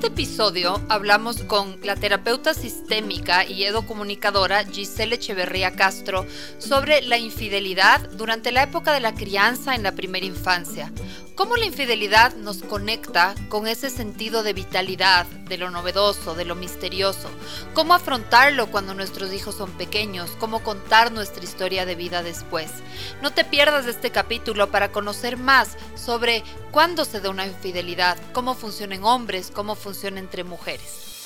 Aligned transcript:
este 0.00 0.14
episodio 0.14 0.80
hablamos 0.88 1.42
con 1.42 1.78
la 1.82 1.94
terapeuta 1.94 2.54
sistémica 2.54 3.44
y 3.44 3.64
edocomunicadora 3.64 4.64
Giselle 4.64 5.16
Echeverría 5.16 5.72
Castro 5.72 6.26
sobre 6.56 7.02
la 7.02 7.18
infidelidad 7.18 8.08
durante 8.12 8.50
la 8.50 8.62
época 8.62 8.94
de 8.94 9.00
la 9.00 9.12
crianza 9.12 9.74
en 9.74 9.82
la 9.82 9.92
primera 9.92 10.24
infancia. 10.24 10.90
Cómo 11.40 11.56
la 11.56 11.64
infidelidad 11.64 12.34
nos 12.34 12.58
conecta 12.58 13.34
con 13.48 13.66
ese 13.66 13.88
sentido 13.88 14.42
de 14.42 14.52
vitalidad, 14.52 15.24
de 15.24 15.56
lo 15.56 15.70
novedoso, 15.70 16.34
de 16.34 16.44
lo 16.44 16.54
misterioso. 16.54 17.30
Cómo 17.72 17.94
afrontarlo 17.94 18.66
cuando 18.66 18.92
nuestros 18.92 19.32
hijos 19.32 19.54
son 19.54 19.70
pequeños, 19.70 20.32
cómo 20.38 20.62
contar 20.62 21.12
nuestra 21.12 21.42
historia 21.42 21.86
de 21.86 21.94
vida 21.94 22.22
después. 22.22 22.70
No 23.22 23.32
te 23.32 23.44
pierdas 23.44 23.86
este 23.86 24.10
capítulo 24.10 24.70
para 24.70 24.92
conocer 24.92 25.38
más 25.38 25.78
sobre 25.94 26.44
cuándo 26.72 27.06
se 27.06 27.22
da 27.22 27.30
una 27.30 27.46
infidelidad, 27.46 28.18
cómo 28.34 28.54
funciona 28.54 28.96
en 28.96 29.04
hombres, 29.04 29.50
cómo 29.50 29.76
funciona 29.76 30.20
entre 30.20 30.44
mujeres. 30.44 31.22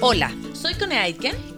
Hola, 0.00 0.34
soy 0.54 0.76
Cone 0.76 0.98
Aitken 0.98 1.57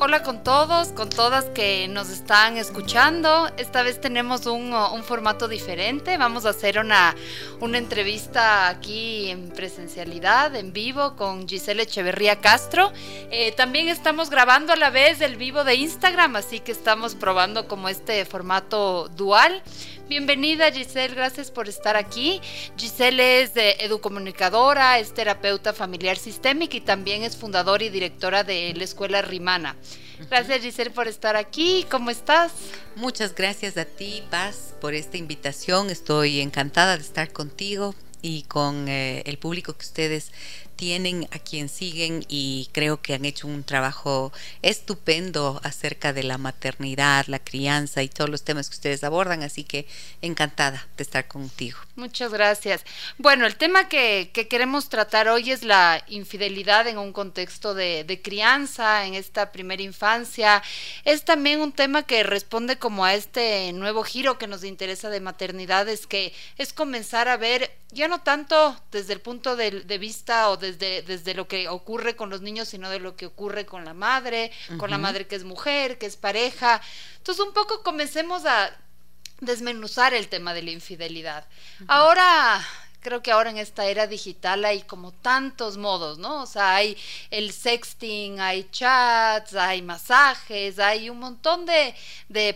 Hola 0.00 0.22
con 0.22 0.44
todos, 0.44 0.90
con 0.90 1.10
todas 1.10 1.46
que 1.46 1.88
nos 1.88 2.08
están 2.08 2.56
escuchando. 2.56 3.50
Esta 3.56 3.82
vez 3.82 4.00
tenemos 4.00 4.46
un, 4.46 4.72
formato 5.02 5.48
diferente. 5.48 6.16
Vamos 6.16 6.46
a 6.46 6.50
hacer 6.50 6.78
una, 6.78 7.16
una, 7.58 7.78
entrevista 7.78 8.68
aquí 8.68 9.28
en 9.28 9.48
presencialidad, 9.48 10.54
en 10.54 10.72
vivo, 10.72 11.16
con 11.16 11.48
Giselle 11.48 11.82
Echeverría 11.82 12.36
Castro. 12.36 12.92
Eh, 13.32 13.50
también 13.56 13.88
estamos 13.88 14.30
grabando 14.30 14.72
a 14.72 14.76
la 14.76 14.90
vez 14.90 15.20
el 15.20 15.34
vivo 15.34 15.64
de 15.64 15.74
Instagram, 15.74 16.36
así 16.36 16.60
que 16.60 16.70
estamos 16.70 17.16
probando 17.16 17.66
como 17.66 17.88
este 17.88 18.24
formato 18.24 19.08
dual. 19.08 19.64
Bienvenida 20.08 20.72
Giselle, 20.72 21.14
gracias 21.14 21.50
por 21.50 21.68
estar 21.68 21.94
aquí. 21.94 22.40
Giselle 22.78 23.42
es 23.42 23.52
educomunicadora, 23.54 24.98
es 24.98 25.12
terapeuta 25.12 25.74
familiar 25.74 26.16
sistémica 26.16 26.78
y 26.78 26.80
también 26.80 27.24
es 27.24 27.36
fundadora 27.36 27.84
y 27.84 27.90
directora 27.90 28.42
de 28.42 28.72
la 28.74 28.84
Escuela 28.84 29.20
Rimana. 29.20 29.76
Gracias 30.30 30.62
Giselle 30.62 30.92
por 30.92 31.08
estar 31.08 31.36
aquí, 31.36 31.84
¿cómo 31.90 32.08
estás? 32.08 32.52
Muchas 32.96 33.34
gracias 33.34 33.76
a 33.76 33.84
ti, 33.84 34.22
Paz, 34.30 34.74
por 34.80 34.94
esta 34.94 35.18
invitación. 35.18 35.90
Estoy 35.90 36.40
encantada 36.40 36.96
de 36.96 37.02
estar 37.02 37.30
contigo 37.30 37.94
y 38.22 38.44
con 38.44 38.88
eh, 38.88 39.22
el 39.26 39.36
público 39.36 39.74
que 39.74 39.84
ustedes 39.84 40.32
tienen, 40.78 41.28
a 41.32 41.40
quien 41.40 41.68
siguen 41.68 42.24
y 42.28 42.70
creo 42.72 43.02
que 43.02 43.12
han 43.14 43.24
hecho 43.24 43.48
un 43.48 43.64
trabajo 43.64 44.32
estupendo 44.62 45.60
acerca 45.64 46.12
de 46.12 46.22
la 46.22 46.38
maternidad, 46.38 47.26
la 47.26 47.40
crianza 47.40 48.04
y 48.04 48.08
todos 48.08 48.30
los 48.30 48.44
temas 48.44 48.70
que 48.70 48.76
ustedes 48.76 49.02
abordan, 49.02 49.42
así 49.42 49.64
que 49.64 49.88
encantada 50.22 50.86
de 50.96 51.02
estar 51.02 51.26
contigo. 51.26 51.78
Muchas 51.96 52.32
gracias. 52.32 52.84
Bueno, 53.18 53.44
el 53.44 53.56
tema 53.56 53.88
que, 53.88 54.30
queremos 54.48 54.88
tratar 54.88 55.28
hoy 55.28 55.50
es 55.50 55.64
la 55.64 56.04
infidelidad 56.06 56.86
en 56.86 56.98
un 56.98 57.12
contexto 57.12 57.74
de, 57.74 58.04
de 58.04 58.22
crianza, 58.22 59.04
en 59.04 59.14
esta 59.14 59.50
primera 59.50 59.82
infancia. 59.82 60.62
Es 61.04 61.24
también 61.24 61.60
un 61.60 61.72
tema 61.72 62.04
que 62.04 62.22
responde 62.22 62.78
como 62.78 63.04
a 63.04 63.14
este 63.14 63.72
nuevo 63.72 64.04
giro 64.04 64.38
que 64.38 64.46
nos 64.46 64.62
interesa 64.62 65.10
de 65.10 65.20
maternidad, 65.20 65.88
es 65.88 66.06
que 66.06 66.32
es 66.56 66.72
comenzar 66.72 67.26
a 67.26 67.36
ver 67.36 67.76
ya 67.90 68.06
no 68.08 68.20
tanto 68.20 68.78
desde 68.90 69.14
el 69.14 69.20
punto 69.20 69.56
de, 69.56 69.70
vista 69.98 70.50
o 70.50 70.56
desde, 70.56 71.02
desde 71.02 71.34
lo 71.34 71.48
que 71.48 71.68
ocurre 71.68 72.16
con 72.16 72.28
los 72.28 72.42
niños, 72.42 72.68
sino 72.68 72.90
de 72.90 73.00
lo 73.00 73.16
que 73.16 73.26
ocurre 73.26 73.64
con 73.64 73.84
la 73.84 73.94
madre, 73.94 74.52
con 74.76 74.90
la 74.90 74.98
madre 74.98 75.26
que 75.26 75.36
es 75.36 75.44
mujer, 75.44 75.98
que 75.98 76.06
es 76.06 76.16
pareja. 76.16 76.82
Entonces 77.16 77.44
un 77.44 77.54
poco 77.54 77.82
comencemos 77.82 78.44
a 78.44 78.76
desmenuzar 79.40 80.12
el 80.12 80.28
tema 80.28 80.52
de 80.52 80.62
la 80.62 80.70
infidelidad. 80.70 81.46
Ahora 81.86 82.66
creo 83.00 83.22
que 83.22 83.30
ahora 83.30 83.50
en 83.50 83.58
esta 83.58 83.86
era 83.86 84.06
digital 84.06 84.64
hay 84.64 84.82
como 84.82 85.12
tantos 85.12 85.76
modos, 85.76 86.18
¿no? 86.18 86.42
O 86.42 86.46
sea, 86.46 86.74
hay 86.76 86.96
el 87.30 87.52
sexting, 87.52 88.40
hay 88.40 88.68
chats, 88.70 89.54
hay 89.54 89.82
masajes, 89.82 90.78
hay 90.78 91.08
un 91.10 91.18
montón 91.18 91.66
de, 91.66 91.94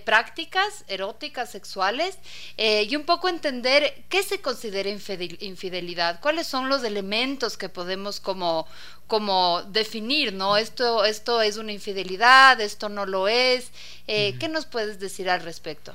prácticas 0.05 0.85
eróticas, 0.89 1.51
sexuales, 1.51 2.19
eh, 2.57 2.87
y 2.89 2.97
un 2.97 3.05
poco 3.05 3.29
entender 3.29 4.05
qué 4.09 4.23
se 4.23 4.41
considera 4.41 4.89
infidelidad, 4.89 6.21
cuáles 6.21 6.47
son 6.47 6.69
los 6.69 6.83
elementos 6.85 7.57
que 7.57 7.69
podemos 7.69 8.21
como, 8.21 8.67
como 9.07 9.63
definir, 9.63 10.33
¿no? 10.33 10.57
Esto, 10.57 11.05
esto 11.05 11.43
es 11.43 11.57
una 11.57 11.73
infidelidad, 11.73 12.61
esto 12.61 12.89
no 12.89 13.07
lo 13.07 13.29
es. 13.29 13.71
Eh, 14.07 14.37
¿Qué 14.39 14.49
nos 14.49 14.67
puedes 14.67 14.99
decir 14.99 15.31
al 15.31 15.43
respecto? 15.43 15.93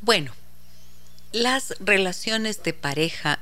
Bueno, 0.00 0.32
las 1.32 1.74
relaciones 1.78 2.62
de 2.62 2.72
pareja 2.72 3.38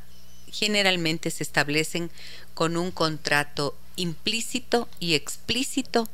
generalmente 0.53 1.31
se 1.31 1.43
establecen 1.43 2.11
con 2.55 2.77
un 2.77 2.91
contrato 2.91 3.77
implícito 3.97 4.89
y 5.01 5.15
explícito 5.15 6.09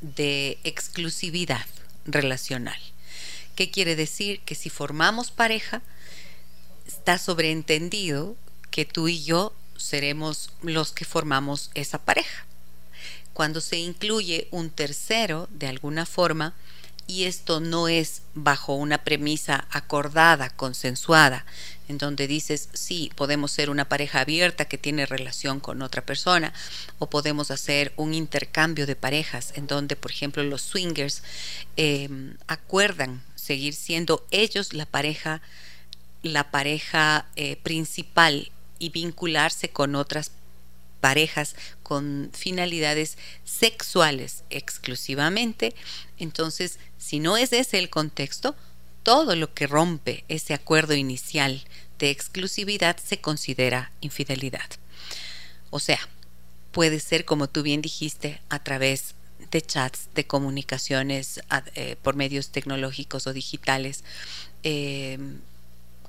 de 0.00 0.58
exclusividad 0.64 1.66
relacional. 2.04 2.78
¿Qué 3.54 3.70
quiere 3.70 3.96
decir? 3.96 4.40
Que 4.40 4.54
si 4.54 4.70
formamos 4.70 5.30
pareja, 5.30 5.82
está 6.86 7.18
sobreentendido 7.18 8.36
que 8.70 8.84
tú 8.84 9.08
y 9.08 9.22
yo 9.22 9.54
seremos 9.76 10.50
los 10.62 10.92
que 10.92 11.04
formamos 11.04 11.70
esa 11.74 11.98
pareja. 11.98 12.46
Cuando 13.32 13.60
se 13.60 13.78
incluye 13.78 14.48
un 14.50 14.70
tercero, 14.70 15.48
de 15.50 15.66
alguna 15.66 16.06
forma, 16.06 16.54
y 17.06 17.24
esto 17.24 17.60
no 17.60 17.88
es 17.88 18.22
bajo 18.34 18.74
una 18.74 18.98
premisa 18.98 19.66
acordada, 19.70 20.50
consensuada, 20.50 21.44
en 21.90 21.98
donde 21.98 22.28
dices, 22.28 22.68
sí, 22.72 23.10
podemos 23.16 23.50
ser 23.50 23.68
una 23.68 23.88
pareja 23.88 24.20
abierta 24.20 24.66
que 24.66 24.78
tiene 24.78 25.06
relación 25.06 25.58
con 25.58 25.82
otra 25.82 26.06
persona, 26.06 26.54
o 27.00 27.10
podemos 27.10 27.50
hacer 27.50 27.92
un 27.96 28.14
intercambio 28.14 28.86
de 28.86 28.94
parejas, 28.94 29.52
en 29.56 29.66
donde, 29.66 29.96
por 29.96 30.12
ejemplo, 30.12 30.44
los 30.44 30.62
swingers 30.62 31.24
em, 31.76 32.36
acuerdan 32.46 33.24
seguir 33.34 33.74
siendo 33.74 34.24
ellos 34.30 34.72
la 34.72 34.86
pareja, 34.86 35.42
la 36.22 36.52
pareja 36.52 37.26
eh, 37.34 37.56
principal 37.56 38.52
y 38.78 38.90
vincularse 38.90 39.70
con 39.70 39.96
otras 39.96 40.30
parejas 41.00 41.56
con 41.82 42.30
finalidades 42.32 43.18
sexuales 43.44 44.44
exclusivamente. 44.50 45.74
Entonces, 46.18 46.78
si 46.98 47.18
no 47.18 47.36
es 47.36 47.52
ese 47.52 47.78
el 47.78 47.90
contexto, 47.90 48.54
todo 49.02 49.34
lo 49.34 49.52
que 49.54 49.66
rompe 49.66 50.24
ese 50.28 50.54
acuerdo 50.54 50.94
inicial 50.94 51.64
de 52.00 52.10
exclusividad 52.10 52.96
se 52.96 53.20
considera 53.20 53.92
infidelidad. 54.00 54.68
O 55.70 55.78
sea, 55.78 56.00
puede 56.72 56.98
ser, 56.98 57.24
como 57.24 57.48
tú 57.48 57.62
bien 57.62 57.82
dijiste, 57.82 58.40
a 58.48 58.58
través 58.58 59.14
de 59.50 59.62
chats, 59.62 60.08
de 60.14 60.26
comunicaciones 60.26 61.40
eh, 61.74 61.96
por 62.02 62.16
medios 62.16 62.50
tecnológicos 62.50 63.26
o 63.26 63.32
digitales, 63.32 64.02
em, 64.62 65.40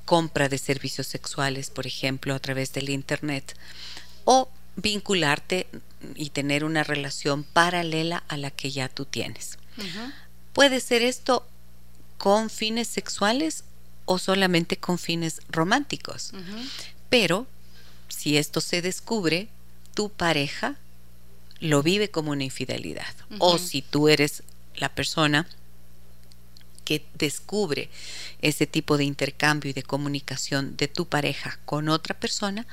compra 0.05 0.49
de 0.49 0.57
servicios 0.57 1.07
sexuales, 1.07 1.69
por 1.69 1.85
ejemplo, 1.85 2.33
a 2.33 2.39
través 2.39 2.73
del 2.73 2.89
Internet, 2.89 3.55
o 4.25 4.49
vincularte 4.75 5.67
y 6.15 6.29
tener 6.29 6.63
una 6.63 6.83
relación 6.83 7.43
paralela 7.43 8.23
a 8.27 8.37
la 8.37 8.49
que 8.49 8.71
ya 8.71 8.89
tú 8.89 9.05
tienes. 9.05 9.57
Puede 10.53 10.79
ser 10.79 11.01
esto 11.01 11.47
con 12.17 12.49
fines 12.49 12.87
sexuales 12.87 13.63
o 14.05 14.19
solamente 14.19 14.77
con 14.77 14.97
fines 14.97 15.41
románticos. 15.49 16.31
Pero 17.09 17.47
si 18.07 18.37
esto 18.37 18.61
se 18.61 18.81
descubre, 18.81 19.47
tu 19.93 20.09
pareja 20.09 20.77
lo 21.59 21.83
vive 21.83 22.09
como 22.09 22.31
una 22.31 22.43
infidelidad. 22.43 23.13
O 23.39 23.57
si 23.57 23.81
tú 23.81 24.09
eres 24.09 24.43
la 24.75 24.89
persona 24.89 25.47
que 26.83 27.05
descubre 27.13 27.89
ese 28.41 28.67
tipo 28.67 28.97
de 28.97 29.05
intercambio 29.05 29.69
y 29.69 29.73
de 29.73 29.83
comunicación 29.83 30.75
de 30.75 30.87
tu 30.87 31.05
pareja 31.05 31.59
con 31.65 31.89
otra 31.89 32.19
persona, 32.19 32.65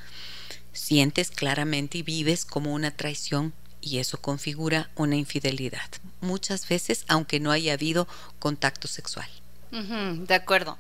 sientes 0.73 1.31
claramente 1.31 1.99
y 1.99 2.03
vives 2.03 2.45
como 2.45 2.73
una 2.73 2.91
traición 2.91 3.53
y 3.81 3.99
eso 3.99 4.21
configura 4.21 4.91
una 4.97 5.17
infidelidad. 5.17 5.89
Muchas 6.21 6.69
veces, 6.69 7.05
aunque 7.09 7.41
no 7.41 7.51
haya 7.53 7.75
habido 7.75 8.09
contacto 8.39 8.89
sexual. 8.89 9.29
de 9.71 10.35
acuerdo. 10.35 10.79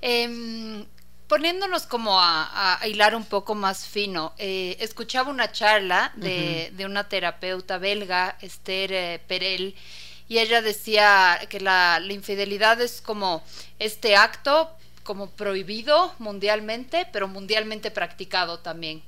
Em, 0.00 0.86
poniéndonos 1.28 1.86
como 1.86 2.18
a, 2.20 2.80
hilar 2.86 3.14
un 3.14 3.24
poco 3.24 3.54
más 3.54 3.86
fino, 3.86 4.32
eh, 4.38 4.76
escuchaba 4.80 5.30
una 5.30 5.52
charla 5.52 6.12
de, 6.16 6.72
una 6.84 7.08
terapeuta 7.08 7.78
belga, 7.78 8.36
Esther 8.40 8.92
eh, 8.92 9.20
Perel, 9.26 9.74
y 10.28 10.38
ella 10.38 10.62
decía 10.62 11.38
que 11.48 11.60
la, 11.60 12.00
infidelidad 12.08 12.80
es 12.80 13.00
como 13.00 13.42
este 13.78 14.16
acto 14.16 14.70
como 15.02 15.30
prohibido 15.30 16.14
mundialmente, 16.18 17.06
pero 17.12 17.28
mundialmente 17.28 17.90
practicado 17.90 18.58
también. 18.58 19.02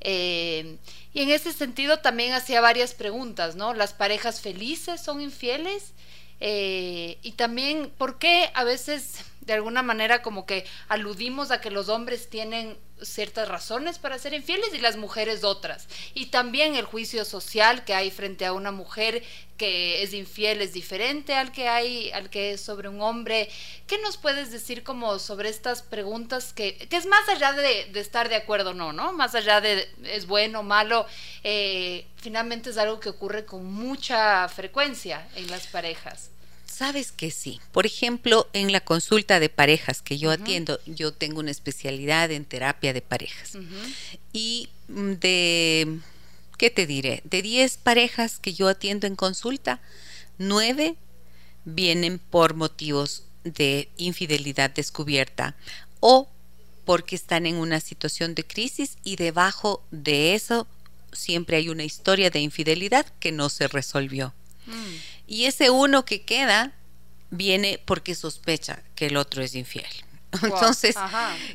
Eh, 0.00 0.76
y 1.14 1.22
en 1.22 1.30
ese 1.30 1.52
sentido 1.52 2.00
también 2.00 2.32
hacía 2.32 2.60
varias 2.60 2.94
preguntas, 2.94 3.54
¿no? 3.54 3.72
¿Las 3.72 3.92
parejas 3.92 4.40
felices 4.40 5.00
son 5.00 5.20
infieles? 5.20 5.92
Eh, 6.40 7.18
y 7.22 7.32
también, 7.32 7.92
¿por 7.96 8.18
qué 8.18 8.50
a 8.54 8.64
veces 8.64 9.24
de 9.40 9.54
alguna 9.54 9.82
manera 9.82 10.22
como 10.22 10.46
que 10.46 10.66
aludimos 10.88 11.50
a 11.50 11.60
que 11.60 11.70
los 11.70 11.88
hombres 11.88 12.28
tienen 12.28 12.78
ciertas 13.02 13.48
razones 13.48 13.98
para 13.98 14.18
ser 14.18 14.34
infieles 14.34 14.74
y 14.74 14.78
las 14.78 14.96
mujeres 14.96 15.44
otras? 15.44 15.88
Y 16.14 16.26
también 16.26 16.74
el 16.74 16.84
juicio 16.84 17.24
social 17.24 17.84
que 17.84 17.94
hay 17.94 18.10
frente 18.10 18.44
a 18.44 18.52
una 18.52 18.70
mujer 18.70 19.22
que 19.56 20.02
es 20.02 20.14
infiel 20.14 20.62
es 20.62 20.72
diferente 20.72 21.34
al 21.34 21.52
que 21.52 21.68
hay, 21.68 22.10
al 22.12 22.30
que 22.30 22.52
es 22.52 22.60
sobre 22.60 22.88
un 22.88 23.00
hombre. 23.00 23.48
¿Qué 23.86 23.98
nos 23.98 24.16
puedes 24.16 24.50
decir 24.50 24.82
como 24.82 25.18
sobre 25.18 25.48
estas 25.48 25.82
preguntas 25.82 26.52
que, 26.52 26.76
que 26.76 26.96
es 26.96 27.06
más 27.06 27.28
allá 27.28 27.52
de, 27.52 27.90
estar 28.00 28.28
de 28.28 28.36
acuerdo 28.36 28.70
o 28.70 28.74
no, 28.74 28.92
¿no? 28.92 29.12
Más 29.12 29.34
allá 29.34 29.60
de 29.60 29.86
es 30.04 30.26
bueno 30.26 30.60
o 30.60 30.62
malo, 30.62 31.06
eh, 31.44 32.06
finalmente 32.16 32.70
es 32.70 32.78
algo 32.78 33.00
que 33.00 33.10
ocurre 33.10 33.44
con 33.44 33.64
mucha 33.64 34.48
frecuencia 34.48 35.28
en 35.34 35.50
las 35.50 35.66
parejas. 35.66 36.30
Sabes 36.80 37.12
que 37.12 37.30
sí. 37.30 37.60
Por 37.72 37.84
ejemplo, 37.84 38.48
en 38.54 38.72
la 38.72 38.80
consulta 38.80 39.38
de 39.38 39.50
parejas 39.50 40.00
que 40.00 40.16
yo 40.16 40.30
atiendo, 40.30 40.80
yo 40.86 41.12
tengo 41.12 41.40
una 41.40 41.50
especialidad 41.50 42.30
en 42.30 42.46
terapia 42.46 42.94
de 42.94 43.02
parejas. 43.02 43.58
Y 44.32 44.70
mm, 44.88 45.12
de 45.12 45.98
¿qué 46.56 46.70
te 46.70 46.86
diré? 46.86 47.20
De 47.24 47.42
10 47.42 47.76
parejas 47.76 48.38
que 48.38 48.54
yo 48.54 48.66
atiendo 48.66 49.06
en 49.06 49.14
consulta, 49.14 49.82
9 50.38 50.96
vienen 51.66 52.18
por 52.18 52.54
motivos 52.54 53.24
de 53.44 53.90
infidelidad 53.98 54.70
descubierta 54.70 55.56
o 56.00 56.30
porque 56.86 57.14
están 57.14 57.44
en 57.44 57.56
una 57.56 57.80
situación 57.80 58.34
de 58.34 58.46
crisis 58.46 58.96
y 59.04 59.16
debajo 59.16 59.82
de 59.90 60.34
eso 60.34 60.66
siempre 61.12 61.58
hay 61.58 61.68
una 61.68 61.84
historia 61.84 62.30
de 62.30 62.40
infidelidad 62.40 63.04
que 63.20 63.32
no 63.32 63.50
se 63.50 63.68
resolvió. 63.68 64.32
Mm. 64.64 65.09
Y 65.30 65.44
ese 65.44 65.70
uno 65.70 66.04
que 66.04 66.22
queda 66.22 66.72
viene 67.30 67.80
porque 67.84 68.16
sospecha 68.16 68.82
que 68.96 69.06
el 69.06 69.16
otro 69.16 69.44
es 69.44 69.54
infiel. 69.54 69.86
Entonces, 70.42 70.96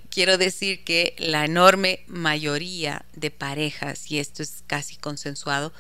quiero 0.10 0.38
decir 0.38 0.86
que 0.86 1.14
la 1.18 1.44
enorme 1.44 2.00
mayoría 2.08 3.04
de 3.16 3.32
parejas, 3.32 4.10
y 4.10 4.20
esto 4.20 4.42
es 4.42 4.64
casi 4.66 4.96
consensuado, 4.96 5.74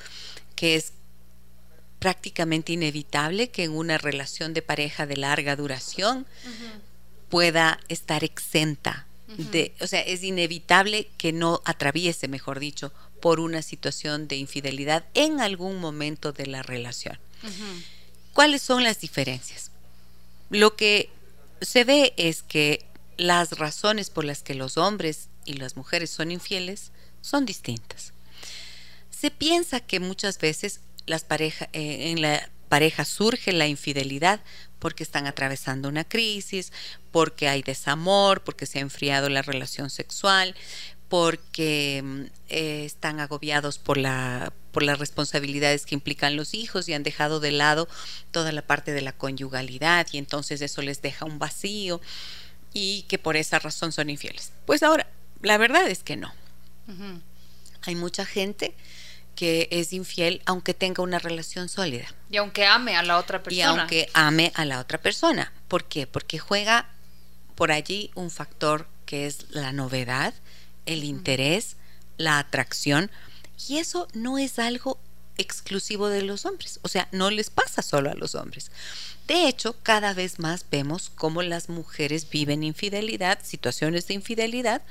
que 0.58 0.76
es 0.76 0.92
prácticamente 2.00 2.74
inevitable 2.74 3.50
que 3.50 3.64
en 3.64 3.72
una 3.72 3.98
relación 3.98 4.54
de 4.54 4.62
pareja 4.62 5.08
de 5.08 5.16
larga 5.16 5.56
duración 5.56 6.28
pueda 7.30 7.80
estar 7.88 8.26
exenta 8.26 9.08
de, 9.38 9.74
o 9.80 9.88
sea, 9.88 10.02
es 10.02 10.22
inevitable 10.22 11.08
que 11.18 11.32
no 11.32 11.62
atraviese, 11.64 12.28
mejor 12.28 12.60
dicho, 12.60 12.92
por 13.22 13.40
una 13.40 13.62
situación 13.62 14.28
de 14.28 14.36
infidelidad 14.36 15.06
en 15.14 15.40
algún 15.40 15.80
momento 15.80 16.34
de 16.34 16.46
la 16.46 16.62
relación. 16.62 17.18
¿Cuáles 18.34 18.62
son 18.62 18.84
las 18.84 19.00
diferencias? 19.00 19.72
Lo 20.50 20.76
que 20.76 21.10
se 21.62 21.84
ve 21.84 22.14
es 22.18 22.44
que 22.44 22.86
las 23.18 23.58
razones 23.58 24.10
por 24.10 24.26
las 24.26 24.44
que 24.44 24.56
los 24.56 24.78
hombres 24.78 25.30
y 25.46 25.54
las 25.54 25.78
mujeres 25.78 26.10
son 26.10 26.32
infieles 26.32 26.92
son 27.22 27.46
distintas. 27.46 28.14
Se 29.10 29.32
piensa 29.32 29.80
que 29.80 30.00
muchas 30.00 30.38
veces 30.40 30.82
las 31.06 31.26
eh, 31.30 31.60
en 31.74 32.22
la 32.22 32.50
pareja 32.70 33.06
surge 33.06 33.52
la 33.52 33.68
infidelidad 33.68 34.42
porque 34.80 35.04
están 35.04 35.28
atravesando 35.28 35.88
una 35.88 36.04
crisis, 36.04 36.72
porque 37.12 37.48
hay 37.48 37.64
desamor, 37.64 38.44
porque 38.44 38.66
se 38.66 38.80
ha 38.80 38.82
enfriado 38.82 39.30
la 39.30 39.42
relación 39.42 39.90
sexual, 39.90 40.56
porque 41.10 42.02
mm, 42.04 42.22
eh, 42.50 42.86
están 42.86 43.20
agobiados 43.20 43.78
por 43.78 43.98
la 43.98 44.52
por 44.72 44.84
las 44.84 45.00
responsabilidades 45.00 45.86
que 45.86 45.96
implican 45.96 46.36
los 46.36 46.54
hijos 46.54 46.90
y 46.90 46.94
han 46.94 47.04
dejado 47.04 47.40
de 47.40 47.52
lado 47.52 47.88
toda 48.32 48.52
la 48.52 48.62
parte 48.62 48.92
de 48.92 49.02
la 49.02 49.14
conyugalidad 49.14 50.06
y 50.12 50.18
entonces 50.18 50.62
eso 50.62 50.82
les 50.82 51.02
deja 51.02 51.24
un 51.24 51.40
vacío 51.40 52.02
y 52.74 53.04
que 53.04 53.18
por 53.18 53.38
esa 53.38 53.58
razón 53.58 53.94
son 53.94 54.10
infieles. 54.10 54.52
Pues 54.66 54.84
ahora, 54.84 55.08
la 55.42 55.58
verdad 55.58 55.88
es 55.88 56.04
que 56.04 56.18
no. 56.18 56.34
Hay 57.84 57.96
mucha 57.96 58.26
gente 58.26 58.76
que 59.36 59.70
es 59.72 59.94
infiel 59.94 60.42
aunque 60.46 60.74
tenga 60.74 61.02
una 61.02 61.20
relación 61.20 61.70
sólida. 61.70 62.08
Y 62.30 62.36
aunque 62.36 62.66
ame 62.66 62.98
a 62.98 63.04
la 63.04 63.18
otra 63.18 63.42
persona. 63.42 63.58
Y 63.58 63.62
aunque 63.62 64.10
ame 64.14 64.52
a 64.56 64.66
la 64.66 64.82
otra 64.82 64.98
persona. 64.98 65.54
¿Por 65.70 65.86
qué? 65.86 66.06
Porque 66.06 66.38
juega 66.38 66.90
por 67.56 67.72
allí 67.72 68.12
un 68.16 68.30
factor 68.30 68.88
que 69.06 69.26
es 69.26 69.46
la 69.52 69.72
novedad, 69.72 70.34
el 70.86 71.04
interés, 71.04 71.76
la 72.18 72.40
atracción, 72.40 73.12
y 73.68 73.78
eso 73.78 74.08
no 74.14 74.38
es 74.38 74.60
algo 74.60 75.00
exclusivo 75.38 76.08
de 76.08 76.22
los 76.22 76.46
hombres, 76.46 76.80
o 76.82 76.88
sea, 76.88 77.08
no 77.12 77.30
les 77.30 77.50
pasa 77.50 77.82
solo 77.82 78.10
a 78.10 78.16
los 78.16 78.36
hombres. 78.36 78.72
De 79.28 79.48
hecho, 79.48 79.76
cada 79.82 80.14
vez 80.14 80.40
más 80.40 80.66
vemos 80.70 81.12
cómo 81.14 81.42
las 81.42 81.68
mujeres 81.70 82.30
viven 82.30 82.64
infidelidad, 82.64 83.40
situaciones 83.44 84.08
de 84.08 84.14
infidelidad, 84.14 84.82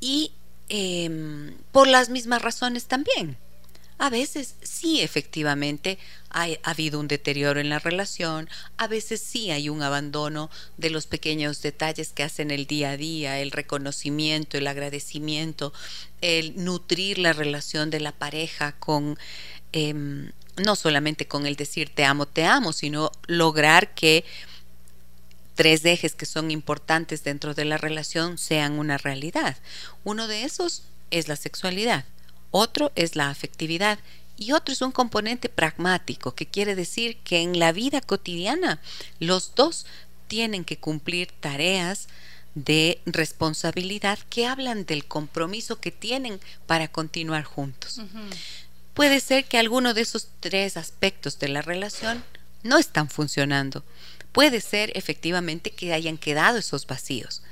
y 0.00 0.32
em, 0.68 1.56
por 1.72 1.88
las 1.88 2.10
mismas 2.10 2.42
razones 2.42 2.86
también. 2.86 3.36
A 4.02 4.08
veces 4.08 4.54
sí, 4.62 5.02
efectivamente, 5.02 5.98
ha 6.30 6.46
habido 6.62 6.98
un 6.98 7.06
deterioro 7.06 7.60
en 7.60 7.68
la 7.68 7.78
relación, 7.78 8.48
a 8.78 8.86
veces 8.86 9.20
sí 9.20 9.50
hay 9.50 9.68
un 9.68 9.82
abandono 9.82 10.48
de 10.78 10.88
los 10.88 11.06
pequeños 11.06 11.60
detalles 11.60 12.14
que 12.14 12.22
hacen 12.22 12.50
el 12.50 12.66
día 12.66 12.92
a 12.92 12.96
día, 12.96 13.40
el 13.40 13.50
reconocimiento, 13.50 14.56
el 14.56 14.68
agradecimiento, 14.68 15.74
el 16.22 16.64
nutrir 16.64 17.18
la 17.18 17.34
relación 17.34 17.90
de 17.90 18.00
la 18.00 18.12
pareja 18.12 18.72
con, 18.72 19.18
em, 19.72 20.32
no 20.56 20.76
solamente 20.76 21.28
con 21.28 21.46
el 21.46 21.56
decir 21.56 21.90
te 21.94 22.06
amo, 22.06 22.24
te 22.24 22.46
amo, 22.46 22.72
sino 22.72 23.12
lograr 23.26 23.92
que 23.92 24.24
tres 25.56 25.84
ejes 25.84 26.14
que 26.14 26.24
son 26.24 26.50
importantes 26.50 27.22
dentro 27.22 27.52
de 27.52 27.66
la 27.66 27.76
relación 27.76 28.38
sean 28.38 28.78
una 28.78 28.96
realidad. 28.96 29.58
Uno 30.04 30.26
de 30.26 30.44
esos 30.44 30.84
es 31.10 31.28
la 31.28 31.36
sexualidad 31.36 32.06
otro 32.50 32.92
es 32.94 33.16
la 33.16 33.30
afectividad 33.30 33.98
y 34.36 34.52
otro 34.52 34.72
es 34.72 34.80
un 34.80 34.92
componente 34.92 35.48
pragmático, 35.48 36.34
que 36.34 36.46
quiere 36.46 36.74
decir 36.74 37.18
que 37.18 37.42
en 37.42 37.58
la 37.58 37.72
vida 37.72 38.00
cotidiana 38.00 38.80
los 39.18 39.54
dos 39.54 39.86
tienen 40.28 40.64
que 40.64 40.78
cumplir 40.78 41.30
tareas 41.40 42.08
de 42.54 43.00
responsabilidad 43.04 44.18
que 44.30 44.46
hablan 44.46 44.86
del 44.86 45.04
compromiso 45.04 45.78
que 45.78 45.90
tienen 45.90 46.40
para 46.66 46.88
continuar 46.88 47.44
juntos. 47.44 48.00
Puede 48.94 49.20
ser 49.20 49.44
que 49.44 49.58
alguno 49.58 49.94
de 49.94 50.00
esos 50.00 50.28
tres 50.40 50.76
aspectos 50.76 51.38
de 51.38 51.48
la 51.48 51.62
relación 51.62 52.24
no 52.62 52.78
están 52.78 53.08
funcionando. 53.08 53.84
Puede 54.32 54.60
ser 54.60 54.92
efectivamente 54.94 55.70
que 55.70 55.92
hayan 55.92 56.18
quedado 56.18 56.58
esos 56.58 56.86
vacíos. 56.86 57.42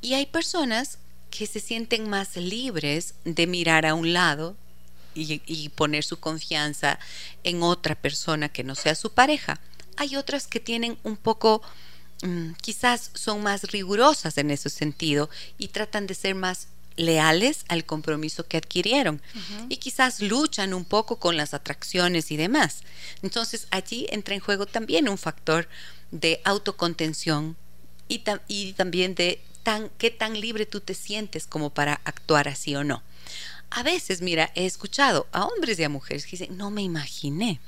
Y 0.00 0.14
hay 0.14 0.26
personas 0.26 0.98
que 1.38 1.46
se 1.46 1.60
sienten 1.60 2.10
más 2.10 2.34
libres 2.34 3.14
de 3.24 3.46
mirar 3.46 3.86
a 3.86 3.94
un 3.94 4.12
lado 4.12 4.56
y, 5.14 5.68
poner 5.68 6.02
su 6.02 6.18
confianza 6.18 6.98
en 7.44 7.62
otra 7.62 7.94
persona 7.94 8.48
que 8.48 8.64
no 8.64 8.74
sea 8.74 8.96
su 8.96 9.12
pareja. 9.12 9.60
Hay 9.96 10.16
otras 10.16 10.48
que 10.48 10.58
tienen 10.58 10.98
un 11.04 11.16
poco, 11.16 11.62
mm, 12.22 12.54
quizás 12.60 13.12
son 13.14 13.44
más 13.44 13.70
rigurosas 13.70 14.36
en 14.36 14.50
ese 14.50 14.68
sentido 14.68 15.30
y 15.58 15.68
tratan 15.68 16.08
de 16.08 16.14
ser 16.14 16.34
más 16.34 16.66
leales 16.96 17.64
al 17.68 17.84
compromiso 17.84 18.44
que 18.48 18.56
adquirieron 18.56 19.22
y 19.68 19.76
quizás 19.76 20.20
luchan 20.20 20.74
un 20.74 20.84
poco 20.84 21.20
con 21.20 21.36
las 21.36 21.54
atracciones 21.54 22.32
y 22.32 22.36
demás. 22.36 22.80
Entonces 23.22 23.68
allí 23.70 24.08
entra 24.10 24.34
en 24.34 24.40
juego 24.40 24.66
también 24.66 25.08
un 25.08 25.18
factor 25.18 25.68
de 26.10 26.40
autocontención 26.44 27.56
y, 28.08 28.24
y 28.48 28.72
también 28.72 29.14
de 29.14 29.40
qué 29.98 30.10
tan 30.10 30.40
libre 30.40 30.66
tú 30.66 30.80
te 30.80 30.94
sientes 30.94 31.46
como 31.46 31.70
para 31.70 32.00
actuar 32.04 32.48
así 32.48 32.74
o 32.74 32.84
no. 32.84 33.02
A 33.70 33.82
veces, 33.82 34.22
mira, 34.22 34.50
he 34.54 34.64
escuchado 34.64 35.26
a 35.32 35.44
hombres 35.44 35.78
y 35.78 35.84
a 35.84 35.88
mujeres 35.88 36.24
que 36.24 36.32
dicen, 36.32 36.56
no 36.56 36.70
me 36.70 36.82
imaginé 36.82 37.60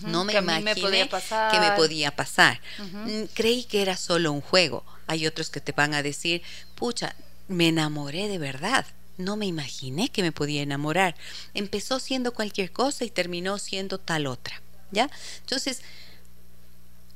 no 0.00 0.24
me 0.24 0.32
imaginé 0.32 0.74
que 0.74 1.60
me 1.60 1.72
podía 1.76 2.16
pasar. 2.16 2.60
Mm, 2.78 3.24
creí 3.34 3.64
que 3.64 3.82
era 3.82 3.96
solo 3.96 4.32
un 4.32 4.40
juego. 4.40 4.84
Hay 5.06 5.26
otros 5.26 5.50
que 5.50 5.60
te 5.60 5.72
van 5.72 5.94
a 5.94 6.02
decir, 6.02 6.42
pucha, 6.74 7.14
me 7.48 7.68
enamoré 7.68 8.28
de 8.28 8.38
verdad. 8.38 8.86
No 9.18 9.36
me 9.36 9.46
imaginé 9.46 10.08
que 10.08 10.22
me 10.22 10.32
podía 10.32 10.62
enamorar. 10.62 11.14
Empezó 11.52 12.00
siendo 12.00 12.32
cualquier 12.32 12.72
cosa 12.72 13.04
y 13.04 13.10
terminó 13.10 13.58
siendo 13.58 13.98
tal 13.98 14.26
otra. 14.26 14.62
¿Ya? 14.90 15.10
Entonces, 15.40 15.82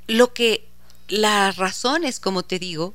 lo 0.07 0.35
que 0.35 0.69
las 1.09 1.57
razones, 1.57 2.21
como 2.21 2.43
te 2.43 2.59
digo, 2.59 2.95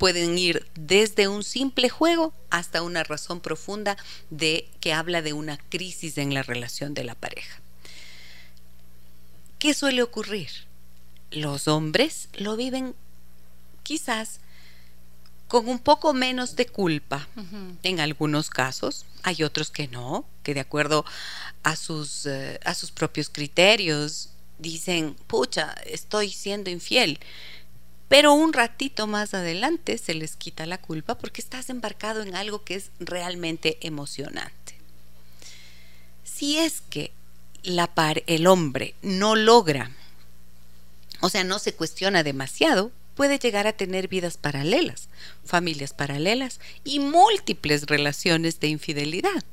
pueden 0.00 0.38
ir 0.38 0.66
desde 0.74 1.28
un 1.28 1.44
simple 1.44 1.90
juego 1.90 2.32
hasta 2.48 2.80
una 2.80 3.04
razón 3.04 3.40
profunda 3.40 3.98
de 4.30 4.66
que 4.80 4.94
habla 4.94 5.20
de 5.20 5.34
una 5.34 5.58
crisis 5.68 6.16
en 6.16 6.32
la 6.32 6.42
relación 6.42 6.94
de 6.94 7.04
la 7.04 7.14
pareja. 7.14 7.60
¿Qué 9.58 9.74
suele 9.74 10.02
ocurrir? 10.02 10.48
Los 11.30 11.68
hombres 11.68 12.30
lo 12.32 12.56
viven 12.56 12.94
quizás 13.82 14.40
con 15.48 15.68
un 15.68 15.78
poco 15.78 16.14
menos 16.14 16.56
de 16.56 16.64
culpa 16.64 17.28
en 17.82 18.00
algunos 18.00 18.48
casos. 18.48 19.04
Hay 19.22 19.42
otros 19.42 19.70
que 19.70 19.86
no, 19.86 20.24
que 20.42 20.54
de 20.54 20.60
acuerdo 20.60 21.04
a 21.62 21.76
sus, 21.76 22.24
eh, 22.24 22.58
a 22.64 22.74
sus 22.74 22.90
propios 22.90 23.28
criterios 23.28 24.30
dicen, 24.58 25.14
pucha, 25.26 25.74
estoy 25.84 26.30
siendo 26.30 26.70
infiel. 26.70 27.20
Pero 28.10 28.32
un 28.32 28.52
ratito 28.52 29.06
más 29.06 29.34
adelante 29.34 29.96
se 29.96 30.14
les 30.14 30.34
quita 30.34 30.66
la 30.66 30.78
culpa 30.78 31.16
porque 31.16 31.40
estás 31.40 31.70
embarcado 31.70 32.22
en 32.22 32.34
algo 32.34 32.64
que 32.64 32.74
es 32.74 32.90
realmente 32.98 33.78
emocionante. 33.82 34.74
Si 36.24 36.58
es 36.58 36.80
que 36.90 37.12
la 37.62 37.94
par, 37.94 38.24
el 38.26 38.48
hombre 38.48 38.96
no 39.00 39.36
logra, 39.36 39.92
o 41.20 41.28
sea, 41.28 41.44
no 41.44 41.60
se 41.60 41.72
cuestiona 41.72 42.24
demasiado, 42.24 42.90
puede 43.14 43.38
llegar 43.38 43.68
a 43.68 43.74
tener 43.74 44.08
vidas 44.08 44.36
paralelas, 44.36 45.08
familias 45.44 45.92
paralelas 45.92 46.58
y 46.82 46.98
múltiples 46.98 47.86
relaciones 47.86 48.58
de 48.58 48.66
infidelidad. 48.66 49.44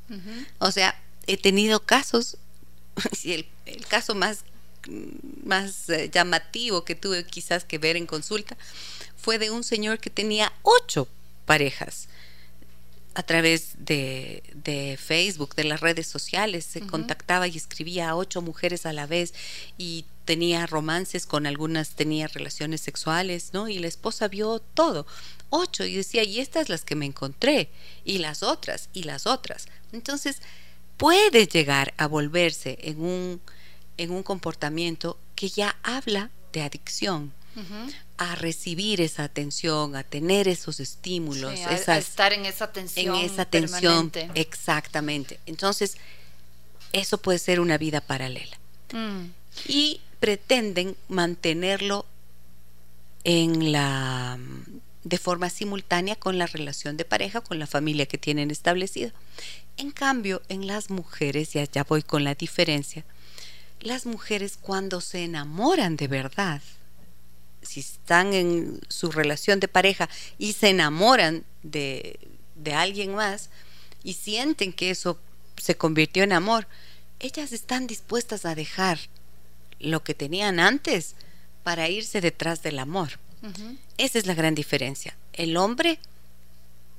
O 0.58 0.72
sea, 0.72 1.00
he 1.28 1.38
tenido 1.38 1.82
casos, 1.82 2.38
el, 3.24 3.46
el 3.68 3.86
caso 3.86 4.16
más, 4.16 4.46
más 5.44 5.90
eh, 5.90 6.10
llamativo 6.12 6.84
que 6.84 6.96
tuve 6.96 7.26
quizás 7.26 7.64
que 7.66 7.78
ver 7.78 7.98
en 7.98 8.06
consulta 8.06 8.58
fue 9.16 9.40
de 9.40 9.52
un 9.52 9.64
señor 9.64 10.00
que 10.00 10.10
tenía 10.10 10.54
ocho 10.64 11.08
parejas 11.46 12.08
a 13.18 13.24
través 13.24 13.74
de, 13.80 14.44
Facebook, 15.04 15.56
de 15.56 15.64
las 15.64 15.82
redes 15.82 16.06
sociales, 16.06 16.66
se 16.66 16.82
contactaba 16.82 17.48
y 17.48 17.58
escribía 17.58 18.10
a 18.10 18.16
ocho 18.16 18.44
mujeres 18.44 18.86
a 18.86 18.94
la 18.94 19.08
vez 19.08 19.34
y 19.76 20.06
tenía 20.26 20.68
romances 20.68 21.26
con 21.26 21.48
algunas, 21.48 21.96
tenía 21.96 22.28
relaciones 22.28 22.82
sexuales, 22.82 23.50
¿no? 23.54 23.70
Y 23.70 23.80
la 23.80 23.88
esposa 23.88 24.28
vio 24.28 24.60
todo, 24.60 25.08
ocho, 25.50 25.84
y 25.84 25.96
decía, 25.96 26.24
y 26.24 26.40
estas 26.40 26.70
las 26.70 26.84
que 26.84 26.94
me 26.94 27.08
encontré, 27.08 27.70
y 28.06 28.20
las 28.20 28.44
otras, 28.44 28.90
y 28.94 29.02
las 29.02 29.26
otras. 29.26 29.68
Entonces, 29.94 30.38
puede 30.98 31.48
llegar 31.48 31.96
a 31.98 32.06
volverse 32.06 32.78
en 32.84 33.02
un, 33.02 33.42
en 33.98 34.12
un 34.12 34.24
comportamiento 34.24 35.18
que 35.36 35.50
ya 35.50 35.76
habla 35.84 36.32
de 36.54 36.62
adicción, 36.62 37.34
a 38.18 38.36
recibir 38.36 39.02
esa 39.02 39.24
atención, 39.24 39.96
a 39.96 40.04
tener 40.04 40.48
esos 40.48 40.80
estímulos, 40.80 41.60
a, 41.62 41.98
estar 41.98 42.32
en 42.32 42.46
esa 42.46 42.72
tensión. 42.72 43.16
En 43.16 43.26
esa 43.26 43.46
tensión, 43.46 44.12
exactamente. 44.36 45.40
Entonces, 45.48 45.98
eso 46.94 47.18
puede 47.18 47.40
ser 47.40 47.60
una 47.60 47.80
vida 47.80 48.00
paralela. 48.00 48.58
Mm. 48.94 49.32
Y 49.68 50.02
pretenden 50.20 50.96
mantenerlo 51.08 52.06
en 53.24 53.72
la 53.72 54.38
de 55.04 55.18
forma 55.18 55.50
simultánea 55.50 56.16
con 56.16 56.38
la 56.38 56.48
relación 56.48 56.98
de 56.98 57.06
pareja, 57.06 57.42
con 57.42 57.60
la 57.60 57.68
familia 57.68 58.06
que 58.06 58.18
tienen 58.18 58.52
establecida. 58.52 59.14
En 59.78 59.92
cambio, 59.92 60.42
en 60.50 60.68
las 60.68 60.90
mujeres, 60.90 61.54
ya, 61.54 61.64
ya 61.64 61.84
voy 61.84 62.04
con 62.04 62.24
la 62.24 62.36
diferencia, 62.36 63.06
las 63.88 64.06
mujeres 64.06 64.58
cuando 64.60 65.02
se 65.02 65.24
enamoran 65.24 65.98
de 65.98 66.08
verdad, 66.08 66.62
si 67.62 67.80
están 67.80 68.34
en 68.34 68.80
su 68.88 69.12
relación 69.12 69.60
de 69.60 69.68
pareja 69.68 70.10
y 70.38 70.54
se 70.54 70.70
enamoran 70.70 71.44
de, 71.64 72.20
de 72.56 72.74
alguien 72.74 73.16
más 73.16 73.50
y 74.04 74.14
sienten 74.14 74.72
que 74.74 74.92
eso 74.92 75.20
se 75.58 75.76
convirtió 75.76 76.24
en 76.24 76.34
amor, 76.34 76.68
ellas 77.20 77.52
están 77.52 77.88
dispuestas 77.88 78.46
a 78.46 78.56
dejar 78.56 79.00
lo 79.80 80.04
que 80.04 80.14
tenían 80.14 80.60
antes 80.60 81.16
para 81.64 81.90
irse 81.90 82.22
detrás 82.22 82.64
del 82.64 82.80
amor. 82.80 83.20
Esa 83.98 84.20
es 84.20 84.26
la 84.26 84.34
gran 84.34 84.56
diferencia. 84.56 85.16
El 85.34 85.58
hombre 85.58 86.00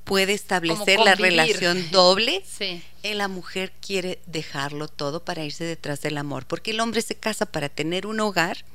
puede 0.09 0.33
establecer 0.33 0.99
la 0.99 1.15
relación 1.15 1.91
doble 1.91 2.43
y 3.03 3.13
la 3.13 3.27
mujer 3.27 3.71
quiere 3.79 4.19
dejarlo 4.25 4.87
todo 4.87 5.23
para 5.23 5.43
irse 5.43 5.63
detrás 5.63 6.01
del 6.01 6.17
amor, 6.17 6.47
porque 6.47 6.71
el 6.71 6.79
hombre 6.79 7.01
se 7.01 7.15
casa 7.15 7.45
para 7.45 7.69
tener 7.69 8.07
un 8.07 8.19
hogar 8.19 8.65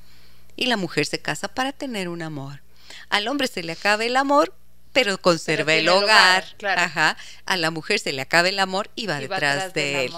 y 0.57 0.67
la 0.67 0.77
mujer 0.77 1.07
se 1.07 1.21
casa 1.21 1.49
para 1.49 1.73
tener 1.73 2.09
un 2.09 2.23
amor. 2.23 2.63
Al 3.09 3.27
hombre 3.27 3.49
se 3.49 3.65
le 3.65 3.73
acaba 3.73 4.05
el 4.05 4.17
amor, 4.17 4.55
pero 4.93 5.21
conserva 5.21 5.75
el 5.75 5.89
hogar. 5.89 6.45
Ajá. 6.63 7.17
A 7.47 7.57
la 7.57 7.73
mujer 7.73 7.99
se 7.99 8.13
le 8.13 8.23
acaba 8.23 8.49
el 8.49 8.61
amor 8.61 8.89
y 8.95 9.07
va, 9.07 9.19
detrás 9.19 9.75
de 9.75 10.07
él. 10.07 10.13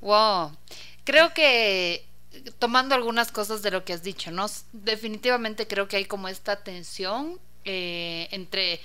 wow. 0.00 0.56
Creo 1.04 1.32
que 1.32 2.04
tomando 2.58 2.96
algunas 2.96 3.30
cosas 3.30 3.62
de 3.62 3.70
lo 3.70 3.84
que 3.84 3.92
has 3.92 4.02
dicho, 4.02 4.32
¿no? 4.32 4.46
Definitivamente 4.72 5.68
creo 5.68 5.86
que 5.86 5.96
hay 5.96 6.04
como 6.04 6.26
esta 6.26 6.56
tensión 6.64 7.38
eh, 7.64 8.28
entre 8.30 8.80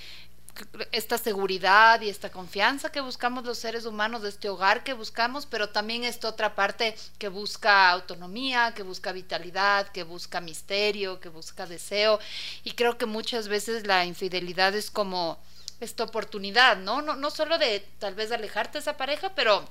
esta 0.92 1.18
seguridad 1.18 2.02
y 2.02 2.10
esta 2.10 2.30
confianza 2.30 2.92
que 2.92 3.02
buscamos 3.02 3.46
los 3.46 3.58
seres 3.58 3.86
humanos, 3.86 4.22
de 4.22 4.30
este 4.30 4.50
hogar 4.50 4.84
que 4.84 4.94
buscamos, 4.94 5.46
pero 5.46 5.70
también 5.70 6.04
esta 6.04 6.30
otra 6.30 6.56
parte 6.56 6.96
que 7.18 7.30
busca 7.30 7.90
autonomía, 7.90 8.74
que 8.76 8.84
busca 8.84 9.12
vitalidad, 9.12 9.88
que 9.90 10.04
busca 10.04 10.42
misterio, 10.42 11.20
que 11.20 11.30
busca 11.30 11.66
deseo. 11.66 12.20
Y 12.64 12.72
creo 12.72 12.98
que 12.98 13.06
muchas 13.06 13.48
veces 13.48 13.88
la 13.88 14.06
infidelidad 14.06 14.76
es 14.76 14.92
como 14.92 15.40
esta 15.80 16.04
oportunidad, 16.04 16.78
¿no? 16.78 17.02
No, 17.02 17.16
no 17.16 17.32
solo 17.32 17.58
de 17.58 17.80
tal 18.00 18.16
vez 18.16 18.32
alejarte 18.32 18.74
de 18.74 18.80
esa 18.80 18.98
pareja, 18.98 19.34
pero 19.36 19.68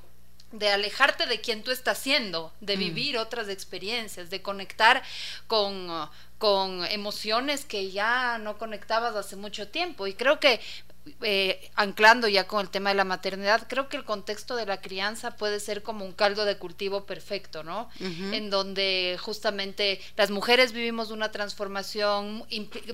de 0.53 0.69
alejarte 0.69 1.27
de 1.27 1.41
quien 1.41 1.63
tú 1.63 1.71
estás 1.71 1.99
siendo, 1.99 2.53
de 2.61 2.77
mm. 2.77 2.81
vivir 2.81 3.19
otras 3.19 3.49
experiencias, 3.49 4.31
de 4.31 4.43
conectar 4.43 5.03
con, 5.47 5.89
con 6.39 6.85
emociones 6.87 7.65
que 7.65 7.91
ya 7.91 8.39
no 8.39 8.59
conectabas 8.59 9.15
hace 9.15 9.37
mucho 9.37 9.69
tiempo. 9.69 10.07
Y 10.07 10.15
creo 10.15 10.41
que 10.41 10.61
eh, 11.23 11.71
anclando 11.77 12.29
ya 12.29 12.47
con 12.47 12.61
el 12.61 12.69
tema 12.69 12.91
de 12.91 12.97
la 12.97 13.05
maternidad, 13.05 13.67
creo 13.69 13.89
que 13.89 13.97
el 13.97 14.05
contexto 14.05 14.55
de 14.55 14.67
la 14.67 14.81
crianza 14.83 15.37
puede 15.37 15.59
ser 15.59 15.83
como 15.83 16.05
un 16.05 16.13
caldo 16.13 16.45
de 16.45 16.59
cultivo 16.59 17.07
perfecto, 17.07 17.63
¿no? 17.63 17.89
En 18.01 18.51
donde 18.51 19.19
justamente 19.21 20.01
las 20.17 20.31
mujeres 20.31 20.73
vivimos 20.73 21.11
una 21.11 21.31
transformación 21.31 22.45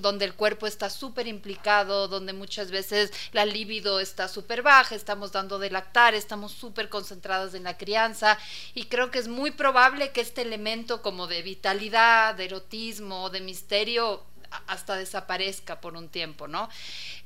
donde 0.01 0.25
el 0.25 0.35
cuerpo 0.35 0.67
está 0.67 0.89
súper 0.89 1.27
implicado, 1.27 2.07
donde 2.07 2.31
muchas 2.31 2.71
veces 2.71 3.11
la 3.33 3.45
libido 3.45 3.99
está 3.99 4.27
súper 4.27 4.61
baja, 4.61 4.95
estamos 4.95 5.31
dando 5.31 5.59
de 5.59 5.69
lactar, 5.69 6.15
estamos 6.15 6.53
súper 6.53 6.89
concentradas 6.89 7.53
en 7.53 7.63
la 7.63 7.77
crianza 7.77 8.37
y 8.73 8.85
creo 8.85 9.11
que 9.11 9.19
es 9.19 9.27
muy 9.27 9.51
probable 9.51 10.11
que 10.11 10.21
este 10.21 10.41
elemento 10.43 11.01
como 11.01 11.27
de 11.27 11.41
vitalidad, 11.41 12.35
de 12.35 12.45
erotismo, 12.45 13.29
de 13.29 13.41
misterio, 13.41 14.23
hasta 14.67 14.95
desaparezca 14.95 15.79
por 15.81 15.95
un 15.95 16.09
tiempo, 16.09 16.47
¿no? 16.47 16.69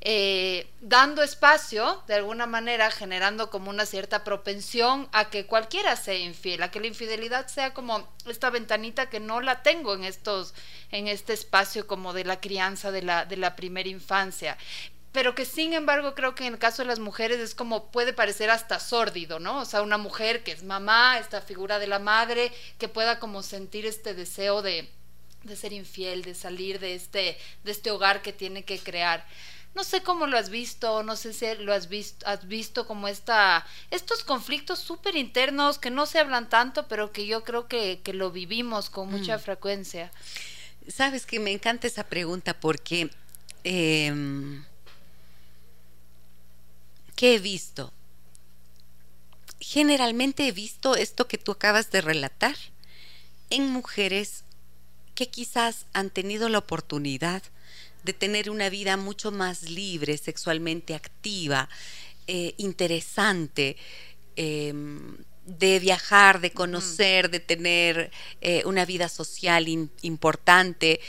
Eh, 0.02 0.68
dando 0.82 1.24
espacio, 1.24 2.04
de 2.08 2.16
alguna 2.16 2.46
manera, 2.46 2.92
generando 2.92 3.50
como 3.50 3.70
una 3.70 3.86
cierta 3.86 4.24
propensión 4.24 5.08
a 5.12 5.30
que 5.30 5.46
cualquiera 5.46 5.96
sea 5.96 6.16
infiel, 6.16 6.64
a 6.64 6.72
que 6.72 6.80
la 6.80 6.88
infidelidad 6.88 7.48
sea 7.48 7.74
como 7.74 8.08
esta 8.28 8.50
ventanita 8.50 9.10
que 9.10 9.20
no 9.20 9.42
la 9.42 9.64
tengo 9.64 9.94
en 9.94 10.04
estos, 10.04 10.54
en 10.92 11.08
este 11.08 11.34
espacio 11.34 11.88
como 11.88 12.14
de 12.14 12.26
la 12.26 12.40
crianza 12.40 12.92
de 12.92 13.02
la, 13.04 13.26
de 13.26 13.38
la 13.38 13.56
primera 13.56 13.90
infancia 13.90 14.58
pero 15.12 15.36
que 15.36 15.46
sin 15.46 15.74
embargo 15.74 16.16
creo 16.16 16.36
que 16.36 16.46
en 16.46 16.54
el 16.54 16.60
caso 16.60 16.82
de 16.82 16.88
las 16.88 17.00
mujeres 17.00 17.40
es 17.40 17.56
como 17.56 17.92
puede 17.92 18.14
parecer 18.14 18.50
hasta 18.50 18.80
sórdido, 18.80 19.40
¿no? 19.40 19.60
O 19.60 19.66
sea, 19.66 19.82
una 19.82 19.98
mujer 19.98 20.44
que 20.44 20.52
es 20.52 20.64
mamá, 20.64 21.18
esta 21.20 21.42
figura 21.42 21.80
de 21.80 21.88
la 21.88 22.00
madre, 22.00 22.52
que 22.78 22.88
pueda 22.88 23.20
como 23.20 23.44
sentir 23.44 23.86
este 23.86 24.14
deseo 24.14 24.62
de, 24.62 24.90
de 25.44 25.56
ser 25.56 25.74
infiel, 25.74 26.22
de 26.24 26.36
salir 26.36 26.80
de 26.80 26.96
este, 26.96 27.38
de 27.64 27.72
este 27.72 27.92
hogar 27.92 28.22
que 28.22 28.34
tiene 28.34 28.64
que 28.64 28.80
crear. 28.80 29.26
No 29.74 29.86
sé 29.86 30.04
cómo 30.04 30.28
lo 30.28 30.38
has 30.38 30.50
visto, 30.50 31.02
no 31.02 31.16
sé 31.16 31.34
si 31.34 31.46
lo 31.64 31.74
has 31.74 31.88
visto, 31.88 32.28
has 32.28 32.46
visto 32.48 32.86
como 32.86 33.08
esta, 33.08 33.66
estos 33.90 34.24
conflictos 34.24 34.80
súper 34.80 35.16
internos 35.16 35.78
que 35.78 35.90
no 35.90 36.06
se 36.06 36.20
hablan 36.20 36.50
tanto, 36.50 36.88
pero 36.90 37.14
que 37.14 37.26
yo 37.26 37.44
creo 37.46 37.68
que, 37.70 38.02
que 38.04 38.14
lo 38.14 38.32
vivimos 38.32 38.90
con 38.90 39.10
mucha 39.10 39.38
mm. 39.38 39.40
frecuencia. 39.40 40.12
Sabes 40.90 41.26
que 41.26 41.40
me 41.40 41.52
encanta 41.52 41.88
esa 41.88 42.04
pregunta 42.04 42.60
porque 42.60 43.12
em, 43.64 44.66
¿qué 47.16 47.36
he 47.36 47.40
visto? 47.40 47.94
Generalmente 49.62 50.48
he 50.48 50.52
visto 50.52 50.96
esto 50.96 51.30
que 51.30 51.38
tú 51.38 51.54
acabas 51.54 51.92
de 51.92 52.02
relatar 52.02 52.58
en 53.50 53.70
mujeres 53.70 54.44
que 55.22 55.30
quizás 55.30 55.86
han 55.94 56.10
tenido 56.10 56.50
la 56.50 56.58
oportunidad 56.58 57.44
de 58.04 58.12
tener 58.12 58.50
una 58.50 58.72
vida 58.72 58.98
mucho 58.98 59.32
más 59.32 59.70
libre, 59.70 60.18
sexualmente 60.18 60.96
activa, 60.96 61.70
eh, 62.26 62.56
interesante, 62.58 63.78
em, 64.36 65.18
de 65.46 65.78
viajar, 65.78 66.42
de 66.42 66.50
conocer, 66.50 67.30
de 67.30 67.40
tener 67.40 68.10
eh, 68.42 68.64
una 68.66 68.84
vida 68.84 69.10
social 69.10 69.68
importante, 70.02 71.00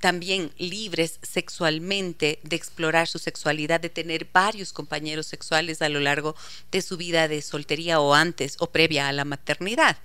también 0.00 0.52
libres 0.58 1.18
sexualmente 1.22 2.38
de 2.42 2.56
explorar 2.56 3.08
su 3.08 3.18
sexualidad, 3.18 3.80
de 3.80 3.88
tener 3.88 4.28
varios 4.32 4.72
compañeros 4.72 5.26
sexuales 5.26 5.82
a 5.82 5.88
lo 5.88 6.00
largo 6.00 6.34
de 6.70 6.82
su 6.82 6.96
vida 6.96 7.28
de 7.28 7.42
soltería 7.42 8.00
o 8.00 8.14
antes 8.14 8.56
o 8.58 8.70
previa 8.70 9.08
a 9.08 9.12
la 9.12 9.24
maternidad. 9.24 9.98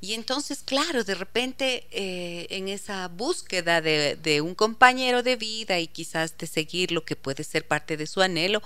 Y 0.00 0.14
entonces, 0.14 0.62
claro, 0.64 1.04
de 1.04 1.14
repente 1.14 1.86
eh, 1.90 2.46
en 2.50 2.68
esa 2.68 3.08
búsqueda 3.08 3.80
de, 3.80 4.16
de 4.16 4.40
un 4.40 4.54
compañero 4.54 5.22
de 5.22 5.36
vida 5.36 5.78
y 5.78 5.88
quizás 5.88 6.36
de 6.38 6.46
seguir 6.46 6.92
lo 6.92 7.04
que 7.04 7.16
puede 7.16 7.44
ser 7.44 7.66
parte 7.66 7.96
de 7.96 8.06
su 8.06 8.20
anhelo, 8.20 8.62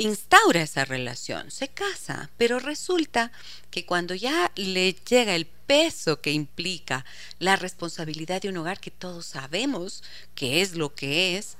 instaura 0.00 0.62
esa 0.62 0.84
relación, 0.84 1.50
se 1.50 1.68
casa, 1.68 2.30
pero 2.38 2.58
resulta 2.58 3.32
que 3.70 3.84
cuando 3.84 4.14
ya 4.14 4.50
le 4.56 4.94
llega 4.94 5.34
el 5.34 5.46
peso 5.70 6.20
que 6.20 6.32
implica 6.32 7.04
la 7.38 7.54
responsabilidad 7.54 8.42
de 8.42 8.48
un 8.48 8.56
hogar 8.56 8.80
que 8.80 8.90
todos 8.90 9.24
sabemos 9.24 10.02
que 10.34 10.62
es 10.62 10.74
lo 10.74 10.96
que 10.96 11.38
es, 11.38 11.56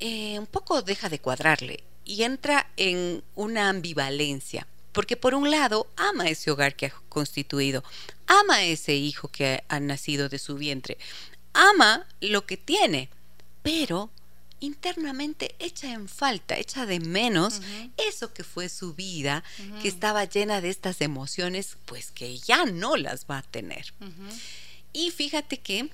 eh, 0.00 0.40
un 0.40 0.46
poco 0.46 0.82
deja 0.82 1.08
de 1.08 1.20
cuadrarle 1.20 1.84
y 2.04 2.24
entra 2.24 2.68
en 2.76 3.22
una 3.36 3.68
ambivalencia. 3.68 4.66
Porque 4.90 5.16
por 5.16 5.36
un 5.36 5.52
lado 5.52 5.86
ama 5.94 6.28
ese 6.28 6.50
hogar 6.50 6.74
que 6.74 6.86
ha 6.86 6.94
constituido, 7.08 7.84
ama 8.26 8.64
ese 8.64 8.96
hijo 8.96 9.28
que 9.28 9.62
ha 9.68 9.78
nacido 9.78 10.28
de 10.28 10.40
su 10.40 10.56
vientre, 10.56 10.98
ama 11.52 12.08
lo 12.20 12.44
que 12.44 12.56
tiene, 12.56 13.08
pero 13.62 14.10
internamente 14.62 15.54
echa 15.58 15.92
en 15.92 16.08
falta, 16.08 16.56
echa 16.56 16.86
de 16.86 17.00
menos 17.00 17.60
eso 17.96 18.32
que 18.32 18.44
fue 18.44 18.68
su 18.68 18.94
vida, 18.94 19.42
que 19.82 19.88
estaba 19.88 20.24
llena 20.24 20.60
de 20.60 20.70
estas 20.70 21.00
emociones, 21.00 21.76
pues 21.84 22.10
que 22.10 22.38
ya 22.38 22.64
no 22.64 22.96
las 22.96 23.26
va 23.26 23.38
a 23.38 23.42
tener. 23.42 23.92
Y 24.92 25.10
fíjate 25.10 25.58
que 25.58 25.90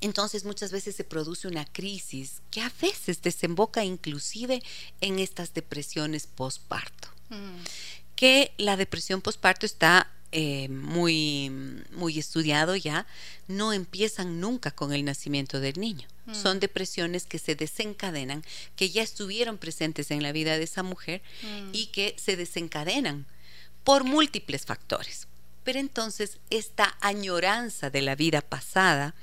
entonces 0.00 0.44
muchas 0.44 0.70
veces 0.70 0.96
se 0.96 1.04
produce 1.04 1.48
una 1.48 1.64
crisis 1.64 2.40
que 2.50 2.60
a 2.60 2.72
veces 2.80 3.22
desemboca 3.22 3.84
inclusive 3.84 4.62
en 5.00 5.18
estas 5.18 5.54
depresiones 5.54 6.26
postparto. 6.26 7.08
Que 8.14 8.52
la 8.58 8.76
depresión 8.76 9.20
postparto 9.20 9.66
está 9.66 10.10
eh, 10.30 10.68
muy, 10.68 11.50
muy 11.92 12.18
estudiado 12.18 12.76
ya, 12.76 13.06
no 13.46 13.72
empiezan 13.72 14.40
nunca 14.40 14.70
con 14.70 14.92
el 14.92 15.04
nacimiento 15.04 15.60
del 15.60 15.80
niño. 15.80 16.06
Mm. 16.26 16.34
Son 16.34 16.60
depresiones 16.60 17.24
que 17.24 17.38
se 17.38 17.54
desencadenan, 17.54 18.44
que 18.76 18.90
ya 18.90 19.02
estuvieron 19.02 19.56
presentes 19.56 20.10
en 20.10 20.22
la 20.22 20.32
vida 20.32 20.58
de 20.58 20.64
esa 20.64 20.82
mujer 20.82 21.22
mm. 21.42 21.70
y 21.72 21.86
que 21.86 22.14
se 22.18 22.36
desencadenan 22.36 23.26
por 23.84 24.04
múltiples 24.04 24.66
factores. 24.66 25.28
Pero 25.64 25.78
entonces 25.78 26.38
esta 26.50 26.96
añoranza 27.00 27.88
de 27.88 28.02
la 28.02 28.14
vida 28.14 28.42
pasada 28.42 29.14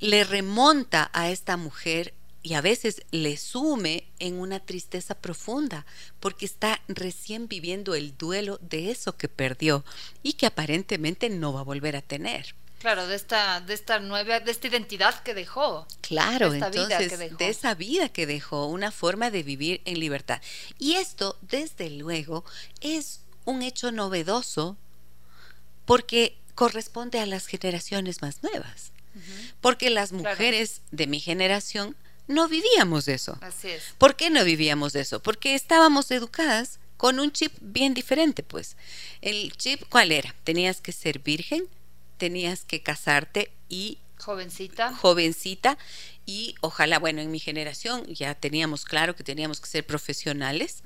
le 0.00 0.24
remonta 0.24 1.10
a 1.12 1.30
esta 1.30 1.56
mujer 1.56 2.14
y 2.46 2.54
a 2.54 2.60
veces 2.60 3.02
le 3.10 3.36
sume 3.36 4.04
en 4.20 4.38
una 4.38 4.60
tristeza 4.60 5.16
profunda 5.16 5.84
porque 6.20 6.46
está 6.46 6.80
recién 6.86 7.48
viviendo 7.48 7.96
el 7.96 8.16
duelo 8.16 8.60
de 8.62 8.92
eso 8.92 9.16
que 9.16 9.28
perdió 9.28 9.84
y 10.22 10.34
que 10.34 10.46
aparentemente 10.46 11.28
no 11.28 11.52
va 11.52 11.62
a 11.62 11.64
volver 11.64 11.96
a 11.96 12.02
tener. 12.02 12.54
Claro, 12.78 13.08
de 13.08 13.16
esta, 13.16 13.60
de 13.62 13.74
esta 13.74 13.98
nueva, 13.98 14.38
de 14.38 14.52
esta 14.52 14.68
identidad 14.68 15.24
que 15.24 15.34
dejó. 15.34 15.88
Claro, 16.02 16.52
de 16.52 16.58
entonces, 16.58 17.36
de 17.36 17.48
esa 17.48 17.74
vida 17.74 18.10
que 18.10 18.26
dejó, 18.26 18.66
una 18.66 18.92
forma 18.92 19.32
de 19.32 19.42
vivir 19.42 19.82
en 19.84 19.98
libertad. 19.98 20.40
Y 20.78 20.94
esto, 20.94 21.36
desde 21.42 21.90
luego, 21.90 22.44
es 22.80 23.22
un 23.44 23.62
hecho 23.62 23.90
novedoso 23.90 24.76
porque 25.84 26.38
corresponde 26.54 27.18
a 27.18 27.26
las 27.26 27.48
generaciones 27.48 28.22
más 28.22 28.44
nuevas. 28.44 28.92
Porque 29.60 29.90
las 29.90 30.12
mujeres 30.12 30.82
de 30.92 31.06
mi 31.08 31.18
generación 31.18 31.96
no 32.28 32.48
vivíamos 32.48 33.08
eso. 33.08 33.38
Así 33.40 33.68
es. 33.68 33.82
¿Por 33.98 34.16
qué 34.16 34.30
no 34.30 34.44
vivíamos 34.44 34.94
eso? 34.94 35.22
Porque 35.22 35.54
estábamos 35.54 36.10
educadas 36.10 36.78
con 36.96 37.20
un 37.20 37.32
chip 37.32 37.52
bien 37.60 37.94
diferente, 37.94 38.42
pues. 38.42 38.76
El 39.20 39.52
chip, 39.56 39.82
¿cuál 39.88 40.12
era? 40.12 40.34
Tenías 40.44 40.80
que 40.80 40.92
ser 40.92 41.18
virgen, 41.20 41.68
tenías 42.16 42.64
que 42.64 42.82
casarte 42.82 43.52
y... 43.68 43.98
Jovencita. 44.18 44.94
Jovencita. 44.94 45.76
Y 46.24 46.54
ojalá, 46.60 46.98
bueno, 46.98 47.20
en 47.20 47.30
mi 47.30 47.38
generación 47.38 48.06
ya 48.06 48.34
teníamos 48.34 48.84
claro 48.84 49.14
que 49.14 49.22
teníamos 49.22 49.60
que 49.60 49.68
ser 49.68 49.86
profesionales, 49.86 50.82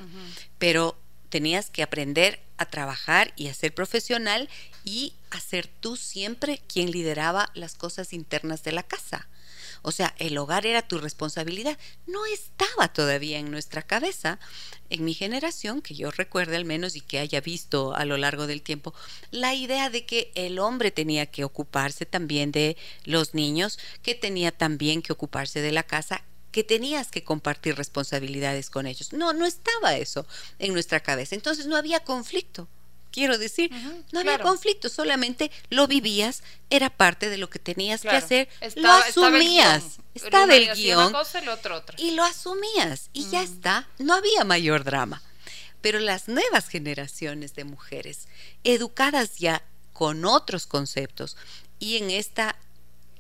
pero 0.58 0.98
tenías 1.30 1.70
que 1.70 1.82
aprender 1.82 2.40
a 2.58 2.66
trabajar 2.66 3.32
y 3.36 3.46
a 3.46 3.54
ser 3.54 3.72
profesional 3.72 4.50
y 4.84 5.14
a 5.30 5.40
ser 5.40 5.68
tú 5.68 5.96
siempre 5.96 6.60
quien 6.66 6.90
lideraba 6.90 7.50
las 7.54 7.74
cosas 7.74 8.12
internas 8.12 8.64
de 8.64 8.72
la 8.72 8.82
casa. 8.82 9.28
O 9.82 9.92
sea, 9.92 10.14
el 10.18 10.36
hogar 10.38 10.66
era 10.66 10.82
tu 10.82 10.98
responsabilidad. 10.98 11.78
No 12.06 12.26
estaba 12.26 12.92
todavía 12.92 13.38
en 13.38 13.50
nuestra 13.50 13.82
cabeza, 13.82 14.38
en 14.88 15.04
mi 15.04 15.14
generación, 15.14 15.82
que 15.82 15.94
yo 15.94 16.10
recuerde 16.10 16.56
al 16.56 16.64
menos 16.64 16.96
y 16.96 17.00
que 17.00 17.18
haya 17.18 17.40
visto 17.40 17.94
a 17.94 18.04
lo 18.04 18.16
largo 18.16 18.46
del 18.46 18.62
tiempo, 18.62 18.94
la 19.30 19.54
idea 19.54 19.90
de 19.90 20.06
que 20.06 20.32
el 20.34 20.58
hombre 20.58 20.90
tenía 20.90 21.26
que 21.26 21.44
ocuparse 21.44 22.06
también 22.06 22.52
de 22.52 22.76
los 23.04 23.34
niños, 23.34 23.78
que 24.02 24.14
tenía 24.14 24.52
también 24.52 25.02
que 25.02 25.12
ocuparse 25.12 25.60
de 25.60 25.72
la 25.72 25.82
casa 25.82 26.24
que 26.50 26.64
tenías 26.64 27.10
que 27.10 27.22
compartir 27.22 27.76
responsabilidades 27.76 28.70
con 28.70 28.86
ellos. 28.86 29.12
No, 29.12 29.32
no 29.32 29.46
estaba 29.46 29.96
eso 29.96 30.26
en 30.58 30.72
nuestra 30.72 31.00
cabeza. 31.00 31.36
Entonces 31.36 31.66
no 31.66 31.76
había 31.76 32.00
conflicto 32.00 32.68
quiero 33.10 33.38
decir, 33.38 33.70
no 34.12 34.20
había 34.20 34.38
conflicto, 34.38 34.88
solamente 34.88 35.50
lo 35.68 35.86
vivías, 35.86 36.42
era 36.70 36.90
parte 36.90 37.28
de 37.28 37.38
lo 37.38 37.50
que 37.50 37.58
tenías 37.58 38.02
que 38.02 38.10
hacer, 38.10 38.48
lo 38.76 38.90
asumías, 38.90 39.98
estaba 40.14 40.54
el 40.54 40.72
guion, 40.74 41.12
y 41.98 42.12
lo 42.12 42.24
asumías, 42.24 43.10
y 43.12 43.28
ya 43.30 43.42
está, 43.42 43.88
no 43.98 44.14
había 44.14 44.44
mayor 44.44 44.84
drama. 44.84 45.22
Pero 45.80 45.98
las 45.98 46.28
nuevas 46.28 46.68
generaciones 46.68 47.54
de 47.54 47.64
mujeres, 47.64 48.28
educadas 48.64 49.38
ya 49.38 49.62
con 49.92 50.24
otros 50.24 50.66
conceptos, 50.66 51.36
y 51.78 51.96
en 51.96 52.10
esta 52.10 52.56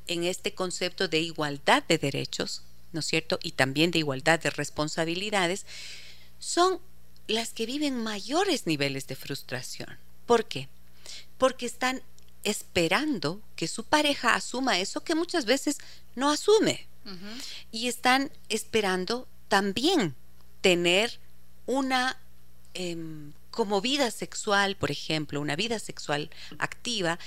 en 0.06 0.24
este 0.24 0.54
concepto 0.54 1.06
de 1.06 1.20
igualdad 1.20 1.84
de 1.84 1.96
derechos, 1.96 2.62
¿no 2.92 2.98
es 2.98 3.06
cierto? 3.06 3.38
Y 3.42 3.52
también 3.52 3.92
de 3.92 4.00
igualdad 4.00 4.40
de 4.40 4.50
responsabilidades, 4.50 5.66
son 6.40 6.80
las 7.30 7.52
que 7.52 7.66
viven 7.66 8.02
mayores 8.02 8.66
niveles 8.66 9.06
de 9.06 9.16
frustración. 9.16 9.98
¿Por 10.26 10.46
qué? 10.46 10.68
Porque 11.38 11.66
están 11.66 12.02
esperando 12.44 13.40
que 13.56 13.68
su 13.68 13.84
pareja 13.84 14.34
asuma 14.34 14.78
eso 14.78 15.02
que 15.02 15.14
muchas 15.14 15.44
veces 15.44 15.78
no 16.14 16.30
asume. 16.30 16.86
Y 17.72 17.88
están 17.88 18.30
esperando 18.48 19.26
también 19.48 20.14
tener 20.60 21.18
una 21.66 22.16
em, 22.74 23.32
como 23.50 23.80
vida 23.80 24.10
sexual, 24.10 24.76
por 24.76 24.90
ejemplo, 24.90 25.40
una 25.40 25.56
vida 25.56 25.78
sexual 25.78 26.30
activa 26.58 27.18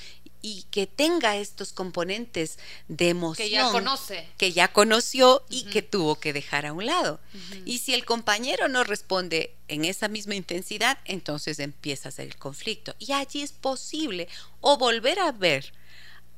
y 0.43 0.63
que 0.69 0.85
tenga 0.85 1.37
estos 1.37 1.71
componentes 1.71 2.59
de 2.89 3.09
emoción 3.09 3.47
que 3.47 3.49
ya 3.49 3.71
conoce. 3.71 4.27
que 4.37 4.51
ya 4.51 4.67
conoció 4.67 5.43
y 5.49 5.63
que 5.63 5.81
tuvo 5.81 6.19
que 6.19 6.33
dejar 6.33 6.67
a 6.67 6.73
un 6.73 6.85
lado. 6.85 7.19
Y 7.65 7.79
si 7.79 7.95
el 7.95 8.05
compañero 8.05 8.67
no 8.67 8.83
responde 8.83 9.55
en 9.69 9.85
esa 9.85 10.09
misma 10.09 10.35
intensidad 10.35 10.99
entonces 11.05 11.57
empieza 11.59 12.09
a 12.09 12.11
ser 12.11 12.27
el 12.27 12.37
conflicto. 12.37 12.93
Y 12.99 13.13
allí 13.13 13.41
es 13.41 13.53
posible 13.53 14.27
o 14.59 14.77
volver 14.77 15.17
a 15.19 15.31
ver 15.31 15.73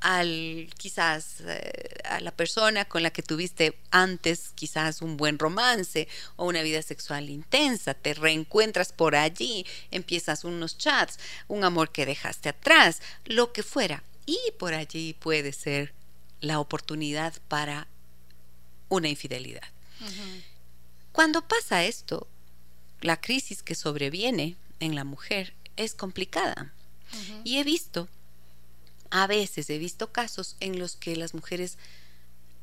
al 0.05 0.69
quizás 0.77 1.41
eh, 1.47 1.97
a 2.03 2.19
la 2.19 2.29
persona 2.29 2.85
con 2.85 3.01
la 3.01 3.09
que 3.09 3.23
tuviste 3.23 3.75
antes 3.89 4.51
quizás 4.53 5.01
un 5.01 5.17
buen 5.17 5.39
romance 5.39 6.07
o 6.35 6.45
una 6.45 6.61
vida 6.61 6.83
sexual 6.83 7.31
intensa, 7.31 7.95
te 7.95 8.13
reencuentras 8.13 8.93
por 8.93 9.15
allí, 9.15 9.65
empiezas 9.89 10.43
unos 10.43 10.77
chats, 10.77 11.17
un 11.47 11.63
amor 11.63 11.91
que 11.91 12.05
dejaste 12.05 12.49
atrás, 12.49 13.01
lo 13.25 13.51
que 13.51 13.63
fuera, 13.63 14.03
y 14.27 14.37
por 14.59 14.75
allí 14.75 15.15
puede 15.15 15.53
ser 15.53 15.91
la 16.39 16.59
oportunidad 16.59 17.33
para 17.47 17.87
una 18.89 19.09
infidelidad. 19.09 19.67
Cuando 21.13 21.41
pasa 21.41 21.83
esto, 21.83 22.27
la 23.01 23.19
crisis 23.19 23.63
que 23.63 23.73
sobreviene 23.73 24.55
en 24.79 24.93
la 24.93 25.03
mujer 25.03 25.55
es 25.77 25.95
complicada. 25.95 26.71
Y 27.43 27.57
he 27.57 27.63
visto 27.63 28.07
a 29.11 29.27
veces 29.27 29.69
he 29.69 29.77
visto 29.77 30.11
casos 30.11 30.55
en 30.59 30.79
los 30.79 30.95
que 30.95 31.15
las 31.15 31.33
mujeres 31.33 31.77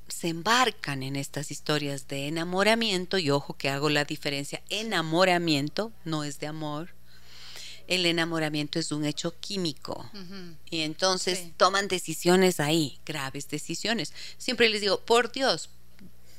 se 0.09 0.28
embarcan 0.28 1.02
en 1.02 1.16
estas 1.16 1.50
historias 1.50 2.09
de 2.09 2.28
enamoramiento, 2.28 3.18
y 3.18 3.31
ojo 3.31 3.55
que 3.55 3.70
hago 3.70 3.88
la 3.88 4.05
diferencia, 4.05 4.62
enamoramiento 4.68 5.92
no 6.05 6.24
es 6.24 6.38
de 6.38 6.46
amor, 6.46 6.90
el 7.88 8.07
enamoramiento 8.07 8.78
es 8.78 8.92
un 8.92 9.05
hecho 9.05 9.38
químico. 9.40 10.09
Y 10.70 10.81
entonces 10.81 11.48
toman 11.57 11.88
decisiones 11.88 12.61
ahí, 12.61 13.00
graves 13.05 13.48
decisiones. 13.48 14.12
Siempre 14.38 14.68
les 14.68 14.81
digo, 14.81 15.00
por 15.00 15.33
Dios, 15.33 15.70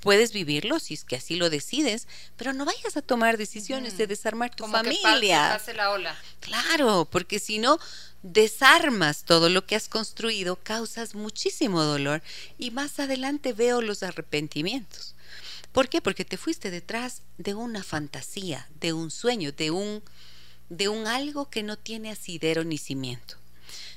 puedes 0.03 0.33
vivirlo 0.33 0.79
si 0.79 0.95
es 0.95 1.05
que 1.05 1.15
así 1.15 1.37
lo 1.37 1.49
decides, 1.49 2.09
pero 2.35 2.51
no 2.51 2.65
vayas 2.65 2.97
a 2.97 3.01
tomar 3.01 3.37
decisiones 3.37 3.97
de 3.97 4.05
desarmar 4.05 4.53
tu 4.53 4.67
familia. 4.67 5.61
Que 5.65 5.73
la 5.73 5.91
ola. 5.91 6.15
Claro, 6.41 7.07
porque 7.09 7.39
si 7.39 7.57
no 7.57 7.79
desarmas 8.21 9.23
todo 9.23 9.47
lo 9.47 9.65
que 9.65 9.77
has 9.77 9.87
construido, 9.87 10.57
causas 10.57 11.15
muchísimo 11.15 11.83
dolor 11.83 12.21
y 12.57 12.71
más 12.71 12.99
adelante 12.99 13.53
veo 13.53 13.81
los 13.81 14.03
arrepentimientos. 14.03 15.15
¿Por 15.71 15.87
qué? 15.87 16.01
Porque 16.01 16.25
te 16.25 16.35
fuiste 16.35 16.69
detrás 16.69 17.21
de 17.37 17.53
una 17.53 17.81
fantasía, 17.81 18.67
de 18.81 18.91
un 18.91 19.09
sueño, 19.09 19.53
de 19.53 19.71
un, 19.71 20.03
de 20.67 20.89
un 20.89 21.07
algo 21.07 21.49
que 21.49 21.63
no 21.63 21.77
tiene 21.77 22.11
asidero 22.11 22.65
ni 22.65 22.77
cimiento. 22.77 23.35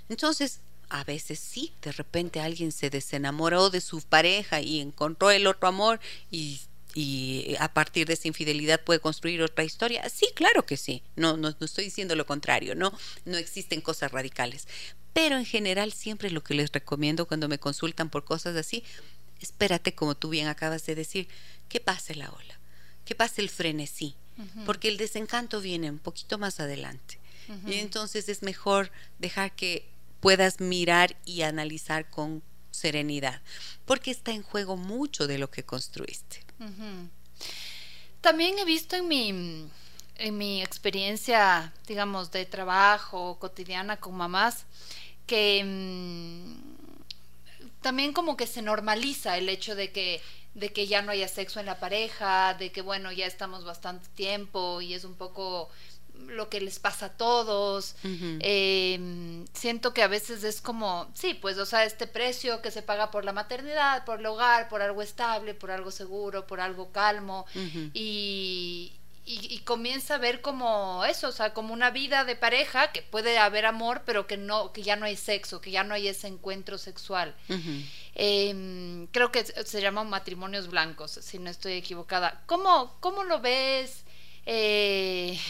Entonces, 0.08 0.60
a 0.88 1.04
veces 1.04 1.38
sí, 1.38 1.72
de 1.82 1.92
repente 1.92 2.40
alguien 2.40 2.72
se 2.72 2.90
desenamoró 2.90 3.70
de 3.70 3.80
su 3.80 4.00
pareja 4.02 4.60
y 4.60 4.80
encontró 4.80 5.30
el 5.30 5.46
otro 5.46 5.68
amor 5.68 6.00
y, 6.30 6.60
a 7.58 7.74
partir 7.74 8.06
de 8.06 8.14
esa 8.14 8.26
infidelidad 8.26 8.80
puede 8.82 9.00
construir 9.00 9.42
otra 9.42 9.64
historia. 9.64 10.08
Sí, 10.08 10.30
claro 10.34 10.64
que 10.64 10.78
sí. 10.78 11.02
No, 11.14 11.36
no, 11.36 11.50
no 11.50 11.66
estoy 11.66 11.84
diciendo 11.84 12.16
lo 12.16 12.24
contrario, 12.24 12.74
no, 12.74 12.96
no 13.26 13.36
existen 13.36 13.82
cosas 13.82 14.12
radicales. 14.12 14.66
Pero 15.12 15.36
en 15.36 15.44
general 15.44 15.92
siempre 15.92 16.30
lo 16.30 16.42
que 16.42 16.54
les 16.54 16.72
recomiendo 16.72 17.26
cuando 17.26 17.48
me 17.48 17.58
consultan 17.58 18.08
por 18.08 18.24
cosas 18.24 18.56
así, 18.56 18.82
espérate 19.40 19.94
como 19.94 20.14
tú 20.14 20.30
bien 20.30 20.48
acabas 20.48 20.86
de 20.86 20.94
decir, 20.94 21.28
que 21.68 21.80
pase 21.80 22.14
la 22.14 22.30
ola, 22.30 22.58
que 23.04 23.14
pase 23.14 23.42
el 23.42 23.50
frenesí, 23.50 24.14
porque 24.64 24.88
el 24.88 24.96
desencanto 24.96 25.60
viene 25.60 25.90
un 25.90 25.98
poquito 25.98 26.38
más 26.38 26.60
adelante. 26.60 27.18
Y 27.66 27.74
entonces 27.74 28.28
es 28.28 28.42
mejor 28.42 28.90
dejar 29.18 29.54
que 29.54 29.86
puedas 30.26 30.58
mirar 30.58 31.16
y 31.24 31.42
analizar 31.42 32.10
con 32.10 32.42
serenidad, 32.72 33.40
porque 33.84 34.10
está 34.10 34.32
en 34.32 34.42
juego 34.42 34.76
mucho 34.76 35.28
de 35.28 35.38
lo 35.38 35.52
que 35.52 35.62
construiste. 35.62 36.44
También 38.20 38.58
he 38.58 38.64
visto 38.64 38.96
en 38.96 39.06
mi, 39.06 39.68
en 40.16 40.36
mi 40.36 40.62
experiencia, 40.64 41.72
digamos, 41.86 42.32
de 42.32 42.44
trabajo 42.44 43.38
cotidiana 43.38 43.98
con 43.98 44.16
mamás, 44.16 44.66
que 45.28 45.62
mm, 45.62 46.56
también 47.80 48.12
como 48.12 48.36
que 48.36 48.48
se 48.48 48.62
normaliza 48.62 49.38
el 49.38 49.48
hecho 49.48 49.76
de 49.76 49.92
que 49.92 50.20
de 50.54 50.72
que 50.72 50.86
ya 50.86 51.02
no 51.02 51.12
haya 51.12 51.28
sexo 51.28 51.60
en 51.60 51.66
la 51.66 51.78
pareja, 51.78 52.54
de 52.54 52.72
que 52.72 52.80
bueno, 52.80 53.12
ya 53.12 53.26
estamos 53.26 53.64
bastante 53.64 54.08
tiempo 54.14 54.80
y 54.80 54.94
es 54.94 55.04
un 55.04 55.14
poco 55.14 55.68
lo 56.26 56.48
que 56.48 56.60
les 56.60 56.78
pasa 56.78 57.06
a 57.06 57.16
todos. 57.16 57.96
Em, 58.02 59.44
siento 59.52 59.92
que 59.94 60.02
a 60.02 60.08
veces 60.08 60.44
es 60.44 60.60
como, 60.60 61.10
sí, 61.14 61.34
pues, 61.34 61.58
o 61.58 61.66
sea, 61.66 61.84
este 61.84 62.06
precio 62.06 62.62
que 62.62 62.70
se 62.70 62.82
paga 62.82 63.10
por 63.10 63.24
la 63.24 63.32
maternidad, 63.32 64.04
por 64.04 64.20
el 64.20 64.26
hogar, 64.26 64.68
por 64.68 64.82
algo 64.82 65.02
estable, 65.02 65.54
por 65.54 65.70
algo 65.70 65.90
seguro, 65.90 66.46
por 66.46 66.60
algo 66.60 66.92
calmo. 66.92 67.46
y, 67.94 68.92
y, 69.28 69.58
comienza 69.64 70.14
a 70.14 70.18
ver 70.18 70.40
como 70.40 71.04
eso, 71.04 71.28
o 71.28 71.32
sea, 71.32 71.52
como 71.52 71.74
una 71.74 71.90
vida 71.90 72.24
de 72.24 72.36
pareja, 72.36 72.92
que 72.92 73.02
puede 73.02 73.38
haber 73.38 73.66
amor, 73.66 74.02
pero 74.06 74.28
que 74.28 74.36
no, 74.36 74.72
que 74.72 74.82
ya 74.82 74.94
no 74.94 75.04
hay 75.04 75.16
sexo, 75.16 75.60
que 75.60 75.72
ya 75.72 75.82
no 75.82 75.94
hay 75.94 76.06
ese 76.06 76.28
encuentro 76.28 76.78
sexual. 76.78 77.34
Em, 78.14 79.08
creo 79.08 79.32
que 79.32 79.44
se 79.44 79.80
llaman 79.80 80.08
matrimonios 80.08 80.68
blancos, 80.68 81.10
si 81.10 81.40
no 81.40 81.50
estoy 81.50 81.72
equivocada. 81.72 82.42
¿Cómo, 82.46 82.96
cómo 83.00 83.24
lo 83.24 83.40
ves? 83.40 84.04
Eh, 84.46 84.86
eh, 85.26 85.40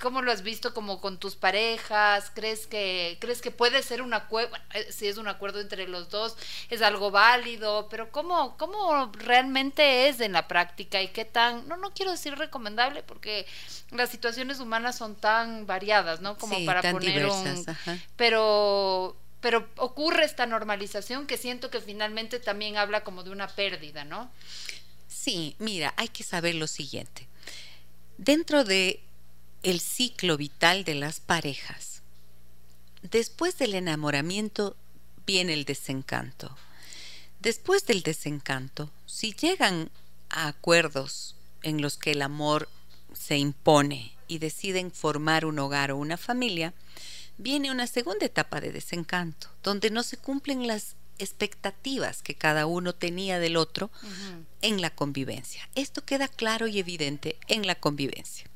¿Cómo 0.00 0.22
lo 0.22 0.32
has 0.32 0.42
visto 0.42 0.74
como 0.74 1.00
con 1.00 1.18
tus 1.18 1.36
parejas? 1.36 2.30
¿Crees 2.34 2.66
que, 2.66 3.18
crees 3.20 3.40
que 3.40 3.50
puede 3.50 3.82
ser 3.82 4.02
un 4.02 4.14
acuerdo? 4.14 4.56
Eh, 4.74 4.90
si 4.90 5.06
es 5.06 5.18
un 5.18 5.28
acuerdo 5.28 5.60
entre 5.60 5.88
los 5.88 6.08
dos, 6.10 6.36
es 6.70 6.82
algo 6.82 7.10
válido, 7.10 7.88
pero 7.88 8.10
¿cómo, 8.10 8.56
¿cómo 8.56 9.10
realmente 9.12 10.08
es 10.08 10.20
en 10.20 10.32
la 10.32 10.48
práctica 10.48 11.02
y 11.02 11.08
qué 11.08 11.24
tan, 11.24 11.66
no, 11.68 11.76
no 11.76 11.92
quiero 11.92 12.10
decir 12.10 12.36
recomendable 12.36 13.02
porque 13.02 13.46
las 13.90 14.10
situaciones 14.10 14.60
humanas 14.60 14.96
son 14.96 15.16
tan 15.16 15.66
variadas, 15.66 16.20
¿no? 16.20 16.36
Como 16.38 16.64
para 16.64 16.82
poner 16.92 17.26
un... 17.26 17.64
Pero 18.16 19.16
pero 19.40 19.68
ocurre 19.76 20.24
esta 20.24 20.44
normalización 20.46 21.28
que 21.28 21.36
siento 21.36 21.70
que 21.70 21.80
finalmente 21.80 22.40
también 22.40 22.78
habla 22.78 23.04
como 23.04 23.22
de 23.22 23.30
una 23.30 23.46
pérdida, 23.46 24.04
¿no? 24.04 24.28
Sí, 25.06 25.54
mira, 25.60 25.94
hay 25.96 26.08
que 26.08 26.24
saber 26.24 26.56
lo 26.56 26.66
siguiente. 26.66 27.28
Dentro 28.18 28.64
de 28.64 29.05
el 29.66 29.80
ciclo 29.80 30.36
vital 30.36 30.84
de 30.84 30.94
las 30.94 31.18
parejas. 31.18 32.00
Después 33.02 33.58
del 33.58 33.74
enamoramiento 33.74 34.76
viene 35.26 35.54
el 35.54 35.64
desencanto. 35.64 36.56
Después 37.40 37.84
del 37.84 38.04
desencanto, 38.04 38.92
si 39.06 39.32
llegan 39.32 39.90
a 40.30 40.46
acuerdos 40.46 41.34
en 41.64 41.82
los 41.82 41.96
que 41.96 42.12
el 42.12 42.22
amor 42.22 42.68
se 43.12 43.38
impone 43.38 44.12
y 44.28 44.38
deciden 44.38 44.92
formar 44.92 45.44
un 45.44 45.58
hogar 45.58 45.90
o 45.90 45.96
una 45.96 46.16
familia, 46.16 46.72
viene 47.36 47.72
una 47.72 47.88
segunda 47.88 48.24
etapa 48.24 48.60
de 48.60 48.70
desencanto, 48.70 49.48
donde 49.64 49.90
no 49.90 50.04
se 50.04 50.16
cumplen 50.16 50.68
las 50.68 50.94
expectativas 51.18 52.22
que 52.22 52.36
cada 52.36 52.66
uno 52.66 52.94
tenía 52.94 53.40
del 53.40 53.56
otro 53.56 53.90
en 54.62 54.80
la 54.80 54.90
convivencia. 54.90 55.68
Esto 55.74 56.04
queda 56.04 56.28
claro 56.28 56.68
y 56.68 56.78
evidente 56.78 57.36
en 57.48 57.66
la 57.66 57.74
convivencia. 57.74 58.48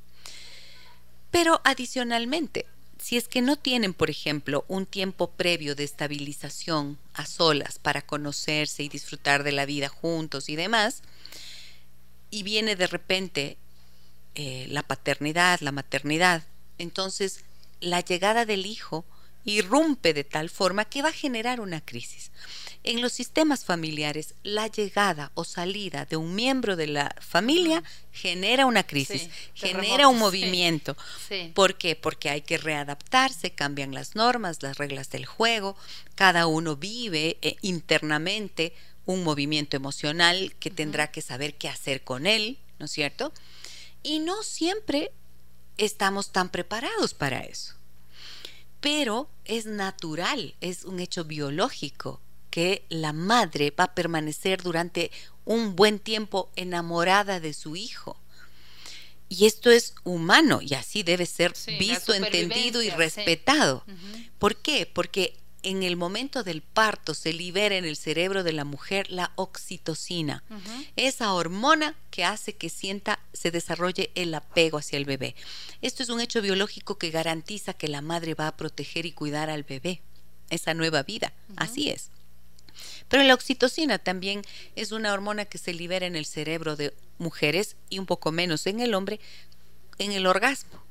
Pero 1.30 1.60
adicionalmente, 1.64 2.66
si 2.98 3.16
es 3.16 3.28
que 3.28 3.40
no 3.40 3.56
tienen, 3.56 3.94
por 3.94 4.10
ejemplo, 4.10 4.64
un 4.68 4.84
tiempo 4.84 5.30
previo 5.30 5.74
de 5.74 5.84
estabilización 5.84 6.98
a 7.14 7.26
solas 7.26 7.78
para 7.78 8.02
conocerse 8.02 8.82
y 8.82 8.88
disfrutar 8.88 9.42
de 9.42 9.52
la 9.52 9.64
vida 9.64 9.88
juntos 9.88 10.48
y 10.48 10.56
demás, 10.56 11.02
y 12.30 12.42
viene 12.42 12.76
de 12.76 12.86
repente 12.86 13.56
eh, 14.34 14.66
la 14.68 14.82
paternidad, 14.82 15.60
la 15.60 15.72
maternidad, 15.72 16.44
entonces 16.78 17.44
la 17.80 18.00
llegada 18.00 18.44
del 18.44 18.66
hijo 18.66 19.04
irrumpe 19.44 20.12
de 20.12 20.24
tal 20.24 20.50
forma 20.50 20.84
que 20.84 21.02
va 21.02 21.08
a 21.08 21.12
generar 21.12 21.60
una 21.60 21.80
crisis. 21.80 22.30
En 22.82 23.02
los 23.02 23.12
sistemas 23.12 23.66
familiares, 23.66 24.34
la 24.42 24.66
llegada 24.66 25.32
o 25.34 25.44
salida 25.44 26.06
de 26.06 26.16
un 26.16 26.34
miembro 26.34 26.76
de 26.76 26.86
la 26.86 27.14
familia 27.20 27.82
genera 28.10 28.64
una 28.64 28.86
crisis, 28.86 29.28
genera 29.54 30.08
un 30.08 30.18
movimiento. 30.18 30.96
¿Por 31.52 31.76
qué? 31.76 31.94
Porque 31.94 32.30
hay 32.30 32.40
que 32.40 32.56
readaptarse, 32.56 33.50
cambian 33.50 33.92
las 33.92 34.16
normas, 34.16 34.62
las 34.62 34.78
reglas 34.78 35.10
del 35.10 35.26
juego, 35.26 35.76
cada 36.14 36.46
uno 36.46 36.76
vive 36.76 37.36
eh, 37.42 37.56
internamente 37.60 38.72
un 39.04 39.24
movimiento 39.24 39.76
emocional 39.76 40.54
que 40.58 40.70
tendrá 40.70 41.10
que 41.10 41.20
saber 41.20 41.56
qué 41.56 41.68
hacer 41.68 42.02
con 42.02 42.26
él, 42.26 42.58
¿no 42.78 42.86
es 42.86 42.92
cierto? 42.92 43.30
Y 44.02 44.20
no 44.20 44.42
siempre 44.42 45.12
estamos 45.76 46.32
tan 46.32 46.48
preparados 46.48 47.12
para 47.12 47.40
eso. 47.40 47.74
Pero 48.80 49.28
es 49.44 49.66
natural, 49.66 50.54
es 50.62 50.84
un 50.84 50.98
hecho 51.00 51.24
biológico 51.24 52.22
que 52.50 52.84
la 52.88 53.12
madre 53.12 53.72
va 53.78 53.84
a 53.84 53.94
permanecer 53.94 54.62
durante 54.62 55.10
un 55.44 55.76
buen 55.76 55.98
tiempo 55.98 56.50
enamorada 56.56 57.40
de 57.40 57.54
su 57.54 57.76
hijo. 57.76 58.16
Y 59.28 59.46
esto 59.46 59.70
es 59.70 59.94
humano 60.02 60.60
y 60.60 60.74
así 60.74 61.04
debe 61.04 61.24
ser 61.24 61.54
visto, 61.78 62.12
entendido 62.12 62.82
y 62.82 62.90
respetado. 62.90 63.84
¿Por 64.38 64.56
qué? 64.56 64.90
Porque 64.92 65.40
en 65.62 65.82
el 65.82 65.96
momento 65.96 66.42
del 66.42 66.62
parto 66.62 67.14
se 67.14 67.32
libera 67.32 67.76
en 67.76 67.84
el 67.84 67.96
cerebro 67.96 68.42
de 68.42 68.52
la 68.52 68.64
mujer 68.64 69.10
la 69.10 69.32
oxitocina, 69.36 70.42
esa 70.96 71.32
hormona 71.32 71.96
que 72.10 72.24
hace 72.24 72.56
que 72.56 72.70
sienta, 72.70 73.20
se 73.32 73.50
desarrolle 73.50 74.10
el 74.14 74.34
apego 74.34 74.78
hacia 74.78 74.96
el 74.96 75.04
bebé. 75.04 75.34
Esto 75.82 76.02
es 76.02 76.08
un 76.08 76.20
hecho 76.20 76.42
biológico 76.42 76.98
que 76.98 77.10
garantiza 77.10 77.74
que 77.74 77.88
la 77.88 78.00
madre 78.00 78.34
va 78.34 78.48
a 78.48 78.56
proteger 78.56 79.06
y 79.06 79.12
cuidar 79.12 79.50
al 79.50 79.62
bebé, 79.62 80.02
esa 80.48 80.74
nueva 80.74 81.02
vida. 81.02 81.32
Así 81.56 81.90
es. 81.90 82.10
Pero 83.10 83.24
la 83.24 83.34
oxitocina 83.34 83.98
también 83.98 84.42
es 84.76 84.92
una 84.92 85.12
hormona 85.12 85.44
que 85.44 85.58
se 85.58 85.74
libera 85.74 86.06
en 86.06 86.16
el 86.16 86.24
cerebro 86.24 86.76
de 86.76 86.94
mujeres 87.18 87.76
y 87.90 87.98
un 87.98 88.06
poco 88.06 88.32
menos 88.32 88.66
en 88.66 88.80
el 88.80 88.94
hombre 88.94 89.20
en 89.98 90.12
el 90.12 90.26
orgasmo. 90.26 90.82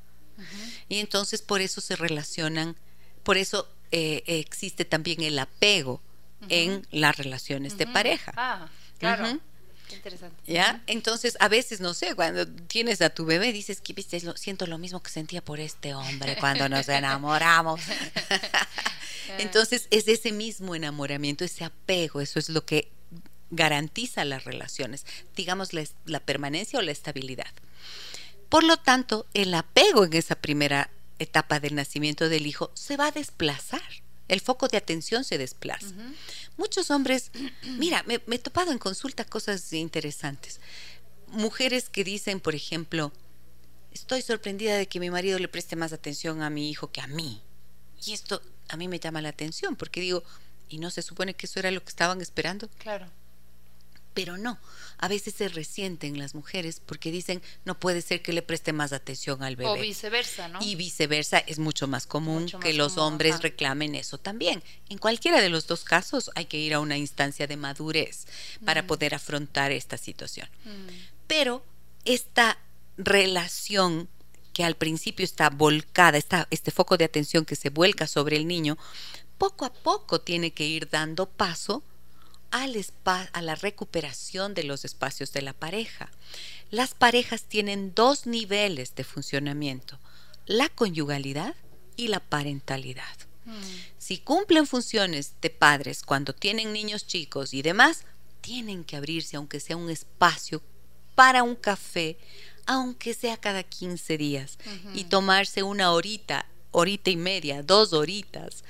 Y 0.88 0.98
entonces 0.98 1.42
por 1.42 1.60
eso 1.60 1.80
se 1.80 1.96
relacionan, 1.96 2.76
por 3.24 3.36
eso 3.36 3.68
eh, 3.90 4.22
existe 4.26 4.84
también 4.84 5.22
el 5.22 5.38
apego 5.38 6.00
en 6.48 6.86
las 6.90 7.16
relaciones 7.16 7.76
de 7.76 7.86
pareja. 7.86 8.32
Ah, 8.36 8.68
claro. 8.98 9.38
Interesante. 9.94 10.36
¿Ya? 10.46 10.82
Entonces, 10.86 11.36
a 11.40 11.48
veces, 11.48 11.80
no 11.80 11.94
sé, 11.94 12.14
cuando 12.14 12.46
tienes 12.46 13.00
a 13.02 13.10
tu 13.10 13.24
bebé, 13.24 13.52
dices 13.52 13.80
que 13.80 13.92
viste, 13.92 14.20
siento 14.36 14.66
lo 14.66 14.78
mismo 14.78 15.02
que 15.02 15.10
sentía 15.10 15.44
por 15.44 15.60
este 15.60 15.94
hombre 15.94 16.36
cuando 16.38 16.68
nos 16.68 16.88
enamoramos. 16.88 17.80
Entonces, 19.38 19.86
es 19.90 20.08
ese 20.08 20.32
mismo 20.32 20.74
enamoramiento, 20.74 21.44
ese 21.44 21.64
apego, 21.64 22.20
eso 22.20 22.38
es 22.38 22.48
lo 22.48 22.64
que 22.64 22.90
garantiza 23.50 24.24
las 24.24 24.44
relaciones, 24.44 25.04
digamos 25.34 25.70
la, 25.72 26.20
permanencia 26.20 26.78
o 26.78 26.82
la 26.82 26.92
estabilidad. 26.92 27.52
Por 28.48 28.64
lo 28.64 28.76
tanto, 28.76 29.26
el 29.34 29.54
apego 29.54 30.04
en 30.04 30.14
esa 30.14 30.36
primera 30.36 30.90
etapa 31.18 31.60
del 31.60 31.74
nacimiento 31.74 32.28
del 32.28 32.46
hijo 32.46 32.70
se 32.74 32.96
va 32.96 33.08
a 33.08 33.12
desplazar. 33.12 33.82
El 34.28 34.40
foco 34.40 34.68
de 34.68 34.76
atención 34.76 35.24
se 35.24 35.38
desplaza. 35.38 35.88
Muchos 36.56 36.90
hombres, 36.90 37.30
mira, 37.78 38.02
me, 38.04 38.20
me 38.26 38.36
he 38.36 38.38
topado 38.38 38.72
en 38.72 38.78
consulta 38.78 39.24
cosas 39.24 39.72
interesantes. 39.72 40.60
Mujeres 41.28 41.88
que 41.88 42.04
dicen, 42.04 42.40
por 42.40 42.54
ejemplo, 42.54 43.12
estoy 43.92 44.22
sorprendida 44.22 44.76
de 44.76 44.86
que 44.86 45.00
mi 45.00 45.10
marido 45.10 45.38
le 45.38 45.48
preste 45.48 45.76
más 45.76 45.92
atención 45.92 46.42
a 46.42 46.50
mi 46.50 46.70
hijo 46.70 46.90
que 46.90 47.00
a 47.00 47.06
mí. 47.06 47.40
Y 48.04 48.12
esto 48.12 48.42
a 48.68 48.76
mí 48.76 48.88
me 48.88 48.98
llama 48.98 49.20
la 49.20 49.28
atención 49.30 49.76
porque 49.76 50.00
digo, 50.00 50.22
¿y 50.68 50.78
no 50.78 50.90
se 50.90 51.02
supone 51.02 51.34
que 51.34 51.46
eso 51.46 51.58
era 51.58 51.70
lo 51.70 51.82
que 51.82 51.90
estaban 51.90 52.20
esperando? 52.20 52.68
Claro. 52.78 53.06
Pero 54.12 54.36
no, 54.36 54.58
a 54.98 55.08
veces 55.08 55.34
se 55.34 55.48
resienten 55.48 56.18
las 56.18 56.34
mujeres 56.34 56.80
porque 56.84 57.10
dicen, 57.10 57.42
no 57.64 57.78
puede 57.78 58.02
ser 58.02 58.22
que 58.22 58.32
le 58.32 58.42
preste 58.42 58.72
más 58.72 58.92
atención 58.92 59.42
al 59.42 59.56
bebé. 59.56 59.70
O 59.70 59.74
viceversa, 59.74 60.48
¿no? 60.48 60.58
Y 60.60 60.74
viceversa, 60.74 61.38
es 61.38 61.58
mucho 61.58 61.86
más 61.86 62.06
común 62.06 62.42
Mucho 62.42 62.60
que 62.60 62.74
los 62.74 62.94
común, 62.94 63.12
hombres 63.12 63.34
ajá. 63.34 63.42
reclamen 63.42 63.94
eso 63.94 64.18
también. 64.18 64.62
En 64.88 64.98
cualquiera 64.98 65.40
de 65.40 65.48
los 65.48 65.66
dos 65.66 65.84
casos 65.84 66.30
hay 66.34 66.46
que 66.46 66.58
ir 66.58 66.74
a 66.74 66.80
una 66.80 66.98
instancia 66.98 67.46
de 67.46 67.56
madurez 67.56 68.26
para 68.64 68.86
poder 68.86 69.14
afrontar 69.14 69.70
esta 69.72 69.96
situación. 69.96 70.48
Mm, 70.64 70.88
Pero 71.26 71.64
esta 72.04 72.58
relación 72.96 74.08
que 74.52 74.64
al 74.64 74.74
principio 74.74 75.24
está 75.24 75.48
volcada, 75.50 76.18
está, 76.18 76.48
este 76.50 76.70
foco 76.70 76.96
de 76.96 77.04
atención 77.04 77.44
que 77.44 77.56
se 77.56 77.70
vuelca 77.70 78.06
sobre 78.06 78.36
el 78.36 78.46
niño, 78.46 78.76
poco 79.38 79.64
a 79.64 79.72
poco 79.72 80.20
tiene 80.20 80.52
que 80.52 80.66
ir 80.66 80.88
dando 80.90 81.26
paso 81.26 81.82
al 82.50 82.76
a 83.32 83.42
la 83.42 83.54
recuperación 83.54 84.54
de 84.54 84.64
los 84.64 84.84
espacios 84.84 85.32
de 85.32 85.42
la 85.42 85.52
pareja. 85.52 86.10
Las 86.70 86.94
parejas 86.94 87.44
tienen 87.44 87.94
dos 87.94 88.26
niveles 88.26 88.94
de 88.94 89.04
funcionamiento, 89.04 89.98
la 90.46 90.68
conyugalidad 90.68 91.54
y 91.96 92.08
la 92.08 92.20
parentalidad. 92.20 93.16
mm, 93.44 93.52
Si 93.98 94.18
cumplen 94.18 94.66
funciones 94.66 95.34
de 95.40 95.50
padres 95.50 96.02
cuando 96.02 96.34
tienen 96.34 96.72
niños 96.72 97.06
chicos 97.06 97.54
y 97.54 97.62
demás, 97.62 98.04
tienen 98.40 98.84
que 98.84 98.96
abrirse 98.96 99.36
aunque 99.36 99.60
sea 99.60 99.76
un 99.76 99.90
espacio 99.90 100.62
para 101.14 101.42
un 101.42 101.54
café, 101.54 102.16
aunque 102.66 103.14
sea 103.14 103.36
cada 103.36 103.62
15 103.62 104.16
días, 104.16 104.58
y 104.94 105.04
tomarse 105.04 105.62
una 105.62 105.92
horita, 105.92 106.46
horita 106.70 107.10
y 107.10 107.16
media, 107.16 107.62
dos 107.62 107.92
horitas, 107.92 108.64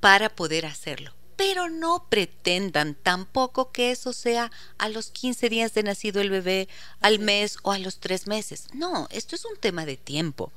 para 0.00 0.28
poder 0.28 0.66
hacerlo. 0.66 1.12
Pero 1.44 1.68
no 1.68 2.06
pretendan 2.08 2.94
tampoco 2.94 3.72
que 3.72 3.90
eso 3.90 4.12
sea 4.12 4.52
a 4.78 4.88
los 4.88 5.10
15 5.10 5.48
días 5.48 5.74
de 5.74 5.82
nacido 5.82 6.20
el 6.20 6.30
bebé, 6.30 6.68
al 7.00 7.18
mes 7.18 7.58
o 7.62 7.72
a 7.72 7.80
los 7.80 7.98
tres 7.98 8.28
meses. 8.28 8.68
No, 8.72 9.08
esto 9.10 9.34
es 9.34 9.44
un 9.44 9.56
tema 9.56 9.84
de 9.84 9.96
tiempo. 9.96 10.52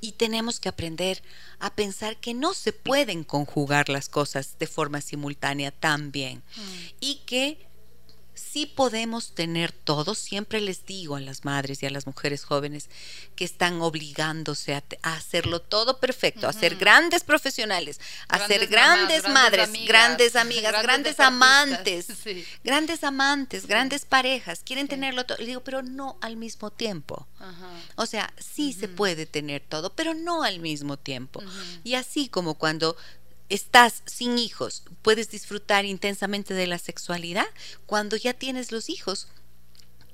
Y 0.00 0.12
tenemos 0.12 0.58
que 0.58 0.70
aprender 0.70 1.22
a 1.58 1.74
pensar 1.74 2.16
que 2.16 2.32
no 2.32 2.54
se 2.54 2.72
pueden 2.72 3.24
conjugar 3.24 3.90
las 3.90 4.08
cosas 4.08 4.56
de 4.58 4.66
forma 4.66 5.02
simultánea 5.02 5.70
también. 5.70 6.42
Y 6.98 7.16
que 7.26 7.66
sí 8.42 8.66
podemos 8.66 9.34
tener 9.34 9.72
todo. 9.72 10.14
Siempre 10.14 10.60
les 10.60 10.84
digo 10.84 11.16
a 11.16 11.20
las 11.20 11.44
madres 11.44 11.82
y 11.82 11.86
a 11.86 11.90
las 11.90 12.06
mujeres 12.06 12.44
jóvenes 12.44 12.88
que 13.36 13.44
están 13.44 13.80
obligándose 13.80 14.74
a, 14.74 14.82
hacerlo 15.02 15.60
todo 15.60 16.00
perfecto, 16.00 16.48
a 16.48 16.52
ser 16.52 16.76
grandes 16.76 17.24
profesionales, 17.24 18.00
a 18.28 18.46
ser 18.46 18.66
Grandes 18.66 18.70
grandes 18.70 19.22
mamás, 19.24 19.42
madres, 19.42 19.68
grandes 19.68 19.88
grandes 19.88 20.36
amigas, 20.36 20.72
grandes 20.72 20.82
grandes 20.82 21.20
amantes, 21.20 22.06
sí. 22.22 22.44
grandes 22.64 23.04
amantes, 23.04 23.66
grandes 23.66 24.04
parejas. 24.04 24.62
Quieren 24.64 24.86
Sí. 24.86 24.90
tenerlo 24.90 25.24
todo. 25.24 25.38
Le 25.38 25.46
digo, 25.46 25.64
pero 25.64 25.82
no 25.82 26.18
al 26.20 26.36
mismo 26.36 26.70
tiempo. 26.70 27.26
O 27.96 28.06
sea, 28.06 28.32
sí 28.38 28.72
se 28.72 28.88
puede 28.88 29.26
tener 29.26 29.62
todo, 29.68 29.94
pero 29.94 30.14
no 30.14 30.42
al 30.42 30.60
mismo 30.60 30.98
tiempo. 30.98 31.42
Y 31.84 31.94
así 31.94 32.28
como 32.28 32.54
cuando 32.54 32.96
estás 33.52 34.02
sin 34.06 34.38
hijos, 34.38 34.82
puedes 35.02 35.30
disfrutar 35.30 35.84
intensamente 35.84 36.54
de 36.54 36.66
la 36.66 36.78
sexualidad, 36.78 37.46
cuando 37.84 38.16
ya 38.16 38.32
tienes 38.32 38.72
los 38.72 38.88
hijos, 38.88 39.28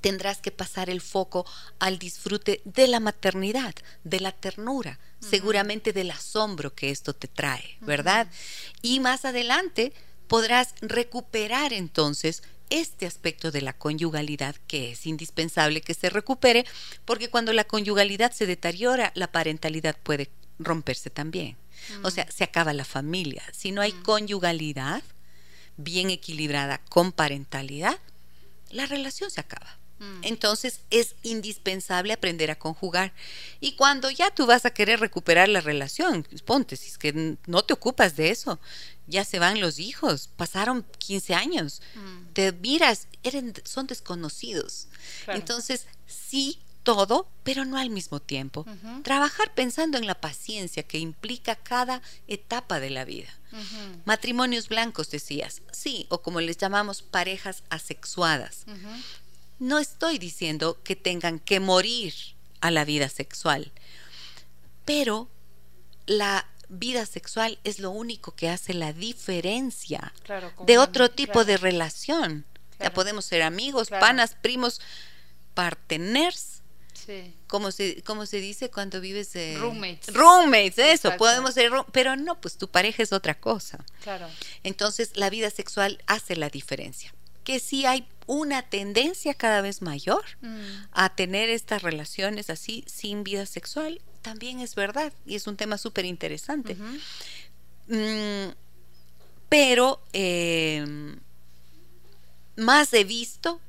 tendrás 0.01 0.39
que 0.39 0.51
pasar 0.51 0.91
el 0.91 1.01
foco 1.01 1.47
al 1.79 2.01
disfrute 2.01 2.61
de 2.65 2.89
la 2.89 2.99
maternidad, 2.99 3.75
de 4.03 4.19
la 4.19 4.33
ternura, 4.33 4.99
seguramente 5.21 5.93
del 5.93 6.11
asombro 6.11 6.75
que 6.75 6.91
esto 6.91 7.15
te 7.15 7.29
trae, 7.29 7.79
¿verdad? 7.81 8.29
Y 8.83 8.99
más 8.99 9.25
adelante 9.25 9.93
podrás 10.27 10.75
recuperar 10.81 11.73
entonces 11.73 12.43
este 12.71 13.07
aspecto 13.07 13.53
de 13.53 13.63
la 13.63 13.73
conyugalidad 13.73 14.57
que 14.67 14.93
es 14.93 15.07
indispensable 15.07 15.81
que 15.81 15.95
se 15.95 16.11
recupere, 16.11 16.67
porque 17.05 17.31
cuando 17.31 17.53
la 17.53 17.65
conyugalidad 17.65 18.33
se 18.33 18.47
deteriora, 18.47 19.13
la 19.15 19.31
parentalidad 19.31 19.97
puede 20.03 20.29
romperse 20.59 21.09
también. 21.09 21.57
O 22.03 22.11
sea, 22.11 22.31
se 22.31 22.45
acaba 22.45 22.73
la 22.73 22.85
familia. 22.85 23.43
Si 23.53 23.73
no 23.73 23.81
hay 23.81 23.93
conyugalidad 23.93 25.03
bien 25.77 26.11
equilibrada 26.11 26.79
con 26.89 27.13
parentalidad, 27.13 27.99
la 28.71 28.87
relación 28.87 29.31
se 29.31 29.41
acaba. 29.41 29.79
Mm. 29.99 30.21
Entonces 30.23 30.81
es 30.91 31.17
indispensable 31.23 32.13
aprender 32.13 32.51
a 32.51 32.59
conjugar. 32.59 33.13
Y 33.61 33.73
cuando 33.73 34.11
ya 34.11 34.31
tú 34.31 34.47
vas 34.47 34.65
a 34.65 34.71
querer 34.71 35.01
recuperar 35.01 35.49
la 35.49 35.61
relación, 35.61 36.25
ponte, 36.45 36.77
si 36.77 36.89
es 36.89 36.99
que 36.99 37.37
no 37.47 37.63
te 37.65 37.73
ocupas 37.73 38.15
de 38.17 38.31
eso, 38.31 38.61
ya 39.07 39.25
se 39.25 39.39
van 39.39 39.61
los 39.61 39.79
hijos, 39.79 40.29
pasaron 40.37 40.85
15 40.99 41.35
años, 41.35 41.83
Mm. 41.95 42.33
te 42.33 42.53
miras, 42.53 43.09
son 43.65 43.87
desconocidos. 43.87 44.87
Claro. 45.25 45.41
Entonces, 45.41 45.87
sí, 46.07 46.61
todo, 46.89 47.29
pero 47.43 47.67
no 47.67 47.77
al 47.77 47.91
mismo 47.91 48.19
tiempo. 48.19 48.65
Trabajar 49.05 49.53
pensando 49.53 49.99
en 49.99 50.07
la 50.07 50.15
paciencia 50.15 50.83
que 50.85 50.97
implica 50.99 51.55
cada 51.55 52.01
etapa 52.29 52.81
de 52.81 52.89
la 52.89 53.05
vida. 53.05 53.29
Matrimonios 54.07 54.69
blancos, 54.69 55.11
decías. 55.11 55.61
Sí, 55.71 56.07
o 56.09 56.23
como 56.23 56.41
les 56.41 56.57
llamamos, 56.57 57.03
parejas 57.03 57.63
asexuadas. 57.69 58.65
No 59.59 59.79
estoy 59.79 60.17
diciendo 60.17 60.79
que 60.83 60.97
tengan 60.97 61.41
que 61.41 61.61
morir 61.61 62.15
a 62.63 62.71
la 62.71 62.87
vida 62.87 63.11
sexual, 63.11 63.71
pero 64.87 65.29
la 66.07 66.47
vida 66.71 67.05
sexual 67.05 67.59
es 67.65 67.81
lo 67.81 67.91
único 67.91 68.35
que 68.35 68.49
hace 68.49 68.73
la 68.73 68.95
diferencia 68.95 70.15
Claro, 70.23 70.51
de 70.65 70.79
otro 70.79 71.11
tipo 71.11 71.33
claro. 71.33 71.45
de 71.45 71.57
relación. 71.59 72.47
Ya 72.81 72.95
podemos 72.95 73.27
ser 73.27 73.43
amigos, 73.43 73.91
panas, 73.91 74.37
primos, 74.41 74.81
parteners. 75.53 76.58
Sí. 77.09 77.35
¿Cómo 77.47 77.73
se, 77.73 78.03
cómo 78.03 78.27
se 78.27 78.39
dice 78.39 78.71
cuando 78.71 79.01
vives? 79.01 79.35
eh, 79.35 79.57
Roommates. 79.59 80.13
Roommates, 80.15 80.77
eso, 80.79 80.91
Exacto. 81.09 81.17
podemos 81.17 81.55
ser, 81.55 81.73
pero 81.91 82.17
no, 82.17 82.39
pues 82.39 82.59
tu 82.59 82.69
pareja 82.69 83.03
es 83.03 83.15
otra 83.15 83.35
cosa. 83.41 83.83
Claro. 84.03 84.29
Entonces, 84.63 85.13
la 85.15 85.31
vida 85.31 85.49
sexual 85.49 86.03
hace 86.07 86.37
la 86.37 86.51
diferencia. 86.51 87.15
Que 87.45 87.61
sí 87.61 87.87
hay 87.87 88.07
una 88.27 88.61
tendencia 88.61 89.33
cada 89.33 89.63
vez 89.63 89.81
mayor 89.81 90.23
Mm. 90.43 90.61
a 90.93 91.15
tener 91.17 91.49
estas 91.49 91.81
relaciones 91.83 92.51
así 92.51 92.85
sin 92.87 93.25
vida 93.25 93.47
sexual, 93.47 94.03
también 94.21 94.61
es 94.61 94.75
verdad 94.75 95.11
y 95.25 95.35
es 95.37 95.47
un 95.47 95.57
tema 95.57 95.79
súper 95.79 96.05
interesante. 96.05 96.77
Mm, 97.87 98.51
pero 99.49 100.03
eh, 100.13 100.85
más 102.57 102.93
he 102.93 103.05
visto, 103.05 103.61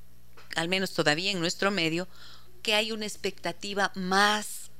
al 0.57 0.67
menos 0.67 0.91
todavía 0.93 1.31
en 1.31 1.39
nuestro 1.39 1.71
medio, 1.71 2.05
que 2.61 2.75
hay 2.75 2.91
una 2.91 3.05
expectativa 3.05 3.91
más, 3.95 4.71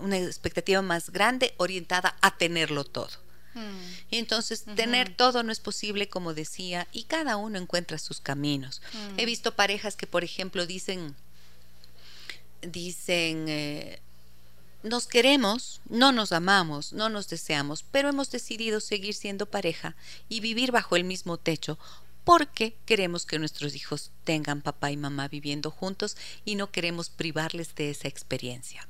una 0.00 0.18
expectativa 0.18 0.82
más 0.82 1.10
grande 1.10 1.54
orientada 1.56 2.16
a 2.20 2.36
tenerlo 2.36 2.84
todo. 2.84 3.10
Mm. 3.54 4.10
Y 4.10 4.18
entonces 4.18 4.64
tener 4.76 5.14
todo 5.14 5.42
no 5.42 5.52
es 5.52 5.60
posible, 5.60 6.08
como 6.08 6.34
decía, 6.34 6.88
y 6.92 7.04
cada 7.04 7.36
uno 7.36 7.58
encuentra 7.58 7.98
sus 7.98 8.20
caminos. 8.20 8.82
Mm. 8.92 9.20
He 9.20 9.26
visto 9.26 9.54
parejas 9.54 9.96
que, 9.96 10.06
por 10.06 10.24
ejemplo, 10.24 10.66
dicen, 10.66 11.14
dicen, 12.62 13.46
eh, 13.48 14.00
nos 14.82 15.06
queremos, 15.06 15.80
no 15.88 16.12
nos 16.12 16.32
amamos, 16.32 16.92
no 16.92 17.08
nos 17.08 17.28
deseamos, 17.28 17.84
pero 17.90 18.10
hemos 18.10 18.30
decidido 18.30 18.80
seguir 18.80 19.14
siendo 19.14 19.46
pareja 19.46 19.96
y 20.28 20.40
vivir 20.40 20.72
bajo 20.72 20.96
el 20.96 21.04
mismo 21.04 21.38
techo 21.38 21.78
porque 22.24 22.76
queremos 22.86 23.26
que 23.26 23.38
nuestros 23.38 23.74
hijos 23.74 24.10
tengan 24.24 24.62
papá 24.62 24.90
y 24.90 24.96
mamá 24.96 25.28
viviendo 25.28 25.70
juntos 25.70 26.16
y 26.44 26.54
no 26.54 26.70
queremos 26.70 27.10
privarles 27.10 27.74
de 27.74 27.90
esa 27.90 28.08
experiencia. 28.08 28.88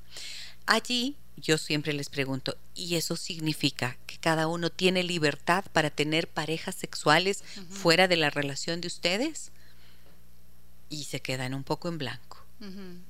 Allí 0.66 1.16
yo 1.36 1.58
siempre 1.58 1.92
les 1.92 2.08
pregunto, 2.08 2.56
¿y 2.74 2.94
eso 2.94 3.16
significa 3.16 3.98
que 4.06 4.18
cada 4.18 4.46
uno 4.46 4.70
tiene 4.70 5.02
libertad 5.02 5.64
para 5.72 5.90
tener 5.90 6.28
parejas 6.28 6.76
sexuales 6.76 7.42
fuera 7.68 8.08
de 8.08 8.16
la 8.16 8.30
relación 8.30 8.80
de 8.80 8.86
ustedes? 8.86 9.50
Y 10.88 11.04
se 11.04 11.20
quedan 11.20 11.54
un 11.54 11.64
poco 11.64 11.88
en 11.88 11.98
blanco 11.98 12.44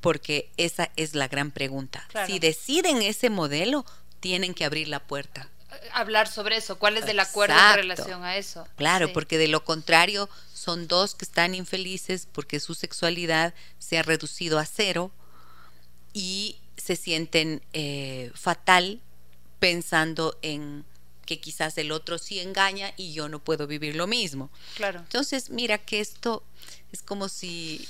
porque 0.01 0.51
esa 0.57 0.91
es 0.97 1.15
la 1.15 1.29
gran 1.29 1.51
pregunta. 1.51 2.05
Claro. 2.09 2.27
Si 2.27 2.39
deciden 2.39 3.03
ese 3.03 3.31
modelo, 3.31 3.85
tienen 4.21 4.55
que 4.55 4.65
abrir 4.65 4.89
la 4.89 5.07
puerta. 5.07 5.49
Hablar 5.93 6.29
sobre 6.29 6.57
eso. 6.57 6.79
¿Cuál 6.79 6.97
es 6.97 7.07
el 7.07 7.21
acuerdo 7.21 7.55
en 7.57 7.75
relación 7.77 8.25
a 8.25 8.37
eso? 8.37 8.67
Claro, 8.77 9.07
Sí. 9.09 9.13
porque 9.15 9.39
de 9.39 9.49
lo 9.49 9.65
contrario 9.65 10.29
son 10.53 10.89
dos 10.89 11.15
que 11.15 11.25
están 11.25 11.55
infelices 11.55 12.27
porque 12.33 12.61
su 12.61 12.75
sexualidad 12.75 13.55
se 13.79 13.99
ha 13.99 14.03
reducido 14.03 14.59
a 14.59 14.67
cero 14.67 15.11
y 16.13 16.59
se 16.77 16.97
sienten 16.97 17.63
eh, 17.73 18.31
fatal 18.35 19.01
pensando 19.59 20.39
en 20.43 20.85
que 21.27 21.41
quizás 21.41 21.79
el 21.79 21.91
otro 21.93 22.19
sí 22.19 22.41
engaña 22.41 22.93
y 22.97 23.13
yo 23.15 23.29
no 23.29 23.39
puedo 23.39 23.67
vivir 23.67 23.97
lo 23.97 24.07
mismo. 24.07 24.51
Claro. 24.75 25.01
Entonces, 25.01 25.49
mira 25.51 25.79
que 25.79 26.01
esto 26.01 26.45
es 26.93 27.03
como 27.03 27.29
si 27.29 27.89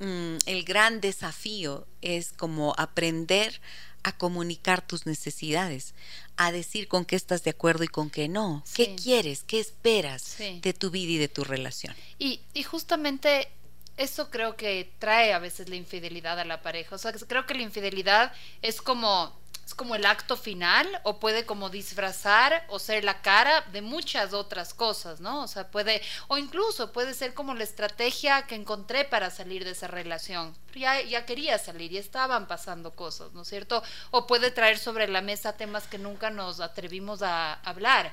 mm, 0.00 0.36
el 0.46 0.64
gran 0.64 1.00
desafío 1.00 1.86
es 2.02 2.32
como 2.32 2.74
aprender 2.76 3.60
a 4.04 4.12
comunicar 4.12 4.86
tus 4.86 5.06
necesidades, 5.06 5.94
a 6.36 6.52
decir 6.52 6.86
con 6.86 7.04
qué 7.04 7.16
estás 7.16 7.42
de 7.42 7.50
acuerdo 7.50 7.82
y 7.84 7.88
con 7.88 8.10
qué 8.10 8.28
no, 8.28 8.62
qué 8.74 8.94
quieres, 8.94 9.42
qué 9.44 9.58
esperas 9.58 10.36
de 10.38 10.74
tu 10.74 10.90
vida 10.90 11.12
y 11.12 11.18
de 11.18 11.28
tu 11.28 11.42
relación. 11.42 11.94
Y, 12.18 12.40
y 12.52 12.62
justamente 12.62 13.48
eso 13.96 14.30
creo 14.30 14.56
que 14.56 14.92
trae 14.98 15.32
a 15.32 15.38
veces 15.38 15.68
la 15.68 15.76
infidelidad 15.76 16.38
a 16.38 16.44
la 16.44 16.62
pareja. 16.62 16.94
O 16.94 16.98
sea, 16.98 17.12
creo 17.12 17.46
que 17.46 17.54
la 17.54 17.62
infidelidad 17.62 18.32
es 18.62 18.80
como 18.80 19.38
es 19.66 19.74
como 19.74 19.94
el 19.94 20.04
acto 20.04 20.36
final 20.36 20.86
o 21.04 21.18
puede 21.18 21.46
como 21.46 21.70
disfrazar 21.70 22.66
o 22.68 22.78
ser 22.78 23.04
la 23.04 23.22
cara 23.22 23.62
de 23.72 23.82
muchas 23.82 24.32
otras 24.32 24.74
cosas, 24.74 25.20
¿no? 25.20 25.42
O 25.42 25.48
sea, 25.48 25.70
puede 25.70 26.02
o 26.28 26.36
incluso 26.36 26.92
puede 26.92 27.14
ser 27.14 27.34
como 27.34 27.54
la 27.54 27.64
estrategia 27.64 28.46
que 28.46 28.54
encontré 28.54 29.04
para 29.04 29.30
salir 29.30 29.64
de 29.64 29.70
esa 29.70 29.86
relación. 29.86 30.54
Ya, 30.74 31.00
ya 31.00 31.24
quería 31.24 31.58
salir 31.58 31.92
y 31.92 31.98
estaban 31.98 32.46
pasando 32.46 32.94
cosas, 32.94 33.32
¿no 33.32 33.42
es 33.42 33.48
cierto? 33.48 33.82
O 34.10 34.26
puede 34.26 34.50
traer 34.50 34.78
sobre 34.78 35.08
la 35.08 35.22
mesa 35.22 35.56
temas 35.56 35.86
que 35.86 35.98
nunca 35.98 36.30
nos 36.30 36.60
atrevimos 36.60 37.22
a 37.22 37.54
hablar. 37.54 38.12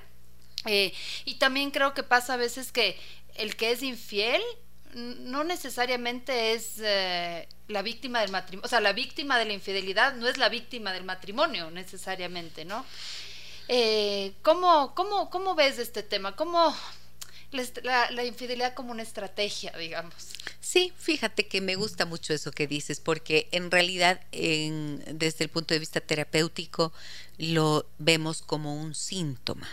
Eh, 0.66 0.94
y 1.26 1.36
también 1.36 1.72
creo 1.72 1.94
que 1.94 2.04
pasa 2.04 2.36
a 2.36 2.38
veces 2.38 2.72
que 2.72 3.00
el 3.36 3.56
que 3.56 3.72
es 3.72 3.82
infiel 3.82 4.42
no 4.94 5.44
necesariamente 5.44 6.54
es 6.54 6.76
eh, 6.80 7.48
la 7.68 7.82
víctima 7.82 8.22
del 8.22 8.32
matrimonio, 8.32 8.66
o 8.66 8.70
sea, 8.70 8.82
la 8.82 8.94
víctima 8.94 9.38
de 9.38 9.46
la 9.46 9.54
infidelidad 9.54 10.16
no 10.16 10.28
es 10.28 10.38
la 10.38 10.50
víctima 10.50 10.94
del 10.94 11.04
matrimonio 11.04 11.72
necesariamente, 11.72 12.66
¿no? 12.66 12.86
Eh, 13.68 14.34
¿cómo, 14.42 14.94
cómo, 14.96 15.30
cómo, 15.30 15.56
ves 15.56 15.80
este 15.80 16.04
tema? 16.04 16.36
¿Cómo 16.36 16.76
la, 17.84 18.12
la, 18.12 18.26
infidelidad 18.26 18.74
como 18.74 18.92
una 18.92 19.04
estrategia, 19.04 19.72
digamos? 19.78 20.14
Sí, 20.60 20.94
fíjate 20.98 21.48
que 21.48 21.62
me 21.62 21.76
gusta 21.76 22.06
mucho 22.06 22.34
eso 22.34 22.52
que 22.52 22.68
dices, 22.68 23.00
porque 23.00 23.48
en 23.52 23.72
realidad 23.72 24.22
en, 24.32 25.04
desde 25.18 25.46
el 25.46 25.50
punto 25.50 25.74
de 25.74 25.80
vista 25.80 26.02
terapéutico 26.02 26.92
lo 27.38 27.88
vemos 27.98 28.42
como 28.42 28.76
un 28.76 28.96
síntoma. 28.96 29.70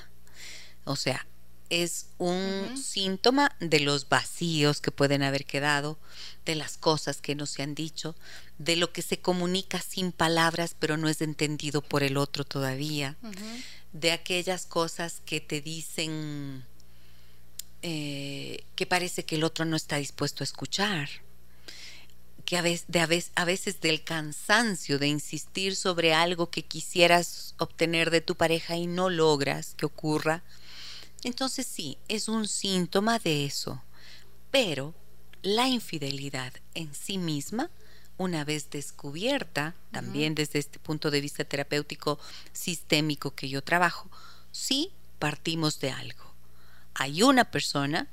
O 0.85 0.97
sea, 0.97 1.27
es 1.71 2.07
un 2.19 2.77
síntoma 2.77 3.55
de 3.61 3.81
los 3.81 4.09
vacíos 4.09 4.81
que 4.81 4.91
pueden 4.91 5.23
haber 5.23 5.45
quedado, 5.45 5.99
de 6.45 6.55
las 6.55 6.77
cosas 6.77 7.21
que 7.21 7.35
no 7.35 7.47
se 7.47 7.63
han 7.63 7.75
dicho, 7.75 8.15
de 8.59 8.77
lo 8.77 8.93
que 8.93 9.03
se 9.03 9.19
comunica 9.19 9.81
sin 9.81 10.13
palabras 10.13 10.75
pero 10.79 10.97
no 10.97 11.09
es 11.09 11.21
entendido 11.21 11.83
por 11.83 12.03
el 12.03 12.17
otro 12.17 12.45
todavía, 12.45 13.17
de 13.93 14.13
aquellas 14.13 14.67
cosas 14.67 15.21
que 15.25 15.41
te 15.41 15.61
dicen 15.61 16.65
eh, 17.83 18.65
que 18.75 18.87
parece 18.87 19.25
que 19.25 19.37
el 19.37 19.45
otro 19.45 19.65
no 19.65 19.77
está 19.77 19.97
dispuesto 19.97 20.43
a 20.43 20.47
escuchar, 20.47 21.09
que 22.45 22.57
a 22.57 22.63
veces, 22.63 22.87
de 22.89 23.01
a, 23.01 23.07
veces, 23.07 23.31
a 23.37 23.45
veces 23.45 23.81
del 23.81 24.03
cansancio 24.03 24.99
de 24.99 25.07
insistir 25.07 25.77
sobre 25.77 26.15
algo 26.15 26.51
que 26.51 26.65
quisieras 26.65 27.55
obtener 27.59 28.11
de 28.11 28.21
tu 28.21 28.37
pareja 28.37 28.77
y 28.77 28.87
no 28.87 29.11
logras 29.11 29.75
que 29.77 29.87
ocurra 29.87 30.43
entonces 31.25 31.67
sí, 31.67 31.99
es 32.09 32.29
un 32.29 32.47
síntoma 32.47 33.19
de 33.19 33.45
eso. 33.45 33.83
Pero 34.51 34.95
la 35.43 35.69
infidelidad 35.69 36.53
en 36.75 36.95
sí 36.95 37.19
misma, 37.19 37.71
una 38.17 38.45
vez 38.45 38.71
descubierta, 38.71 39.75
también 39.93 40.35
desde 40.35 40.59
este 40.59 40.79
punto 40.79 41.11
de 41.11 41.21
vista 41.21 41.45
terapéutico 41.45 42.19
sistémico 42.53 43.35
que 43.35 43.49
yo 43.49 43.63
trabajo, 43.63 44.11
sí 44.53 44.93
partimos 45.19 45.81
de 45.81 45.91
algo. 45.91 46.25
Hay 46.95 47.23
una 47.23 47.51
persona 47.51 48.09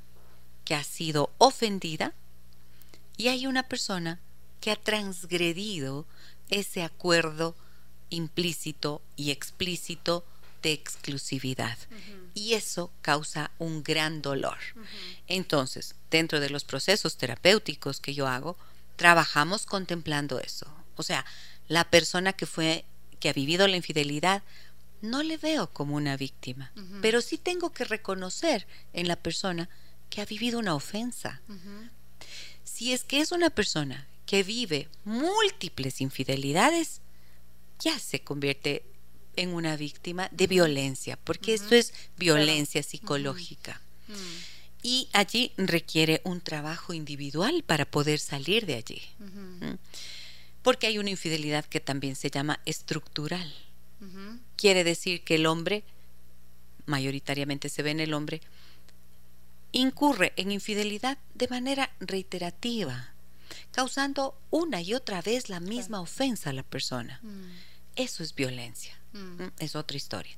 que 0.64 0.74
ha 0.74 0.84
sido 0.84 1.32
ofendida 1.38 2.14
y 3.16 3.28
hay 3.28 3.46
una 3.46 3.64
persona 3.64 4.20
que 4.60 4.70
ha 4.70 4.76
transgredido 4.76 6.06
ese 6.50 6.82
acuerdo 6.82 7.56
implícito 8.10 9.02
y 9.16 9.30
explícito 9.30 10.24
de 10.62 10.72
exclusividad 10.72 11.78
y 12.34 12.54
eso 12.54 12.92
causa 13.02 13.50
un 13.58 13.82
gran 13.82 14.22
dolor. 14.22 14.58
Entonces, 15.26 15.94
dentro 16.10 16.40
de 16.40 16.50
los 16.50 16.64
procesos 16.64 17.16
terapéuticos 17.16 18.00
que 18.00 18.14
yo 18.14 18.26
hago, 18.26 18.56
trabajamos 18.96 19.66
contemplando 19.66 20.38
eso. 20.38 20.66
O 20.96 21.02
sea, 21.02 21.24
la 21.68 21.84
persona 21.84 22.32
que 22.32 22.46
fue 22.46 22.84
que 23.20 23.28
ha 23.28 23.32
vivido 23.32 23.66
la 23.68 23.76
infidelidad 23.76 24.42
no 25.02 25.22
le 25.22 25.36
veo 25.36 25.72
como 25.72 25.96
una 25.96 26.16
víctima, 26.16 26.72
pero 27.02 27.20
sí 27.20 27.38
tengo 27.38 27.72
que 27.72 27.84
reconocer 27.84 28.66
en 28.92 29.08
la 29.08 29.16
persona 29.16 29.68
que 30.10 30.20
ha 30.20 30.24
vivido 30.24 30.58
una 30.58 30.74
ofensa. 30.74 31.40
Si 32.64 32.92
es 32.92 33.04
que 33.04 33.20
es 33.20 33.32
una 33.32 33.50
persona 33.50 34.06
que 34.26 34.42
vive 34.42 34.88
múltiples 35.04 36.00
infidelidades, 36.00 37.00
ya 37.78 37.98
se 37.98 38.20
convierte 38.20 38.84
en 39.36 39.54
una 39.54 39.76
víctima 39.76 40.28
de 40.32 40.46
violencia, 40.46 41.18
porque 41.22 41.54
esto 41.54 41.74
es 41.74 41.92
violencia 42.16 42.82
psicológica. 42.82 43.80
Y 44.82 45.08
allí 45.12 45.52
requiere 45.56 46.20
un 46.24 46.40
trabajo 46.40 46.92
individual 46.92 47.64
para 47.66 47.84
poder 47.84 48.18
salir 48.18 48.66
de 48.66 48.74
allí. 48.74 49.02
Porque 50.62 50.86
hay 50.86 50.98
una 50.98 51.10
infidelidad 51.10 51.64
que 51.64 51.80
también 51.80 52.16
se 52.16 52.30
llama 52.30 52.60
estructural. 52.64 53.52
Quiere 54.56 54.84
decir 54.84 55.22
que 55.22 55.36
el 55.36 55.46
hombre, 55.46 55.84
mayoritariamente 56.86 57.68
se 57.68 57.82
ve 57.82 57.90
en 57.90 58.00
el 58.00 58.14
hombre, 58.14 58.40
incurre 59.72 60.32
en 60.36 60.52
infidelidad 60.52 61.18
de 61.34 61.48
manera 61.48 61.90
reiterativa, 62.00 63.12
causando 63.72 64.38
una 64.50 64.80
y 64.80 64.94
otra 64.94 65.20
vez 65.20 65.48
la 65.48 65.60
misma 65.60 66.00
ofensa 66.00 66.50
a 66.50 66.52
la 66.52 66.62
persona. 66.62 67.20
Mm. 67.22 67.50
Eso 67.96 68.22
es 68.22 68.34
violencia. 68.34 68.98
Mm. 69.16 69.48
Es 69.58 69.76
otra 69.76 69.96
historia. 69.96 70.36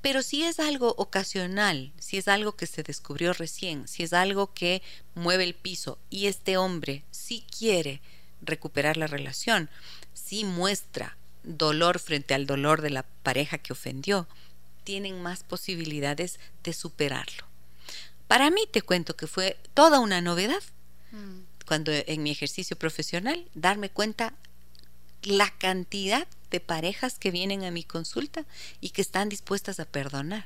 Pero 0.00 0.22
si 0.22 0.44
es 0.44 0.60
algo 0.60 0.94
ocasional, 0.98 1.92
si 1.98 2.18
es 2.18 2.28
algo 2.28 2.56
que 2.56 2.66
se 2.66 2.82
descubrió 2.82 3.32
recién, 3.32 3.88
si 3.88 4.02
es 4.02 4.12
algo 4.12 4.52
que 4.52 4.82
mueve 5.14 5.44
el 5.44 5.54
piso 5.54 5.98
y 6.10 6.26
este 6.26 6.56
hombre 6.56 7.04
sí 7.10 7.44
quiere 7.56 8.00
recuperar 8.42 8.96
la 8.96 9.06
relación, 9.06 9.70
si 10.12 10.44
muestra 10.44 11.16
dolor 11.42 11.98
frente 11.98 12.34
al 12.34 12.46
dolor 12.46 12.82
de 12.82 12.90
la 12.90 13.04
pareja 13.22 13.58
que 13.58 13.72
ofendió, 13.72 14.26
tienen 14.84 15.22
más 15.22 15.42
posibilidades 15.42 16.38
de 16.62 16.72
superarlo. 16.72 17.44
Para 18.28 18.50
mí 18.50 18.62
te 18.70 18.82
cuento 18.82 19.16
que 19.16 19.26
fue 19.26 19.56
toda 19.74 20.00
una 20.00 20.20
novedad 20.20 20.62
mm. 21.12 21.40
cuando 21.66 21.92
en 21.92 22.22
mi 22.22 22.30
ejercicio 22.30 22.76
profesional 22.76 23.48
darme 23.54 23.90
cuenta 23.90 24.34
la 25.22 25.50
cantidad 25.56 26.26
de 26.54 26.60
parejas 26.60 27.18
que 27.18 27.32
vienen 27.32 27.64
a 27.64 27.72
mi 27.72 27.82
consulta 27.82 28.44
y 28.80 28.90
que 28.90 29.02
están 29.02 29.28
dispuestas 29.28 29.80
a 29.80 29.86
perdonar. 29.86 30.44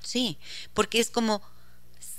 Sí, 0.00 0.38
porque 0.74 1.00
es 1.00 1.10
como, 1.10 1.42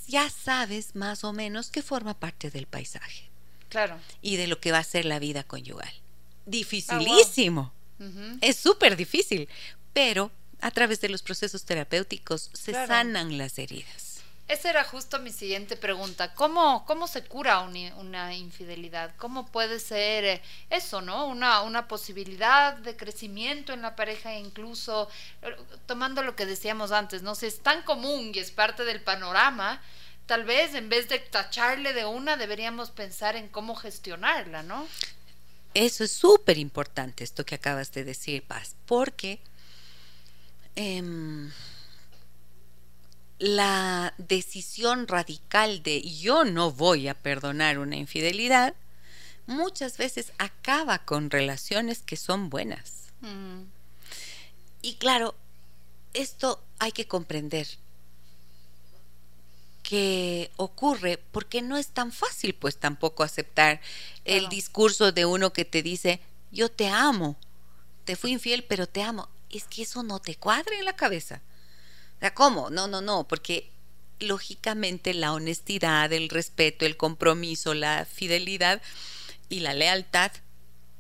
ya 0.06 0.30
sabes 0.30 0.96
más 0.96 1.24
o 1.24 1.32
menos 1.32 1.70
que 1.70 1.82
forma 1.82 2.20
parte 2.20 2.52
del 2.52 2.66
paisaje. 2.68 3.30
Claro. 3.70 3.98
Y 4.22 4.36
de 4.36 4.48
lo 4.48 4.60
que 4.60 4.74
va 4.74 4.80
a 4.80 4.84
ser 4.84 5.06
la 5.06 5.20
vida 5.20 5.46
conyugal. 5.46 5.94
Dificilísimo. 6.46 7.72
Ah, 8.02 8.38
es 8.42 8.58
súper 8.58 8.98
difícil, 8.98 9.48
pero 9.94 10.30
a 10.60 10.70
través 10.72 11.00
de 11.00 11.08
los 11.08 11.24
procesos 11.24 11.64
terapéuticos 11.64 12.50
se 12.52 12.74
sanan 12.74 13.38
las 13.38 13.58
heridas. 13.60 14.13
Esa 14.48 14.70
era 14.70 14.84
justo 14.84 15.20
mi 15.20 15.32
siguiente 15.32 15.78
pregunta. 15.78 16.34
¿Cómo, 16.34 16.86
cómo 16.86 17.08
se 17.08 17.24
cura 17.24 17.62
una 17.62 18.36
infidelidad? 18.36 19.16
¿Cómo 19.16 19.46
puede 19.48 19.80
ser 19.80 20.26
eh, 20.26 20.42
eso, 20.70 21.02
no? 21.02 21.28
Una, 21.28 21.62
una 21.62 21.88
posibilidad 21.88 22.76
de 22.76 22.98
crecimiento 22.98 23.72
en 23.72 23.82
la 23.82 23.96
pareja, 23.96 24.36
incluso 24.36 25.08
eh, 25.42 25.56
tomando 25.86 26.24
lo 26.24 26.36
que 26.36 26.46
decíamos 26.46 26.92
antes, 26.92 27.22
¿no? 27.22 27.36
Si 27.36 27.46
es 27.46 27.62
tan 27.62 27.84
común 27.84 28.32
y 28.34 28.40
es 28.40 28.52
parte 28.52 28.84
del 28.84 29.02
panorama, 29.02 29.82
tal 30.26 30.44
vez 30.44 30.76
en 30.76 30.90
vez 30.90 31.08
de 31.08 31.20
tacharle 31.20 31.94
de 31.94 32.04
una, 32.04 32.36
deberíamos 32.36 32.92
pensar 32.92 33.38
en 33.38 33.48
cómo 33.48 33.76
gestionarla, 33.76 34.62
¿no? 34.62 34.86
Eso 35.74 36.04
es 36.04 36.12
súper 36.12 36.58
importante, 36.58 37.24
esto 37.24 37.46
que 37.46 37.56
acabas 37.56 37.94
de 37.94 38.04
decir, 38.04 38.44
Paz, 38.44 38.76
porque... 38.86 39.40
Em, 40.76 41.52
la 43.44 44.14
decisión 44.18 45.06
radical 45.06 45.84
de 45.84 46.02
yo 46.02 46.46
no 46.46 46.72
voy 46.72 47.10
a 47.10 47.14
perdonar 47.14 47.78
una 47.78 47.98
infidelidad 47.98 48.74
muchas 49.48 49.98
veces 49.98 50.32
acaba 50.38 51.00
con 51.00 51.30
relaciones 51.30 52.04
que 52.04 52.16
son 52.16 52.50
buenas. 52.50 53.10
Mm. 53.20 53.64
Y 54.82 54.96
claro, 54.96 55.36
esto 56.14 56.64
hay 56.80 56.94
que 56.94 57.06
comprender 57.06 57.68
que 59.84 60.50
ocurre 60.56 61.20
porque 61.34 61.62
no 61.62 61.76
es 61.76 61.88
tan 61.90 62.14
fácil 62.14 62.56
pues 62.56 62.78
tampoco 62.78 63.24
aceptar 63.24 63.82
el 64.24 64.48
discurso 64.48 65.12
de 65.12 65.26
uno 65.26 65.52
que 65.52 65.66
te 65.66 65.84
dice 65.84 66.22
yo 66.54 66.72
te 66.72 66.88
amo, 66.88 67.36
te 68.06 68.16
fui 68.16 68.32
infiel, 68.32 68.64
pero 68.64 68.88
te 68.88 69.04
amo. 69.04 69.28
Es 69.50 69.66
que 69.66 69.82
eso 69.82 70.02
no 70.02 70.20
te 70.20 70.38
cuadra 70.38 70.78
en 70.78 70.86
la 70.86 70.96
cabeza. 70.96 71.42
Sea, 72.24 72.34
¿cómo? 72.34 72.70
No, 72.70 72.88
no, 72.88 73.02
no, 73.02 73.28
porque 73.28 73.70
lógicamente 74.22 75.14
la 75.14 75.34
honestidad, 75.34 76.14
el 76.14 76.30
respeto, 76.30 76.86
el 76.86 76.96
compromiso, 76.96 77.74
la 77.74 78.06
fidelidad 78.06 78.82
y 79.50 79.60
la 79.60 79.74
lealtad 79.74 80.32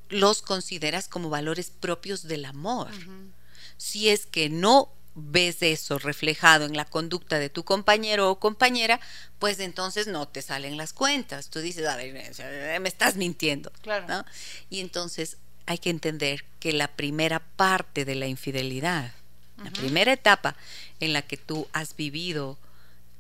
los 0.09 0.41
consideras 0.41 1.07
como 1.07 1.30
valores 1.30 1.69
propios 1.69 2.24
del 2.24 2.43
amor. 2.43 2.89
Si 3.78 4.09
es 4.09 4.26
que 4.26 4.49
no 4.49 4.91
ves 5.15 5.61
eso 5.61 5.97
reflejado 5.97 6.65
en 6.65 6.76
la 6.76 6.84
conducta 6.84 7.39
de 7.39 7.49
tu 7.49 7.63
compañero 7.63 8.30
o 8.30 8.38
compañera, 8.41 8.99
pues 9.39 9.61
entonces 9.61 10.07
no 10.07 10.28
te 10.28 10.41
salen 10.41 10.76
las 10.76 10.91
cuentas. 10.91 11.49
Tú 11.49 11.59
dices, 11.59 11.88
a 11.88 11.95
ver, 11.95 12.82
me 12.82 12.89
estás 12.89 13.15
mintiendo. 13.15 13.71
Claro. 13.82 14.26
Y 14.69 14.82
entonces 14.82 15.38
hay 15.67 15.78
que 15.78 15.89
entender 15.89 16.43
que 16.59 16.74
la 16.74 16.89
primera 16.89 17.39
parte 17.39 18.03
de 18.03 18.15
la 18.15 18.28
infidelidad, 18.28 19.13
la 19.57 19.71
primera 19.71 20.13
etapa 20.13 20.55
en 20.99 21.13
la 21.13 21.21
que 21.21 21.37
tú 21.37 21.67
has 21.73 21.95
vivido 21.95 22.57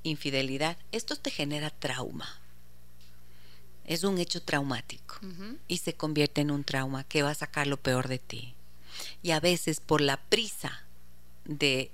infidelidad, 0.03 0.77
esto 0.91 1.15
te 1.15 1.31
genera 1.31 1.69
trauma. 1.69 2.39
Es 3.85 4.03
un 4.03 4.17
hecho 4.17 4.41
traumático 4.41 5.19
y 5.67 5.77
se 5.77 5.93
convierte 5.93 6.41
en 6.41 6.51
un 6.51 6.63
trauma 6.63 7.03
que 7.03 7.23
va 7.23 7.31
a 7.31 7.35
sacar 7.35 7.67
lo 7.67 7.77
peor 7.77 8.07
de 8.07 8.19
ti. 8.19 8.53
Y 9.21 9.31
a 9.31 9.39
veces 9.39 9.79
por 9.79 10.01
la 10.01 10.17
prisa 10.17 10.83
de 11.45 11.91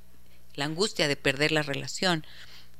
la 0.53 0.65
angustia 0.65 1.07
de 1.07 1.15
perder 1.15 1.51
la 1.51 1.63
relación, 1.63 2.25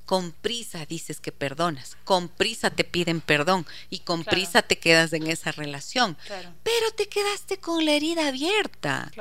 con 0.10 0.32
prisa 0.32 0.88
dices 0.88 1.20
que 1.20 1.32
perdonas, 1.32 1.96
con 2.04 2.30
prisa 2.30 2.72
te 2.72 2.84
piden 2.84 3.22
perdón 3.22 3.68
y 3.92 4.00
con 4.00 4.24
prisa 4.24 4.64
te 4.64 4.80
quedas 4.80 5.14
en 5.14 5.28
esa 5.28 5.52
relación. 5.52 6.18
Pero 6.64 6.92
te 6.98 7.08
quedaste 7.08 7.60
con 7.60 7.86
la 7.86 7.92
herida 7.92 8.30
abierta. 8.30 9.12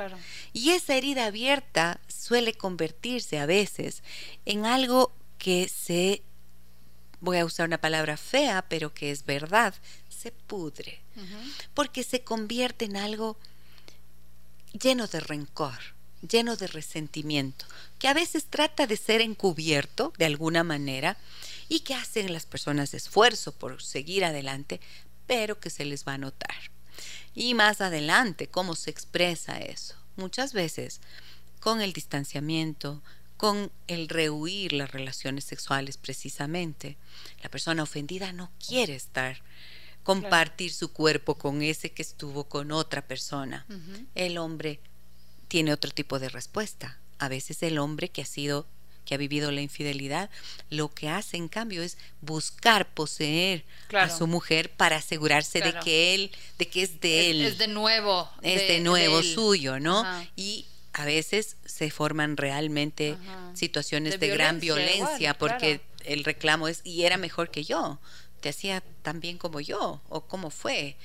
Y 0.51 0.71
esa 0.71 0.95
herida 0.95 1.27
abierta 1.27 1.99
suele 2.07 2.55
convertirse 2.55 3.37
a 3.37 3.45
veces 3.45 4.01
en 4.45 4.65
algo 4.65 5.13
que 5.37 5.67
se, 5.67 6.23
voy 7.19 7.37
a 7.37 7.45
usar 7.45 7.67
una 7.67 7.79
palabra 7.79 8.17
fea, 8.17 8.65
pero 8.67 8.91
que 8.91 9.11
es 9.11 9.25
verdad, 9.27 9.75
se 10.07 10.31
pudre. 10.31 11.01
Porque 11.75 12.01
se 12.01 12.23
convierte 12.23 12.85
en 12.85 12.97
algo 12.97 13.37
lleno 14.73 15.05
de 15.05 15.19
rencor 15.19 15.98
lleno 16.27 16.55
de 16.55 16.67
resentimiento, 16.67 17.65
que 17.97 18.07
a 18.07 18.13
veces 18.13 18.45
trata 18.45 18.87
de 18.87 18.97
ser 18.97 19.21
encubierto 19.21 20.13
de 20.17 20.25
alguna 20.25 20.63
manera 20.63 21.17
y 21.67 21.81
que 21.81 21.95
hacen 21.95 22.33
las 22.33 22.45
personas 22.45 22.93
esfuerzo 22.93 23.53
por 23.53 23.81
seguir 23.81 24.25
adelante, 24.25 24.79
pero 25.27 25.59
que 25.59 25.69
se 25.69 25.85
les 25.85 26.05
va 26.07 26.13
a 26.13 26.17
notar. 26.17 26.71
Y 27.35 27.53
más 27.53 27.81
adelante, 27.81 28.47
¿cómo 28.47 28.75
se 28.75 28.89
expresa 28.89 29.59
eso? 29.59 29.95
Muchas 30.15 30.53
veces 30.53 30.99
con 31.59 31.81
el 31.81 31.93
distanciamiento, 31.93 33.01
con 33.37 33.71
el 33.87 34.09
rehuir 34.09 34.73
las 34.73 34.91
relaciones 34.91 35.45
sexuales 35.45 35.97
precisamente. 35.97 36.97
La 37.41 37.49
persona 37.49 37.83
ofendida 37.83 38.33
no 38.33 38.51
quiere 38.65 38.95
estar, 38.95 39.41
compartir 40.03 40.73
su 40.73 40.91
cuerpo 40.91 41.35
con 41.35 41.61
ese 41.61 41.91
que 41.91 42.01
estuvo 42.01 42.45
con 42.45 42.71
otra 42.71 43.07
persona. 43.07 43.65
El 44.15 44.37
hombre 44.37 44.81
tiene 45.49 45.73
otro 45.73 45.91
tipo 45.91 46.19
de 46.19 46.29
respuesta. 46.29 46.97
A 47.17 47.27
veces 47.27 47.61
el 47.63 47.77
hombre 47.77 48.07
que 48.07 48.21
ha 48.21 48.25
sido 48.25 48.65
que 49.09 49.15
ha 49.15 49.17
vivido 49.17 49.51
la 49.51 49.61
infidelidad, 49.61 50.29
lo 50.69 50.89
que 50.93 51.09
hace 51.09 51.35
en 51.35 51.47
cambio 51.47 51.81
es 51.81 51.97
buscar 52.21 52.93
poseer 52.93 53.65
a 53.91 54.07
su 54.07 54.27
mujer 54.27 54.69
para 54.69 54.97
asegurarse 54.97 55.61
de 55.61 55.73
que 55.83 56.13
él, 56.13 56.31
de 56.59 56.67
que 56.67 56.83
es 56.83 57.01
de 57.01 57.31
él. 57.31 57.41
Es 57.41 57.57
de 57.57 57.67
nuevo. 57.67 58.29
Es 58.43 58.67
de, 58.67 58.81
nuevo 58.81 59.23
suyo, 59.23 59.79
¿no? 59.79 60.05
Y 60.35 60.67
a 60.93 61.05
veces 61.05 61.57
se 61.65 61.89
forman 61.89 62.37
realmente 62.37 63.17
situaciones 63.55 64.19
de, 64.19 64.27
gran 64.27 64.59
violencia 64.59 65.35
porque 65.35 65.81
el 66.05 66.23
reclamo 66.23 66.67
es, 66.67 66.81
y 66.83 67.05
era 67.05 67.17
mejor 67.17 67.49
que 67.49 67.63
yo, 67.63 67.99
te 68.41 68.49
hacía 68.49 68.83
tan 69.01 69.21
bien 69.21 69.39
como 69.39 69.59
yo, 69.59 70.03
o 70.09 70.21
cómo 70.27 70.51
fue. 70.51 70.97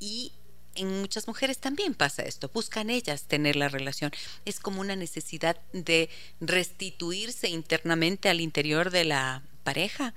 Y 0.00 0.32
en 0.76 1.00
muchas 1.00 1.26
mujeres 1.26 1.58
también 1.58 1.94
pasa 1.94 2.22
esto, 2.22 2.50
buscan 2.52 2.90
ellas 2.90 3.24
tener 3.24 3.56
la 3.56 3.68
relación. 3.68 4.12
Es 4.44 4.60
como 4.60 4.80
una 4.80 4.96
necesidad 4.96 5.56
de 5.72 6.08
restituirse 6.40 7.48
internamente 7.48 8.28
al 8.28 8.40
interior 8.40 8.90
de 8.90 9.04
la 9.04 9.42
pareja 9.64 10.14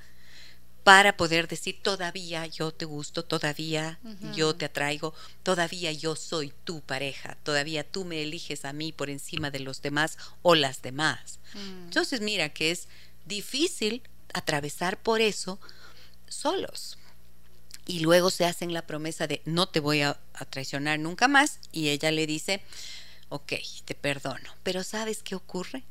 para 0.84 1.18
poder 1.18 1.48
decir 1.48 1.82
todavía 1.84 2.46
yo 2.48 2.72
te 2.72 2.86
gusto, 2.86 3.24
todavía 3.24 4.00
yo 4.34 4.56
te 4.56 4.66
atraigo, 4.66 5.14
todavía 5.44 5.92
yo 5.92 6.16
soy 6.16 6.54
tu 6.64 6.82
pareja, 6.82 7.38
todavía 7.44 7.84
tú 7.84 8.06
me 8.06 8.24
eliges 8.24 8.66
a 8.66 8.74
mí 8.74 8.92
por 8.92 9.10
encima 9.10 9.52
de 9.52 9.60
los 9.60 9.82
demás 9.82 10.18
o 10.42 10.56
las 10.56 10.82
demás. 10.82 11.40
Mm. 11.54 11.86
Entonces 11.86 12.22
mira 12.22 12.50
que 12.50 12.72
es 12.72 12.88
difícil 13.26 14.02
atravesar 14.34 15.02
por 15.02 15.22
eso 15.22 15.60
solos 16.28 16.99
y 17.90 18.02
luego 18.02 18.30
se 18.30 18.46
hacen 18.46 18.72
la 18.72 18.86
promesa 18.86 19.26
de 19.26 19.42
no 19.46 19.68
te 19.68 19.80
voy 19.80 20.04
a, 20.04 20.20
traicionar 20.52 21.00
nunca 21.00 21.28
más 21.28 21.60
y 21.72 21.90
ella 21.90 22.12
le 22.12 22.28
dice, 22.28 22.62
ok, 23.30 23.54
te 23.84 23.96
perdono. 23.96 24.56
Pero 24.62 24.84
¿sabes 24.84 25.24
qué 25.24 25.34
ocurre? 25.34 25.84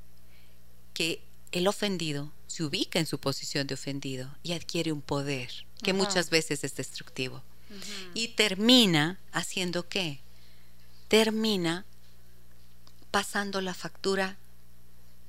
Que 0.95 1.25
el 1.51 1.67
ofendido 1.67 2.31
se 2.47 2.63
ubica 2.63 3.01
en 3.01 3.07
su 3.07 3.19
posición 3.19 3.67
de 3.67 3.75
ofendido 3.75 4.33
y 4.45 4.53
adquiere 4.53 4.93
un 4.93 5.03
poder 5.03 5.51
que 5.83 5.93
muchas 5.93 6.31
veces 6.31 6.63
es 6.63 6.77
destructivo. 6.77 7.43
Y 8.15 8.29
termina 8.29 9.19
haciendo 9.33 9.89
qué? 9.89 10.21
Termina 11.09 11.85
pasando 13.11 13.61
la 13.61 13.75
factura 13.75 14.39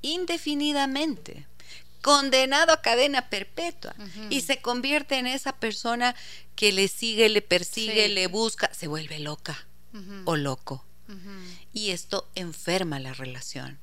indefinidamente 0.02 1.48
condenado 2.02 2.72
a 2.72 2.82
cadena 2.82 3.28
perpetua 3.28 3.94
y 4.30 4.40
se 4.40 4.60
convierte 4.60 5.18
en 5.18 5.26
esa 5.26 5.52
persona 5.52 6.14
que 6.56 6.72
le 6.72 6.88
sigue, 6.88 7.28
le 7.28 7.42
persigue, 7.42 8.08
le 8.08 8.26
busca, 8.26 8.72
se 8.74 8.86
vuelve 8.86 9.18
loca 9.18 9.66
o 10.24 10.36
loco. 10.36 10.84
Y 11.72 11.90
esto 11.90 12.28
enferma 12.34 13.00
la 13.00 13.12
relación. 13.12 13.78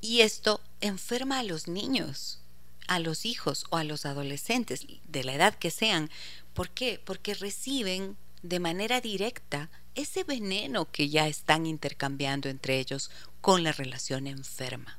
Y 0.00 0.20
esto 0.20 0.60
enferma 0.80 1.38
a 1.38 1.42
los 1.42 1.66
niños, 1.68 2.40
a 2.86 2.98
los 2.98 3.24
hijos 3.24 3.64
o 3.70 3.78
a 3.78 3.84
los 3.84 4.04
adolescentes, 4.04 4.86
de 5.08 5.24
la 5.24 5.34
edad 5.34 5.54
que 5.54 5.70
sean. 5.70 6.10
¿Por 6.52 6.70
qué? 6.70 7.00
Porque 7.02 7.34
reciben 7.34 8.16
de 8.42 8.60
manera 8.60 9.00
directa 9.00 9.70
ese 9.94 10.24
veneno 10.24 10.90
que 10.90 11.08
ya 11.08 11.26
están 11.26 11.66
intercambiando 11.66 12.48
entre 12.48 12.78
ellos 12.78 13.10
con 13.40 13.62
la 13.62 13.72
relación 13.72 14.26
enferma. 14.26 14.98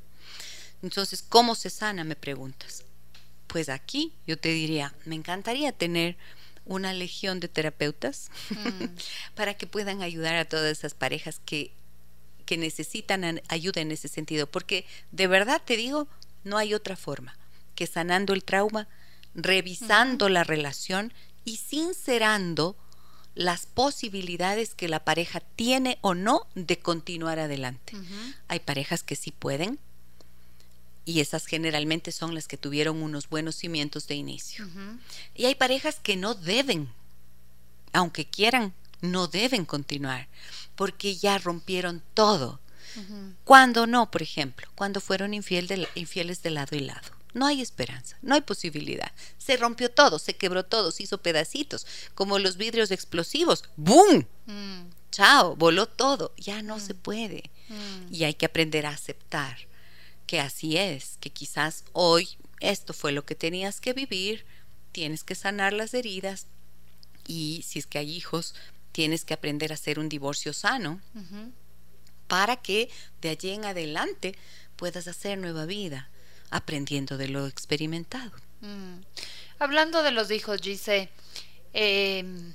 Entonces, 0.85 1.23
¿cómo 1.27 1.55
se 1.55 1.71
sana? 1.71 2.03
Me 2.03 2.15
preguntas. 2.15 2.83
Pues 3.47 3.69
aquí 3.69 4.13
yo 4.27 4.37
te 4.37 4.49
diría, 4.49 4.93
me 5.05 5.15
encantaría 5.15 5.71
tener 5.71 6.15
una 6.63 6.93
legión 6.93 7.39
de 7.39 7.47
terapeutas 7.47 8.29
mm. 8.51 8.85
para 9.35 9.55
que 9.55 9.65
puedan 9.65 10.03
ayudar 10.03 10.35
a 10.35 10.45
todas 10.45 10.77
esas 10.77 10.93
parejas 10.93 11.41
que, 11.43 11.71
que 12.45 12.57
necesitan 12.57 13.41
ayuda 13.47 13.81
en 13.81 13.91
ese 13.91 14.07
sentido. 14.07 14.45
Porque 14.45 14.85
de 15.11 15.25
verdad 15.25 15.59
te 15.65 15.75
digo, 15.75 16.07
no 16.43 16.57
hay 16.57 16.75
otra 16.75 16.95
forma 16.95 17.35
que 17.73 17.87
sanando 17.87 18.33
el 18.33 18.43
trauma, 18.43 18.87
revisando 19.33 20.29
la 20.29 20.43
relación 20.43 21.13
y 21.45 21.57
sincerando 21.57 22.77
las 23.33 23.65
posibilidades 23.65 24.75
que 24.75 24.87
la 24.87 25.03
pareja 25.03 25.39
tiene 25.39 25.97
o 26.01 26.13
no 26.13 26.45
de 26.53 26.77
continuar 26.77 27.39
adelante. 27.39 27.93
Hay 28.47 28.59
parejas 28.59 29.01
que 29.01 29.15
sí 29.15 29.31
pueden, 29.31 29.79
y 31.05 31.19
esas 31.19 31.45
generalmente 31.45 32.11
son 32.11 32.33
las 32.33 32.47
que 32.47 32.57
tuvieron 32.57 33.01
unos 33.01 33.29
buenos 33.29 33.55
cimientos 33.55 34.07
de 34.07 34.15
inicio. 34.15 34.67
Y 35.35 35.45
hay 35.45 35.55
parejas 35.55 35.99
que 36.01 36.17
no 36.17 36.33
deben, 36.33 36.91
aunque 37.93 38.25
quieran, 38.25 38.73
no 39.01 39.27
deben 39.27 39.65
continuar, 39.65 40.27
porque 40.75 41.15
ya 41.15 41.37
rompieron 41.37 42.01
todo. 42.13 42.59
Cuando 43.43 43.87
no, 43.87 44.09
por 44.09 44.21
ejemplo, 44.21 44.67
cuando 44.73 44.99
fueron 44.99 45.33
infieles 45.33 46.41
de 46.41 46.49
lado 46.49 46.75
y 46.75 46.79
lado. 46.79 47.15
No 47.33 47.45
hay 47.45 47.61
esperanza, 47.61 48.17
no 48.21 48.33
hay 48.33 48.41
posibilidad. 48.41 49.11
Se 49.37 49.57
rompió 49.57 49.91
todo, 49.91 50.19
se 50.19 50.37
quebró 50.37 50.63
todo, 50.63 50.91
se 50.91 51.03
hizo 51.03 51.21
pedacitos, 51.21 51.85
como 52.15 52.39
los 52.39 52.55
vidrios 52.55 52.91
explosivos. 52.91 53.65
¡Boom! 53.75 54.25
Mm. 54.45 54.83
Chao, 55.11 55.57
voló 55.57 55.85
todo. 55.85 56.33
Ya 56.37 56.61
no 56.61 56.79
se 56.79 56.93
mm. 56.93 56.97
puede. 56.97 57.51
Mm. 57.67 58.13
Y 58.13 58.23
hay 58.23 58.35
que 58.35 58.45
aprender 58.45 58.85
a 58.85 58.91
aceptar 58.91 59.57
que 60.27 60.39
así 60.39 60.77
es, 60.77 61.17
que 61.19 61.29
quizás 61.29 61.83
hoy 61.93 62.29
esto 62.59 62.93
fue 62.93 63.11
lo 63.11 63.25
que 63.25 63.35
tenías 63.35 63.79
que 63.79 63.93
vivir, 63.93 64.45
tienes 64.91 65.23
que 65.23 65.35
sanar 65.35 65.73
las 65.73 65.93
heridas 65.93 66.47
y 67.27 67.63
si 67.67 67.79
es 67.79 67.87
que 67.87 67.97
hay 67.97 68.11
hijos, 68.11 68.55
tienes 68.91 69.25
que 69.25 69.33
aprender 69.33 69.71
a 69.71 69.75
hacer 69.75 69.99
un 69.99 70.09
divorcio 70.09 70.53
sano 70.53 71.01
para 72.27 72.57
que 72.57 72.89
de 73.21 73.29
allí 73.29 73.51
en 73.51 73.65
adelante 73.65 74.35
puedas 74.75 75.07
hacer 75.07 75.37
nueva 75.37 75.65
vida, 75.65 76.09
aprendiendo 76.49 77.17
de 77.17 77.27
lo 77.27 77.45
experimentado. 77.47 78.31
Mm. 78.61 79.01
Hablando 79.59 80.01
de 80.03 80.11
los 80.11 80.31
hijos, 80.31 80.61
Gise, 80.61 81.09
em, 81.73 82.53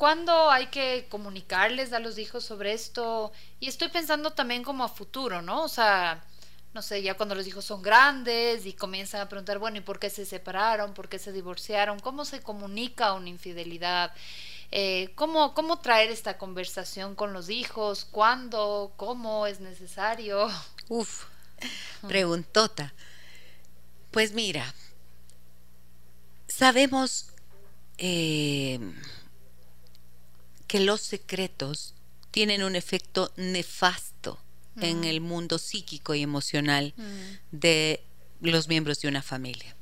¿Cuándo 0.00 0.50
hay 0.50 0.68
que 0.68 1.06
comunicarles 1.10 1.92
a 1.92 1.98
los 1.98 2.16
hijos 2.16 2.42
sobre 2.42 2.72
esto? 2.72 3.32
Y 3.60 3.68
estoy 3.68 3.88
pensando 3.88 4.32
también 4.32 4.62
como 4.62 4.82
a 4.82 4.88
futuro, 4.88 5.42
¿no? 5.42 5.62
O 5.62 5.68
sea, 5.68 6.24
no 6.72 6.82
sé, 6.82 7.02
ya 7.02 7.16
cuando 7.16 7.34
los 7.34 7.46
hijos 7.46 7.64
son 7.64 7.82
grandes 7.82 8.64
y 8.64 8.72
comienzan 8.74 9.20
a 9.20 9.28
preguntar, 9.28 9.58
bueno, 9.58 9.78
¿y 9.78 9.80
por 9.80 9.98
qué 9.98 10.08
se 10.08 10.24
separaron? 10.24 10.94
¿Por 10.94 11.08
qué 11.08 11.18
se 11.18 11.32
divorciaron? 11.32 11.98
¿Cómo 11.98 12.24
se 12.24 12.40
comunica 12.40 13.12
una 13.12 13.28
infidelidad? 13.28 14.12
Eh, 14.70 15.10
¿cómo, 15.16 15.52
¿Cómo 15.54 15.80
traer 15.80 16.10
esta 16.10 16.38
conversación 16.38 17.16
con 17.16 17.32
los 17.32 17.50
hijos? 17.50 18.04
¿Cuándo? 18.04 18.92
¿Cómo 18.96 19.48
es 19.48 19.58
necesario? 19.58 20.48
Uf, 20.88 21.24
preguntota. 22.06 22.94
Pues 24.12 24.32
mira, 24.32 24.72
sabemos 26.46 27.30
eh, 27.98 28.78
que 30.68 30.78
los 30.78 31.00
secretos 31.00 31.94
tienen 32.30 32.62
un 32.62 32.76
efecto 32.76 33.32
nefasto 33.34 34.38
en 34.80 35.04
el 35.04 35.20
mundo 35.20 35.58
psíquico 35.58 36.14
y 36.14 36.22
emocional 36.22 36.94
de 37.50 38.02
los 38.40 38.68
miembros 38.68 39.00
de 39.00 39.08
una 39.08 39.22
familia. 39.22 39.76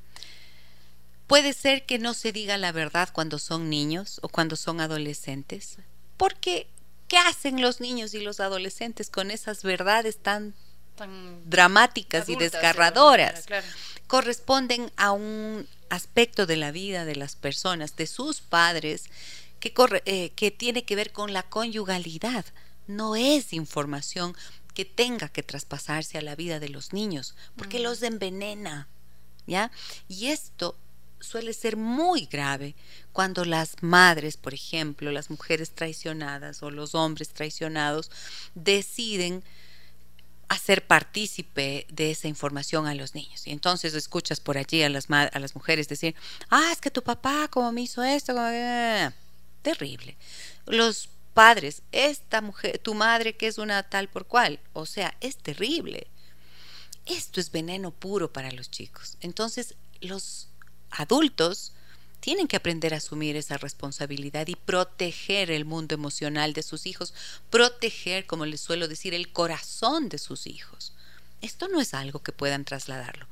Puede 1.27 1.53
ser 1.53 1.85
que 1.85 1.99
no 1.99 2.15
se 2.15 2.33
diga 2.33 2.57
la 2.57 2.73
verdad 2.73 3.11
cuando 3.13 3.39
son 3.39 3.69
niños 3.69 4.19
o 4.23 4.29
cuando 4.29 4.57
son 4.57 4.81
adolescentes, 4.81 5.77
porque 6.17 6.69
¿qué 7.07 7.19
hacen 7.19 7.61
los 7.61 7.81
niños 7.81 8.15
y 8.15 8.21
los 8.21 8.41
adolescentes 8.41 9.11
con 9.11 9.31
esas 9.31 9.63
verdades 9.63 10.19
tan, 10.19 10.55
dramáticas 11.45 12.29
y 12.31 12.37
desgarradoras? 12.37 13.45
Corresponden 14.07 14.91
a 14.97 15.13
un 15.13 15.69
aspecto 15.91 16.47
de 16.47 16.57
la 16.57 16.71
vida 16.71 17.05
de 17.05 17.15
las 17.15 17.37
personas, 17.37 17.95
de 17.97 18.07
sus 18.07 18.41
padres, 18.41 19.05
que, 19.61 19.75
eh, 20.07 20.31
que 20.31 20.51
tiene 20.51 20.85
que 20.85 20.97
ver 20.97 21.13
con 21.13 21.35
la 21.35 21.43
conyugalidad. 21.43 22.47
No 22.87 23.17
es 23.17 23.53
información 23.53 24.35
que 24.79 24.85
tenga 24.85 25.29
que 25.29 25.43
traspasarse 25.43 26.19
a 26.19 26.23
la 26.23 26.37
vida 26.37 26.61
de 26.61 26.69
los 26.69 26.93
niños, 26.93 27.35
porque 27.57 27.81
los 27.81 28.01
envenena, 28.05 28.87
¿ya? 29.45 29.73
Y 30.07 30.27
esto 30.27 30.77
suele 31.19 31.53
ser 31.53 31.77
muy 31.77 32.27
grave 32.27 32.77
cuando 33.13 33.45
las 33.45 33.83
madres, 33.83 34.37
por 34.37 34.55
ejemplo, 34.55 35.11
las 35.11 35.31
mujeres 35.31 35.73
traicionadas 35.73 36.63
o 36.63 36.71
los 36.71 36.95
hombres 36.95 37.31
traicionados 37.31 38.13
deciden 38.55 39.43
hacer 40.49 40.87
partícipe 40.87 41.85
de 41.89 42.13
esa 42.13 42.29
información 42.29 42.87
a 42.87 42.95
los 42.95 43.17
niños. 43.17 43.49
Y 43.49 43.51
entonces 43.51 43.95
escuchas 43.95 44.39
por 44.39 44.59
allí 44.59 44.85
a 44.85 44.89
las, 44.89 45.11
a 45.11 45.39
las 45.41 45.57
mujeres 45.57 45.89
decir, 45.89 46.15
ah, 46.51 46.71
es 46.71 46.81
que 46.81 46.93
tu 46.93 47.03
papá 47.03 47.49
como 47.49 47.73
me 47.73 47.81
hizo 47.81 48.05
esto, 48.05 48.33
terrible. 49.63 50.17
Los 50.67 51.09
padres, 51.39 51.83
esta 51.93 52.41
mujer, 52.41 52.81
tu 52.81 52.95
madre 52.95 53.37
que 53.37 53.47
es 53.47 53.59
una 53.59 53.85
tal 53.85 54.09
por 54.09 54.27
cual, 54.27 54.59
o 54.73 54.87
sea, 54.87 55.17
es 55.21 55.37
terrible. 55.37 56.09
Esto 57.07 57.39
es 57.39 57.53
veneno 57.53 57.93
puro 57.93 58.33
para 58.33 58.51
los 58.51 58.73
chicos. 58.73 59.17
Entonces, 59.21 59.77
los 60.01 60.49
adultos 60.91 61.75
tienen 62.19 62.49
que 62.49 62.57
aprender 62.57 62.93
a 62.93 62.97
asumir 62.97 63.37
esa 63.37 63.57
responsabilidad 63.57 64.49
y 64.49 64.57
proteger 64.57 65.53
el 65.53 65.65
mundo 65.65 65.95
emocional 65.95 66.55
de 66.55 66.65
sus 66.65 66.87
hijos, 66.87 67.15
proteger, 67.51 68.27
como 68.27 68.45
les 68.45 68.61
suelo 68.61 68.89
decir, 68.89 69.15
el 69.15 69.31
corazón 69.33 70.09
de 70.09 70.19
sus 70.19 70.49
hijos. 70.49 70.93
Esto 71.41 71.69
no 71.69 71.81
es 71.81 71.95
algo 71.95 72.21
que 72.21 72.33
puedan 72.33 72.65
trasladarlo. 72.65 73.29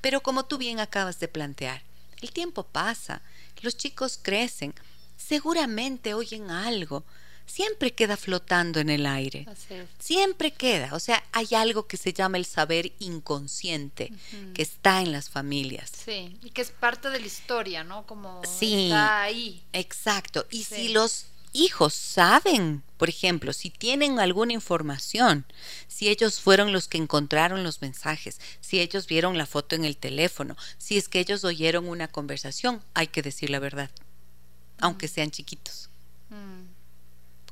Pero 0.00 0.22
como 0.22 0.46
tú 0.46 0.56
bien 0.56 0.80
acabas 0.80 1.20
de 1.20 1.28
plantear, 1.28 1.82
el 2.22 2.32
tiempo 2.32 2.62
pasa, 2.62 3.20
los 3.60 3.76
chicos 3.76 4.18
crecen, 4.22 4.72
seguramente 5.18 6.14
oyen 6.14 6.50
algo, 6.50 7.04
siempre 7.50 7.92
queda 7.92 8.16
flotando 8.16 8.80
en 8.80 8.88
el 8.88 9.04
aire. 9.04 9.46
Siempre 9.98 10.52
queda. 10.52 10.94
O 10.94 11.00
sea, 11.00 11.22
hay 11.32 11.48
algo 11.54 11.86
que 11.86 11.96
se 11.96 12.12
llama 12.12 12.38
el 12.38 12.46
saber 12.46 12.92
inconsciente, 13.00 14.12
que 14.54 14.62
está 14.62 15.02
en 15.02 15.12
las 15.12 15.28
familias. 15.28 15.90
Sí, 16.04 16.38
y 16.42 16.50
que 16.50 16.62
es 16.62 16.70
parte 16.70 17.10
de 17.10 17.20
la 17.20 17.26
historia, 17.26 17.84
¿no? 17.84 18.06
Como 18.06 18.40
sí, 18.44 18.84
está 18.84 19.22
ahí. 19.22 19.62
Exacto. 19.72 20.46
Y 20.50 20.64
si 20.64 20.88
los 20.88 21.26
hijos 21.52 21.92
saben, 21.92 22.84
por 22.96 23.08
ejemplo, 23.08 23.52
si 23.52 23.70
tienen 23.70 24.20
alguna 24.20 24.52
información, 24.52 25.44
si 25.88 26.08
ellos 26.08 26.40
fueron 26.40 26.72
los 26.72 26.86
que 26.86 26.98
encontraron 26.98 27.64
los 27.64 27.82
mensajes, 27.82 28.40
si 28.60 28.80
ellos 28.80 29.08
vieron 29.08 29.36
la 29.36 29.46
foto 29.46 29.74
en 29.74 29.84
el 29.84 29.96
teléfono, 29.96 30.56
si 30.78 30.96
es 30.96 31.08
que 31.08 31.18
ellos 31.18 31.42
oyeron 31.42 31.88
una 31.88 32.06
conversación, 32.06 32.82
hay 32.94 33.08
que 33.08 33.22
decir 33.22 33.50
la 33.50 33.58
verdad, 33.58 33.90
aunque 34.78 35.08
sean 35.08 35.32
chiquitos. 35.32 35.90
Mm 36.28 36.69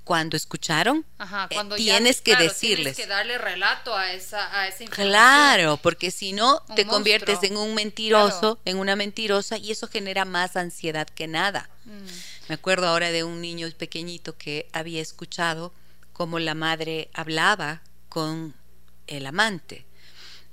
cuando 0.08 0.38
escucharon, 0.38 1.04
eh, 1.20 1.24
cuando 1.52 1.76
tienes 1.76 2.22
que 2.22 2.34
decirles. 2.34 2.96
Tienes 2.96 2.96
que 2.96 3.06
darle 3.06 3.36
relato 3.36 3.94
a 3.94 4.14
esa, 4.14 4.58
a 4.58 4.66
esa 4.66 4.84
información. 4.84 5.10
Claro, 5.10 5.76
porque 5.76 6.10
si 6.10 6.32
no, 6.32 6.62
te 6.74 6.86
conviertes 6.86 7.42
en 7.42 7.58
un 7.58 7.74
mentiroso, 7.74 8.58
en 8.64 8.78
una 8.78 8.96
mentirosa, 8.96 9.58
y 9.58 9.70
eso 9.70 9.86
genera 9.86 10.24
más 10.24 10.56
ansiedad 10.56 11.06
que 11.06 11.26
nada. 11.26 11.68
Mm. 11.84 12.48
Me 12.48 12.54
acuerdo 12.54 12.88
ahora 12.88 13.12
de 13.12 13.22
un 13.22 13.42
niño 13.42 13.68
pequeñito 13.76 14.34
que 14.38 14.66
había 14.72 15.02
escuchado 15.02 15.74
cómo 16.14 16.38
la 16.38 16.54
madre 16.54 17.10
hablaba 17.12 17.82
con 18.08 18.54
el 19.08 19.26
amante, 19.26 19.84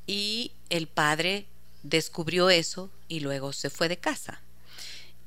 y 0.06 0.52
el 0.70 0.88
padre 0.88 1.46
descubrió 1.82 2.50
eso 2.50 2.92
y 3.08 3.22
luego 3.22 3.54
se 3.54 3.70
fue 3.70 3.88
de 3.88 3.96
casa. 3.96 4.42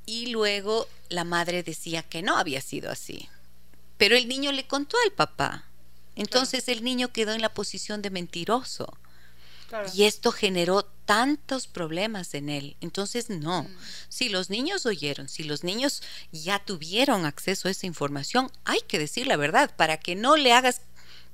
Y 0.05 0.27
luego 0.27 0.87
la 1.09 1.25
madre 1.25 1.63
decía 1.63 2.03
que 2.03 2.21
no 2.21 2.37
había 2.37 2.61
sido 2.61 2.91
así 2.91 3.27
pero 3.99 4.17
el 4.17 4.29
niño 4.29 4.53
le 4.53 4.67
contó 4.67 4.97
al 5.05 5.13
papá. 5.13 5.65
Entonces 6.17 6.69
el 6.69 6.83
niño 6.83 7.13
quedó 7.13 7.33
en 7.33 7.43
la 7.43 7.53
posición 7.53 8.03
de 8.03 8.11
mentiroso. 8.11 8.99
Y 9.95 10.05
esto 10.05 10.33
generó 10.33 10.83
tantos 11.05 11.67
problemas 11.67 12.35
en 12.35 12.49
él. 12.49 12.77
Entonces, 12.81 13.29
no. 13.29 13.65
Mm. 13.65 13.77
Si 14.09 14.29
los 14.31 14.49
niños 14.49 14.87
oyeron, 14.87 15.29
si 15.29 15.45
los 15.45 15.63
niños 15.63 16.03
ya 16.33 16.59
tuvieron 16.59 17.27
acceso 17.27 17.69
a 17.69 17.71
esa 17.71 17.87
información, 17.87 18.51
hay 18.65 18.81
que 18.89 18.99
decir 18.99 19.27
la 19.27 19.37
verdad 19.37 19.75
para 19.77 19.99
que 19.99 20.15
no 20.15 20.37
le 20.37 20.53
hagas 20.53 20.81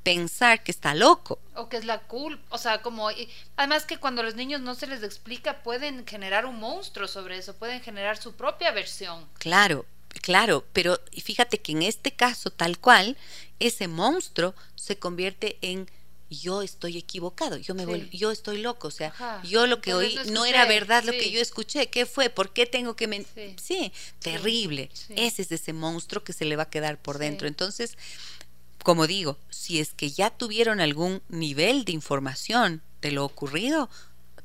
pensar 0.02 0.62
que 0.62 0.72
está 0.72 0.94
loco. 0.94 1.38
O 1.54 1.68
que 1.68 1.76
es 1.76 1.84
la 1.84 2.00
culpa. 2.00 2.44
O 2.50 2.58
sea, 2.58 2.82
como. 2.82 3.08
Además, 3.56 3.86
que 3.86 3.98
cuando 3.98 4.20
a 4.20 4.24
los 4.24 4.34
niños 4.34 4.60
no 4.60 4.74
se 4.74 4.86
les 4.86 5.02
explica, 5.02 5.62
pueden 5.62 6.06
generar 6.06 6.44
un 6.44 6.58
monstruo 6.58 7.06
sobre 7.06 7.38
eso, 7.38 7.54
pueden 7.54 7.80
generar 7.82 8.16
su 8.16 8.34
propia 8.34 8.72
versión. 8.72 9.26
Claro, 9.38 9.86
Claro, 10.22 10.64
pero 10.72 11.00
fíjate 11.22 11.60
que 11.60 11.72
en 11.72 11.82
este 11.82 12.12
caso 12.12 12.50
tal 12.50 12.78
cual, 12.78 13.16
ese 13.58 13.88
monstruo 13.88 14.54
se 14.74 14.98
convierte 14.98 15.58
en 15.60 15.88
yo 16.30 16.62
estoy 16.62 16.96
equivocado, 16.96 17.56
yo 17.58 17.74
me 17.74 18.08
yo 18.10 18.30
estoy 18.30 18.60
loco, 18.60 18.88
o 18.88 18.90
sea, 18.90 19.12
yo 19.44 19.66
lo 19.66 19.80
que 19.80 19.94
oí 19.94 20.18
no, 20.30 20.44
era 20.44 20.64
verdad 20.66 21.04
lo 21.04 21.12
que 21.12 21.30
yo 21.30 21.40
escuché, 21.40 21.88
¿qué 21.88 22.06
fue? 22.06 22.30
¿Por 22.30 22.52
qué 22.52 22.66
tengo 22.66 22.96
que 22.96 23.06
mentir? 23.06 23.56
Sí. 23.62 23.92
terrible. 24.20 24.90
Ese 25.10 25.42
es 25.42 25.52
ese 25.52 25.72
monstruo 25.72 26.24
que 26.24 26.32
se 26.32 26.44
le 26.44 26.56
va 26.56 26.64
a 26.64 26.70
quedar 26.70 26.98
por 26.98 27.18
dentro. 27.18 27.46
Entonces, 27.46 27.96
como 28.82 29.06
digo, 29.06 29.38
si 29.50 29.80
es 29.80 29.94
que 29.94 30.10
ya 30.10 30.30
tuvieron 30.30 30.80
algún 30.80 31.22
nivel 31.28 31.84
de 31.84 31.92
información 31.92 32.82
de 33.00 33.12
lo 33.12 33.24
ocurrido, 33.24 33.88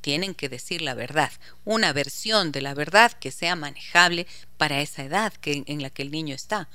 tienen 0.01 0.33
que 0.33 0.49
decir 0.49 0.81
la 0.81 0.93
verdad, 0.93 1.31
una 1.65 1.93
versión 1.93 2.51
de 2.51 2.61
la 2.61 2.73
verdad 2.73 3.11
que 3.11 3.31
sea 3.31 3.55
manejable 3.55 4.27
para 4.57 4.81
esa 4.81 5.03
edad 5.03 5.33
que, 5.33 5.63
en 5.65 5.81
la 5.81 5.89
que 5.89 6.01
el 6.01 6.11
niño 6.11 6.35
está 6.35 6.69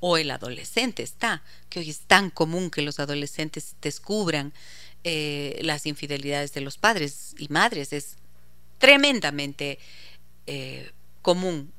o 0.00 0.16
el 0.16 0.30
adolescente 0.30 1.02
está, 1.02 1.42
que 1.68 1.80
hoy 1.80 1.90
es 1.90 2.00
tan 2.00 2.30
común 2.30 2.70
que 2.70 2.82
los 2.82 2.98
adolescentes 2.98 3.76
descubran 3.80 4.52
eh, 5.04 5.58
las 5.62 5.86
infidelidades 5.86 6.52
de 6.52 6.60
los 6.60 6.76
padres 6.78 7.34
y 7.38 7.48
madres, 7.48 7.92
es 7.92 8.16
tremendamente 8.78 9.78
eh, 10.46 10.90
común. 11.22 11.72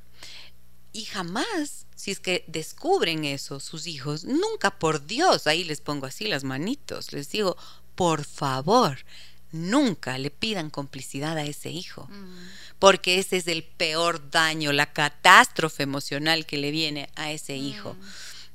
Y 0.94 1.06
jamás, 1.06 1.86
si 1.96 2.12
es 2.12 2.20
que 2.20 2.44
descubren 2.48 3.24
eso 3.26 3.60
sus 3.60 3.88
hijos, 3.88 4.26
nunca 4.26 4.72
por 4.72 5.06
Dios, 5.06 5.48
ahí 5.48 5.64
les 5.64 5.82
pongo 5.82 6.06
así 6.06 6.28
las 6.28 6.44
manitos, 6.44 7.14
les 7.14 7.30
digo, 7.32 7.58
por 7.96 8.26
favor, 8.26 9.06
nunca 9.52 10.18
le 10.18 10.32
pidan 10.32 10.70
complicidad 10.70 11.38
a 11.38 11.44
ese 11.44 11.70
hijo, 11.70 12.08
mm. 12.10 12.50
porque 12.80 13.20
ese 13.20 13.38
es 13.38 13.48
el 13.48 13.64
peor 13.64 14.30
daño, 14.32 14.72
la 14.72 14.92
catástrofe 14.94 15.84
emocional 15.84 16.46
que 16.46 16.58
le 16.58 16.72
viene 16.72 17.10
a 17.16 17.32
ese 17.32 17.56
hijo. 17.56 17.94
Mm. 17.94 18.06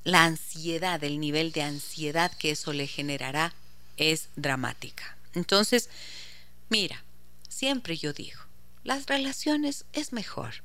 La 0.04 0.24
ansiedad, 0.24 1.02
el 1.02 1.18
nivel 1.18 1.52
de 1.52 1.62
ansiedad 1.62 2.32
que 2.32 2.52
eso 2.52 2.72
le 2.72 2.86
generará 2.86 3.54
es 3.96 4.28
dramática. 4.36 5.16
Entonces, 5.34 5.90
mira, 6.68 7.04
siempre 7.48 7.96
yo 7.96 8.12
digo, 8.12 8.40
las 8.84 9.06
relaciones 9.06 9.84
es 9.92 10.12
mejor 10.12 10.62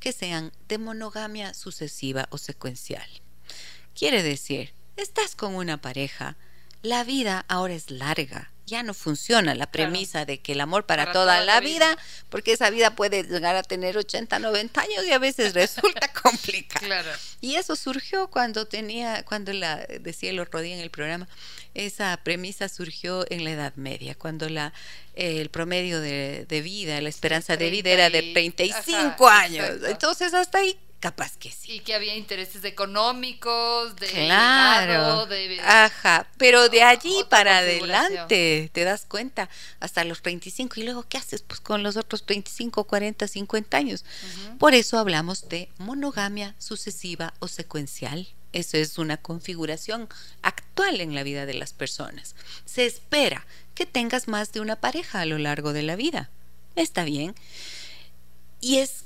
que 0.00 0.12
sean 0.12 0.52
de 0.68 0.78
monogamia 0.78 1.54
sucesiva 1.54 2.26
o 2.30 2.38
secuencial. 2.38 3.08
Quiere 3.94 4.22
decir, 4.22 4.72
estás 4.96 5.34
con 5.34 5.54
una 5.54 5.80
pareja, 5.80 6.36
la 6.82 7.04
vida 7.04 7.44
ahora 7.48 7.74
es 7.74 7.90
larga, 7.90 8.50
ya 8.66 8.82
no 8.82 8.94
funciona 8.94 9.54
la 9.54 9.70
premisa 9.70 10.24
de 10.24 10.40
que 10.40 10.52
el 10.52 10.60
amor 10.60 10.86
para, 10.86 11.12
toda, 11.12 11.44
la 11.44 11.60
vida, 11.60 11.98
porque 12.30 12.52
esa 12.52 12.70
vida 12.70 12.94
puede 12.94 13.22
llegar 13.24 13.56
a 13.56 13.62
tener 13.62 13.96
80, 13.96 14.38
90 14.38 14.80
años 14.80 15.04
y 15.06 15.12
a 15.12 15.18
veces 15.18 15.54
resulta 15.54 16.08
complicado. 16.22 16.86
Claro. 16.86 17.10
Y 17.40 17.56
eso 17.56 17.76
surgió 17.76 18.28
cuando 18.28 18.66
tenía, 18.66 19.24
cuando 19.24 19.52
la, 19.52 19.86
decía 20.00 20.30
el 20.30 20.40
otro 20.40 20.60
día 20.60 20.74
en 20.74 20.80
el 20.80 20.90
programa, 20.90 21.28
esa 21.74 22.16
premisa 22.22 22.68
surgió 22.68 23.26
en 23.30 23.44
la 23.44 23.50
Edad 23.50 23.74
Media, 23.76 24.14
cuando 24.14 24.48
la 24.48 24.72
el 25.14 25.48
promedio 25.48 26.00
de, 26.00 26.60
vida, 26.64 27.00
la 27.00 27.08
esperanza 27.08 27.56
de 27.56 27.70
vida 27.70 27.90
era 27.90 28.10
de 28.10 28.32
35 28.32 29.28
años. 29.28 29.68
Entonces 29.86 30.34
hasta 30.34 30.58
ahí 30.58 30.76
capaz 31.04 31.36
que 31.36 31.50
sí. 31.50 31.72
Y 31.72 31.80
que 31.80 31.94
había 31.94 32.16
intereses 32.16 32.64
económicos, 32.64 33.94
de 33.96 34.06
claro, 34.06 35.26
de, 35.26 35.60
ajá, 35.60 36.26
pero 36.38 36.70
de 36.70 36.82
allí 36.82 37.26
para 37.28 37.58
adelante, 37.58 38.70
te 38.72 38.84
das 38.84 39.04
cuenta, 39.04 39.50
hasta 39.80 40.02
los 40.04 40.22
35 40.22 40.80
y 40.80 40.84
luego 40.84 41.04
¿qué 41.06 41.18
haces 41.18 41.42
pues 41.42 41.60
con 41.60 41.82
los 41.82 41.98
otros 41.98 42.24
35, 42.24 42.84
40, 42.84 43.28
50 43.28 43.76
años? 43.76 44.06
Por 44.58 44.72
eso 44.72 44.98
hablamos 44.98 45.50
de 45.50 45.68
monogamia 45.76 46.54
sucesiva 46.58 47.34
o 47.38 47.48
secuencial. 47.48 48.26
Eso 48.54 48.78
es 48.78 48.96
una 48.96 49.18
configuración 49.18 50.08
actual 50.40 51.02
en 51.02 51.14
la 51.14 51.22
vida 51.22 51.44
de 51.44 51.52
las 51.52 51.74
personas. 51.74 52.34
Se 52.64 52.86
espera 52.86 53.46
que 53.74 53.84
tengas 53.84 54.26
más 54.26 54.52
de 54.52 54.60
una 54.60 54.76
pareja 54.76 55.20
a 55.20 55.26
lo 55.26 55.36
largo 55.36 55.74
de 55.74 55.82
la 55.82 55.96
vida. 55.96 56.30
Está 56.76 57.04
bien. 57.04 57.34
Y 58.62 58.78
es 58.78 59.04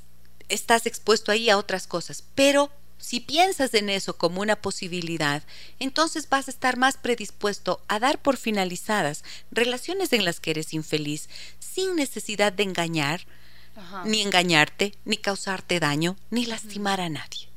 estás 0.49 0.86
expuesto 0.86 1.32
ahí 1.32 1.51
a 1.51 1.59
otras 1.59 1.86
cosas. 1.86 2.24
Pero 2.34 2.70
si 2.99 3.20
piensas 3.20 3.74
en 3.74 3.90
eso 3.90 4.16
como 4.16 4.40
una 4.40 4.57
posibilidad, 4.57 5.42
entonces 5.78 6.28
vas 6.28 6.49
a 6.49 6.51
estar 6.51 6.76
más 6.76 6.96
predispuesto 6.96 7.80
a 7.88 7.99
dar 7.99 8.20
por 8.20 8.36
finalizadas 8.36 9.24
relaciones 9.51 10.12
en 10.12 10.24
las 10.24 10.40
que 10.40 10.51
eres 10.51 10.74
infeliz 10.74 11.28
sin 11.59 11.96
necesidad 11.96 12.53
de 12.53 12.64
engañar, 12.64 13.26
ni 14.05 14.22
engañarte, 14.22 14.94
ni 15.05 15.16
causarte 15.16 15.78
daño, 15.78 16.16
ni 16.30 16.46
lastimar 16.46 17.01
a 17.01 17.09
nadie. 17.09 17.49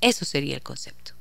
Eso 0.00 0.24
sería 0.24 0.54
el 0.54 0.62
concepto. 0.62 1.12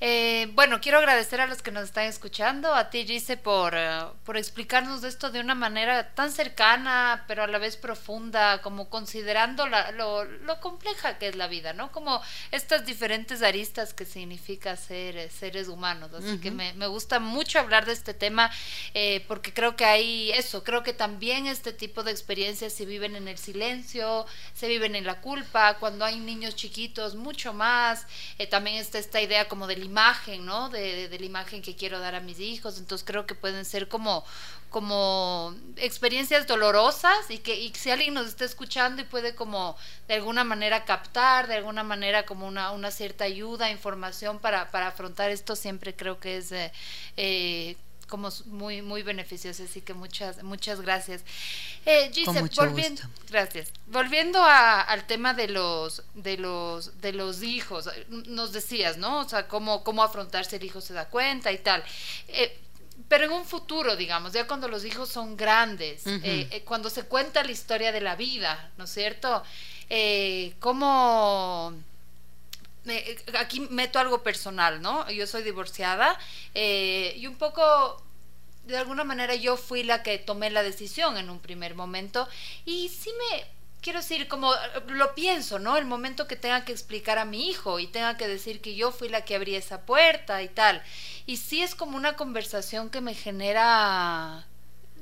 Eh, 0.00 0.52
bueno, 0.54 0.80
quiero 0.80 0.98
agradecer 0.98 1.40
a 1.40 1.48
los 1.48 1.60
que 1.60 1.72
nos 1.72 1.82
están 1.82 2.04
escuchando, 2.04 2.72
a 2.72 2.88
ti 2.88 3.04
Gise 3.04 3.36
por, 3.36 3.74
eh, 3.74 3.98
por 4.24 4.36
explicarnos 4.36 5.02
esto 5.02 5.30
de 5.30 5.40
una 5.40 5.56
manera 5.56 6.14
tan 6.14 6.30
cercana, 6.30 7.24
pero 7.26 7.42
a 7.42 7.48
la 7.48 7.58
vez 7.58 7.76
profunda, 7.76 8.62
como 8.62 8.90
considerando 8.90 9.66
la, 9.66 9.90
lo, 9.90 10.24
lo, 10.24 10.60
compleja 10.60 11.18
que 11.18 11.26
es 11.26 11.34
la 11.34 11.48
vida, 11.48 11.72
¿no? 11.72 11.90
Como 11.90 12.22
estas 12.52 12.86
diferentes 12.86 13.42
aristas 13.42 13.92
que 13.92 14.04
significa 14.04 14.76
ser 14.76 15.16
eh, 15.16 15.30
seres 15.30 15.66
humanos. 15.66 16.10
Así 16.14 16.38
que 16.38 16.52
me, 16.52 16.72
me, 16.74 16.86
gusta 16.86 17.18
mucho 17.18 17.58
hablar 17.58 17.84
de 17.84 17.92
este 17.92 18.14
tema 18.14 18.50
porque 19.26 19.52
creo 19.52 19.76
que 19.76 19.84
hay 19.84 20.30
eso, 20.32 20.64
creo 20.64 20.82
que 20.82 20.92
también 20.92 21.46
este 21.46 21.72
tipo 21.72 22.02
de 22.02 22.10
experiencias 22.10 22.72
se 22.72 22.86
viven 22.86 23.16
en 23.16 23.28
el 23.28 23.38
silencio, 23.38 24.26
se 24.54 24.68
viven 24.68 24.94
en 24.94 25.04
la 25.04 25.20
culpa, 25.20 25.78
cuando 25.78 26.04
hay 26.04 26.18
niños 26.18 26.54
chiquitos, 26.56 27.14
mucho 27.14 27.52
más. 27.52 28.06
también 28.50 28.76
está 28.76 28.98
esta 28.98 29.20
idea 29.20 29.48
como 29.48 29.66
del 29.66 29.87
imagen, 29.88 30.46
¿no? 30.46 30.68
De, 30.68 31.08
la 31.18 31.26
imagen 31.26 31.62
que 31.62 31.74
quiero 31.74 31.98
dar 31.98 32.14
a 32.14 32.20
mis 32.20 32.38
hijos. 32.40 32.78
Entonces 32.78 33.04
creo 33.06 33.26
que 33.26 33.34
pueden 33.34 33.64
ser 33.64 33.88
como, 33.88 34.24
como 34.70 35.54
experiencias 35.76 36.46
dolorosas 36.46 37.30
y 37.30 37.38
que 37.38 37.58
y 37.58 37.72
si 37.74 37.90
alguien 37.90 38.14
nos 38.14 38.26
está 38.26 38.44
escuchando 38.44 39.02
y 39.02 39.04
puede 39.04 39.34
como 39.34 39.76
de 40.06 40.14
alguna 40.14 40.44
manera 40.44 40.84
captar, 40.84 41.48
de 41.48 41.56
alguna 41.56 41.82
manera 41.82 42.24
como 42.26 42.46
una, 42.46 42.72
una 42.72 42.90
cierta 42.90 43.24
ayuda, 43.24 43.70
información 43.70 44.38
para, 44.38 44.70
para 44.70 44.88
afrontar 44.88 45.30
esto, 45.30 45.56
siempre 45.56 45.96
creo 45.96 46.20
que 46.20 46.36
es 46.38 46.52
eh, 46.52 46.72
eh, 47.16 47.76
como 48.08 48.30
muy 48.46 48.82
muy 48.82 49.02
beneficioso 49.02 49.62
así 49.62 49.80
que 49.80 49.94
muchas 49.94 50.42
muchas 50.42 50.80
gracias. 50.80 51.22
Eh, 51.86 52.10
volviendo 52.56 53.02
gracias. 53.30 53.72
Volviendo 53.86 54.42
al 54.42 55.06
tema 55.06 55.34
de 55.34 55.48
los 55.48 56.02
de 56.14 56.38
los 56.38 57.00
de 57.00 57.12
los 57.12 57.42
hijos 57.42 57.88
nos 58.08 58.52
decías 58.52 58.96
no 58.96 59.20
o 59.20 59.28
sea 59.28 59.46
cómo 59.46 59.84
cómo 59.84 60.02
afrontar 60.02 60.44
si 60.44 60.56
el 60.56 60.64
hijo 60.64 60.80
se 60.80 60.94
da 60.94 61.08
cuenta 61.08 61.52
y 61.52 61.58
tal. 61.58 61.84
Eh, 62.28 62.58
pero 63.08 63.24
en 63.24 63.32
un 63.32 63.44
futuro, 63.44 63.96
digamos, 63.96 64.32
ya 64.32 64.46
cuando 64.46 64.68
los 64.68 64.84
hijos 64.84 65.08
son 65.08 65.36
grandes, 65.36 66.06
eh, 66.06 66.48
eh, 66.50 66.62
cuando 66.64 66.90
se 66.90 67.04
cuenta 67.04 67.44
la 67.44 67.52
historia 67.52 67.92
de 67.92 68.00
la 68.00 68.16
vida, 68.16 68.70
¿no 68.76 68.84
es 68.84 68.90
cierto? 68.90 69.42
¿Cómo, 70.58 71.72
aquí 73.38 73.60
meto 73.60 73.98
algo 73.98 74.22
personal, 74.22 74.80
¿no? 74.82 75.08
Yo 75.10 75.26
soy 75.26 75.42
divorciada 75.42 76.18
eh, 76.54 77.14
y 77.16 77.26
un 77.26 77.36
poco, 77.36 78.02
de 78.64 78.76
alguna 78.76 79.04
manera 79.04 79.34
yo 79.34 79.56
fui 79.56 79.82
la 79.82 80.02
que 80.02 80.18
tomé 80.18 80.50
la 80.50 80.62
decisión 80.62 81.16
en 81.16 81.30
un 81.30 81.40
primer 81.40 81.74
momento 81.74 82.28
y 82.64 82.88
sí 82.88 83.10
me, 83.18 83.44
quiero 83.80 84.00
decir, 84.00 84.28
como 84.28 84.52
lo 84.88 85.14
pienso, 85.14 85.58
¿no? 85.58 85.76
El 85.76 85.84
momento 85.84 86.26
que 86.26 86.36
tenga 86.36 86.64
que 86.64 86.72
explicar 86.72 87.18
a 87.18 87.24
mi 87.24 87.48
hijo 87.48 87.78
y 87.78 87.86
tenga 87.86 88.16
que 88.16 88.28
decir 88.28 88.60
que 88.60 88.74
yo 88.74 88.90
fui 88.92 89.08
la 89.08 89.24
que 89.24 89.36
abrí 89.36 89.54
esa 89.54 89.82
puerta 89.86 90.42
y 90.42 90.48
tal. 90.48 90.82
Y 91.26 91.36
sí 91.36 91.62
es 91.62 91.74
como 91.74 91.96
una 91.96 92.16
conversación 92.16 92.90
que 92.90 93.00
me 93.00 93.14
genera 93.14 94.46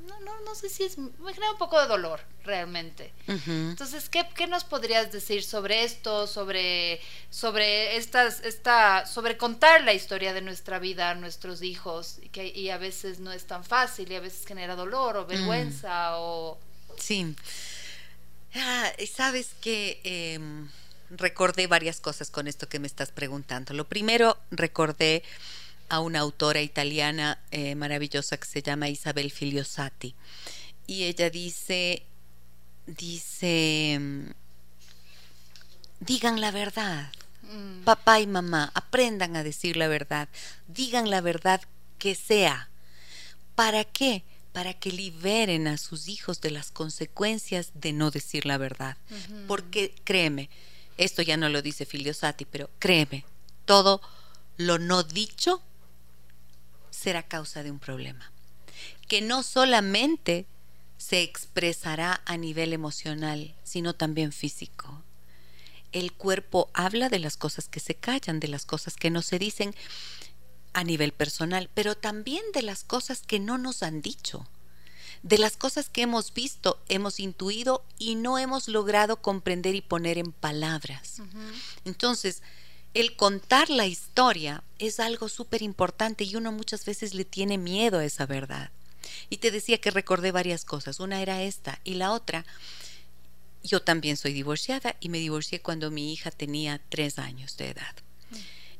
no, 0.07 0.19
no, 0.21 0.39
no 0.41 0.55
sé 0.55 0.69
si 0.69 0.83
es, 0.83 0.97
me 0.97 1.33
genera 1.33 1.51
un 1.51 1.57
poco 1.57 1.79
de 1.79 1.87
dolor 1.87 2.21
realmente. 2.43 3.13
Entonces, 3.27 4.09
¿qué, 4.09 4.25
¿qué, 4.33 4.47
nos 4.47 4.63
podrías 4.63 5.11
decir 5.11 5.43
sobre 5.43 5.83
esto, 5.83 6.27
sobre, 6.27 7.01
sobre 7.29 7.97
estas, 7.97 8.39
esta, 8.41 9.05
sobre 9.05 9.37
contar 9.37 9.83
la 9.83 9.93
historia 9.93 10.33
de 10.33 10.41
nuestra 10.41 10.79
vida 10.79 11.11
a 11.11 11.15
nuestros 11.15 11.61
hijos, 11.61 12.19
y 12.21 12.29
que 12.29 12.47
y 12.47 12.69
a 12.69 12.77
veces 12.77 13.19
no 13.19 13.31
es 13.33 13.45
tan 13.45 13.63
fácil 13.63 14.11
y 14.11 14.15
a 14.15 14.21
veces 14.21 14.45
genera 14.45 14.75
dolor 14.75 15.17
o 15.17 15.25
vergüenza 15.25 16.11
mm. 16.11 16.15
o... 16.17 16.57
Sí. 16.97 17.35
Ah, 18.55 18.91
Sabes 19.13 19.49
que 19.61 19.99
em, 20.03 20.69
recordé 21.09 21.67
varias 21.67 21.99
cosas 21.99 22.31
con 22.31 22.47
esto 22.47 22.67
que 22.69 22.79
me 22.79 22.87
estás 22.87 23.11
preguntando. 23.11 23.73
Lo 23.73 23.87
primero, 23.87 24.37
recordé 24.51 25.23
a 25.89 25.99
una 25.99 26.19
autora 26.19 26.61
italiana 26.61 27.39
eh, 27.51 27.75
maravillosa 27.75 28.37
que 28.37 28.45
se 28.45 28.61
llama 28.61 28.89
Isabel 28.89 29.31
Filiosati. 29.31 30.15
Y 30.85 31.03
ella 31.03 31.29
dice, 31.29 32.03
dice, 32.85 33.99
digan 35.99 36.41
la 36.41 36.51
verdad. 36.51 37.11
Mm. 37.43 37.83
Papá 37.83 38.19
y 38.19 38.27
mamá, 38.27 38.71
aprendan 38.73 39.35
a 39.35 39.43
decir 39.43 39.77
la 39.77 39.87
verdad. 39.87 40.29
Digan 40.67 41.09
la 41.09 41.21
verdad 41.21 41.61
que 41.97 42.15
sea. 42.15 42.69
¿Para 43.55 43.83
qué? 43.83 44.23
Para 44.53 44.73
que 44.73 44.91
liberen 44.91 45.67
a 45.67 45.77
sus 45.77 46.07
hijos 46.07 46.41
de 46.41 46.51
las 46.51 46.71
consecuencias 46.71 47.71
de 47.73 47.93
no 47.93 48.11
decir 48.11 48.45
la 48.45 48.57
verdad. 48.57 48.97
Porque 49.47 49.93
créeme, 50.03 50.49
esto 50.97 51.21
ya 51.21 51.37
no 51.37 51.49
lo 51.49 51.61
dice 51.61 51.85
Filiosati, 51.85 52.45
pero 52.45 52.69
créeme, 52.79 53.25
todo 53.65 54.01
lo 54.57 54.79
no 54.79 55.03
dicho 55.03 55.61
será 56.97 57.23
causa 57.23 57.63
de 57.63 57.71
un 57.71 57.79
problema, 57.79 58.31
que 59.07 59.21
no 59.21 59.43
solamente 59.43 60.45
se 60.97 61.21
expresará 61.21 62.21
a 62.25 62.37
nivel 62.37 62.73
emocional, 62.73 63.55
sino 63.63 63.93
también 63.93 64.31
físico. 64.31 65.03
El 65.91 66.11
cuerpo 66.11 66.69
habla 66.73 67.09
de 67.09 67.19
las 67.19 67.37
cosas 67.37 67.69
que 67.69 67.79
se 67.79 67.95
callan, 67.95 68.39
de 68.39 68.47
las 68.47 68.65
cosas 68.65 68.95
que 68.95 69.09
no 69.09 69.21
se 69.21 69.39
dicen 69.39 69.75
a 70.73 70.83
nivel 70.83 71.11
personal, 71.11 71.69
pero 71.73 71.95
también 71.95 72.43
de 72.53 72.63
las 72.63 72.83
cosas 72.83 73.21
que 73.21 73.39
no 73.39 73.57
nos 73.57 73.83
han 73.83 74.01
dicho, 74.01 74.47
de 75.23 75.37
las 75.37 75.57
cosas 75.57 75.89
que 75.89 76.01
hemos 76.01 76.33
visto, 76.33 76.79
hemos 76.89 77.19
intuido 77.19 77.83
y 77.97 78.15
no 78.15 78.37
hemos 78.37 78.67
logrado 78.67 79.21
comprender 79.21 79.75
y 79.75 79.81
poner 79.81 80.17
en 80.17 80.31
palabras. 80.31 81.21
Entonces, 81.85 82.41
el 82.97 83.15
contar 83.15 83.69
la 83.69 83.85
historia 83.85 84.63
es 84.79 84.99
algo 84.99 85.29
súper 85.29 85.61
importante 85.61 86.23
y 86.23 86.35
uno 86.35 86.51
muchas 86.51 86.83
veces 86.83 87.13
le 87.13 87.25
tiene 87.25 87.59
miedo 87.59 87.99
a 87.99 88.05
esa 88.05 88.25
verdad. 88.25 88.71
Y 89.29 89.37
te 89.37 89.51
decía 89.51 89.77
que 89.77 89.91
recordé 89.91 90.31
varias 90.31 90.65
cosas. 90.65 90.99
Una 90.99 91.21
era 91.21 91.43
esta 91.43 91.79
y 91.83 91.93
la 91.93 92.11
otra, 92.11 92.43
yo 93.63 93.83
también 93.83 94.17
soy 94.17 94.33
divorciada 94.33 94.95
y 94.99 95.09
me 95.09 95.19
divorcié 95.19 95.61
cuando 95.61 95.91
mi 95.91 96.11
hija 96.11 96.31
tenía 96.31 96.81
tres 96.89 97.19
años 97.19 97.55
de 97.57 97.69
edad. 97.69 97.95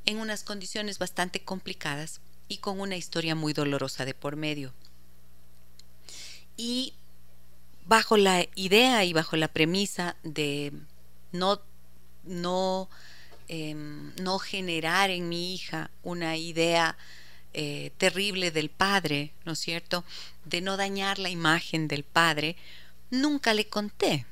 En 0.08 0.18
unas 0.18 0.44
condiciones 0.44 0.98
bastante 0.98 1.44
complicadas 1.44 2.20
y 2.48 2.58
con 2.58 2.80
una 2.80 2.98
historia 2.98 3.36
muy 3.36 3.54
dolorosa 3.54 4.04
de 4.04 4.16
por 4.16 4.36
medio. 4.36 4.74
Y 6.56 6.96
bajo 7.86 8.18
la 8.18 8.48
idea 8.56 9.06
y 9.06 9.14
bajo 9.14 9.36
la 9.36 9.50
premisa 9.50 10.16
de 10.24 10.74
no, 11.32 11.62
no 12.24 12.90
Em, 13.50 14.14
no 14.18 14.40
generar 14.40 15.10
en 15.10 15.30
mi 15.30 15.54
hija 15.54 15.90
una 16.04 16.36
idea 16.36 16.98
eh, 17.54 17.92
terrible 17.98 18.52
del 18.52 18.70
padre, 18.70 19.32
¿no 19.46 19.54
es 19.54 19.60
cierto? 19.60 20.04
De 20.44 20.60
no 20.60 20.76
dañar 20.76 21.18
la 21.18 21.30
imagen 21.30 21.88
del 21.88 22.04
padre, 22.04 22.58
nunca 23.10 23.54
le 23.54 23.68
conté. 23.68 24.26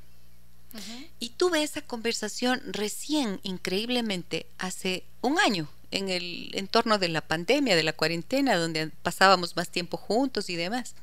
Y 1.22 1.30
tuve 1.30 1.64
esa 1.64 1.82
conversación 1.82 2.62
recién, 2.66 3.40
increíblemente, 3.44 4.46
hace 4.58 5.06
un 5.22 5.40
año, 5.40 5.70
en 5.92 6.10
el 6.10 6.52
entorno 6.54 6.98
de 6.98 7.08
la 7.08 7.22
pandemia, 7.22 7.78
de 7.78 7.84
la 7.84 7.94
cuarentena, 7.94 8.58
donde 8.58 8.90
pasábamos 9.02 9.56
más 9.56 9.70
tiempo 9.70 9.96
juntos 9.96 10.50
y 10.50 10.58
demás. 10.58 10.94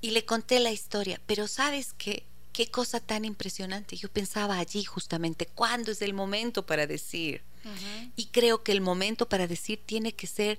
Y 0.00 0.12
le 0.12 0.24
conté 0.24 0.60
la 0.60 0.70
historia, 0.70 1.20
pero 1.26 1.48
sabes 1.48 1.94
qué? 1.98 2.22
Qué 2.56 2.68
cosa 2.68 3.00
tan 3.00 3.26
impresionante. 3.26 3.98
Yo 3.98 4.08
pensaba 4.08 4.56
allí 4.56 4.82
justamente, 4.82 5.44
¿cuándo 5.44 5.92
es 5.92 6.00
el 6.00 6.14
momento 6.14 6.64
para 6.64 6.86
decir? 6.86 7.42
Y 8.16 8.28
creo 8.28 8.62
que 8.62 8.72
el 8.72 8.80
momento 8.80 9.28
para 9.28 9.46
decir 9.46 9.78
tiene 9.84 10.14
que 10.14 10.26
ser 10.26 10.58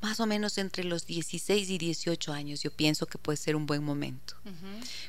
más 0.00 0.20
o 0.20 0.26
menos 0.26 0.56
entre 0.56 0.84
los 0.84 1.04
16 1.04 1.68
y 1.68 1.76
18 1.76 2.32
años. 2.32 2.62
Yo 2.62 2.70
pienso 2.70 3.04
que 3.04 3.18
puede 3.18 3.36
ser 3.36 3.56
un 3.56 3.66
buen 3.66 3.84
momento. 3.84 4.36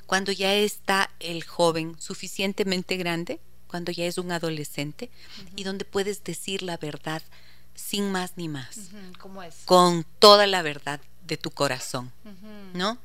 Cuando 0.05 0.33
ya 0.33 0.53
está 0.55 1.09
el 1.21 1.45
joven 1.45 1.95
suficientemente 1.99 2.97
grande, 2.97 3.39
cuando 3.67 3.93
ya 3.93 4.07
es 4.07 4.17
un 4.17 4.33
adolescente 4.33 5.09
y 5.55 5.63
donde 5.63 5.85
puedes 5.85 6.21
decir 6.21 6.63
la 6.63 6.75
verdad 6.75 7.21
sin 7.75 8.11
más 8.11 8.33
ni 8.35 8.49
más. 8.49 8.89
¿Cómo 9.19 9.41
es? 9.41 9.55
Con 9.63 10.05
toda 10.19 10.47
la 10.47 10.63
verdad 10.63 10.99
de 11.25 11.37
tu 11.37 11.49
corazón, 11.51 12.11
¿no? 12.73 12.97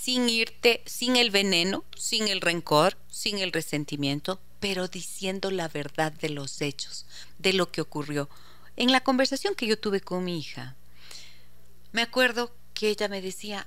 Sin 0.00 0.28
irte, 0.28 0.82
sin 0.86 1.16
el 1.16 1.30
veneno, 1.30 1.84
sin 1.96 2.28
el 2.28 2.40
rencor, 2.40 2.96
sin 3.08 3.38
el 3.38 3.52
resentimiento, 3.52 4.40
pero 4.60 4.88
diciendo 4.88 5.50
la 5.50 5.68
verdad 5.68 6.12
de 6.12 6.28
los 6.28 6.60
hechos, 6.60 7.06
de 7.38 7.52
lo 7.52 7.70
que 7.70 7.80
ocurrió. 7.80 8.28
En 8.76 8.92
la 8.92 9.02
conversación 9.02 9.54
que 9.54 9.66
yo 9.66 9.78
tuve 9.78 10.00
con 10.00 10.24
mi 10.24 10.38
hija, 10.38 10.76
me 11.92 12.02
acuerdo 12.02 12.54
que 12.74 12.88
ella 12.88 13.08
me 13.08 13.22
decía, 13.22 13.66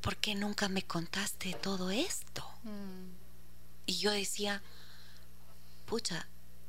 ¿por 0.00 0.16
qué 0.16 0.34
nunca 0.34 0.68
me 0.68 0.82
contaste 0.82 1.54
todo 1.54 1.90
esto? 1.90 2.44
Mm. 2.64 3.12
Y 3.86 3.98
yo 3.98 4.10
decía, 4.10 4.62
pucha, 5.86 6.26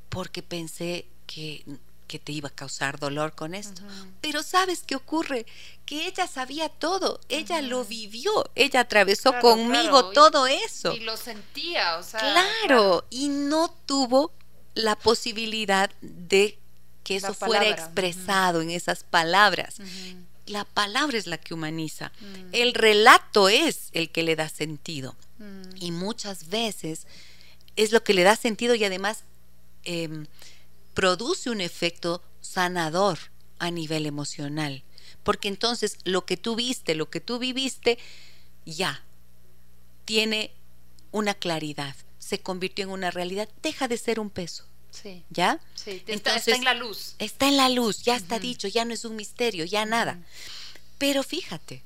porque 0.08 0.42
pensé 0.42 1.06
que 1.26 1.64
que 2.12 2.18
te 2.18 2.32
iba 2.32 2.48
a 2.48 2.52
causar 2.54 2.98
dolor 2.98 3.34
con 3.34 3.54
esto. 3.54 3.80
Pero 4.20 4.42
¿sabes 4.42 4.82
qué 4.86 4.96
ocurre? 4.96 5.46
Que 5.86 6.06
ella 6.06 6.26
sabía 6.26 6.68
todo, 6.68 7.18
ella 7.30 7.62
lo 7.62 7.86
vivió, 7.86 8.50
ella 8.54 8.80
atravesó 8.80 9.32
conmigo 9.40 10.10
todo 10.10 10.46
eso. 10.46 10.92
Y 10.92 11.00
lo 11.00 11.16
sentía, 11.16 11.96
o 11.96 12.02
sea. 12.02 12.20
Claro, 12.20 13.06
y 13.08 13.30
no 13.30 13.74
tuvo 13.86 14.30
la 14.74 14.94
posibilidad 14.94 15.90
de 16.02 16.58
que 17.02 17.16
eso 17.16 17.32
fuera 17.32 17.66
expresado 17.66 18.60
en 18.60 18.70
esas 18.70 19.04
palabras. 19.04 19.76
La 20.44 20.66
palabra 20.66 21.16
es 21.16 21.26
la 21.26 21.38
que 21.38 21.54
humaniza. 21.54 22.12
Mm. 22.20 22.48
El 22.52 22.74
relato 22.74 23.48
es 23.48 23.88
el 23.92 24.10
que 24.10 24.22
le 24.22 24.36
da 24.36 24.50
sentido. 24.50 25.16
Mm. 25.38 25.62
Y 25.80 25.92
muchas 25.92 26.50
veces 26.50 27.06
es 27.76 27.90
lo 27.90 28.04
que 28.04 28.12
le 28.12 28.22
da 28.22 28.36
sentido 28.36 28.74
y 28.74 28.84
además 28.84 29.24
em, 29.84 30.26
produce 30.94 31.50
un 31.50 31.60
efecto 31.60 32.22
sanador 32.40 33.18
a 33.58 33.70
nivel 33.70 34.06
emocional. 34.06 34.82
Porque 35.22 35.48
entonces 35.48 35.98
lo 36.04 36.24
que 36.26 36.36
tú 36.36 36.56
viste, 36.56 36.94
lo 36.94 37.10
que 37.10 37.20
tú 37.20 37.38
viviste, 37.38 37.98
ya 38.66 39.04
tiene 40.04 40.52
una 41.10 41.34
claridad, 41.34 41.94
se 42.18 42.40
convirtió 42.40 42.84
en 42.84 42.90
una 42.90 43.10
realidad, 43.10 43.48
deja 43.62 43.88
de 43.88 43.98
ser 43.98 44.18
un 44.18 44.30
peso. 44.30 44.64
Sí. 44.90 45.24
¿Ya? 45.30 45.58
Sí, 45.74 46.02
entonces, 46.06 46.48
está 46.48 46.56
en 46.56 46.64
la 46.64 46.74
luz. 46.74 47.14
Está 47.18 47.48
en 47.48 47.56
la 47.56 47.68
luz, 47.68 48.02
ya 48.02 48.16
está 48.16 48.38
dicho, 48.38 48.68
ya 48.68 48.84
no 48.84 48.92
es 48.92 49.04
un 49.04 49.16
misterio, 49.16 49.64
ya 49.64 49.86
nada. 49.86 50.18
Pero 50.98 51.22
fíjate, 51.22 51.82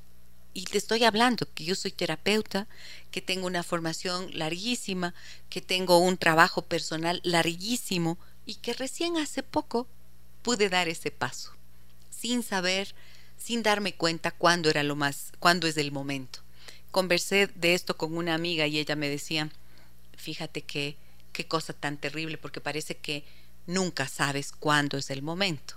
y 0.53 0.65
te 0.65 0.79
estoy 0.79 1.05
hablando 1.05 1.47
que 1.55 1.65
yo 1.65 1.75
soy 1.75 1.93
terapeuta, 1.93 2.67
que 3.11 3.21
tengo 3.21 3.47
una 3.47 3.63
formación 3.63 4.31
larguísima, 4.33 5.15
que 5.51 5.61
tengo 5.61 5.99
un 5.99 6.17
trabajo 6.17 6.63
personal 6.63 7.21
larguísimo, 7.25 8.19
y 8.47 8.55
que 8.55 8.73
recién 8.73 9.19
hace 9.19 9.43
poco 9.43 9.87
pude 10.43 10.69
dar 10.69 10.89
ese 10.89 11.11
paso, 11.11 11.53
sin 12.11 12.43
saber, 12.43 12.95
sin 13.37 13.63
darme 13.63 13.95
cuenta 13.95 14.31
cuándo 14.31 14.71
era 14.71 14.83
lo 14.83 14.97
más, 14.97 15.33
cuándo 15.41 15.67
es 15.67 15.77
el 15.77 15.93
momento. 15.93 16.39
Conversé 16.93 17.49
de 17.49 17.75
esto 17.75 17.97
con 17.97 18.17
una 18.17 18.35
amiga 18.35 18.67
y 18.67 18.79
ella 18.79 18.97
me 18.97 19.09
decía, 19.09 19.51
fíjate 20.17 20.63
que 20.63 20.97
qué 21.33 21.47
cosa 21.47 21.75
tan 21.75 21.99
terrible, 21.99 22.39
porque 22.39 22.61
parece 22.63 22.97
que 22.97 23.25
nunca 23.67 24.09
sabes 24.09 24.53
cuándo 24.53 24.97
es 24.97 25.11
el 25.11 25.23
momento. 25.23 25.75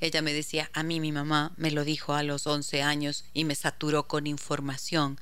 Ella 0.00 0.20
me 0.20 0.32
decía, 0.32 0.70
a 0.74 0.82
mí 0.82 1.00
mi 1.00 1.12
mamá 1.12 1.52
me 1.56 1.70
lo 1.70 1.84
dijo 1.84 2.12
a 2.14 2.22
los 2.22 2.46
11 2.46 2.82
años 2.82 3.24
y 3.32 3.44
me 3.44 3.54
saturó 3.54 4.08
con 4.08 4.26
información. 4.26 5.18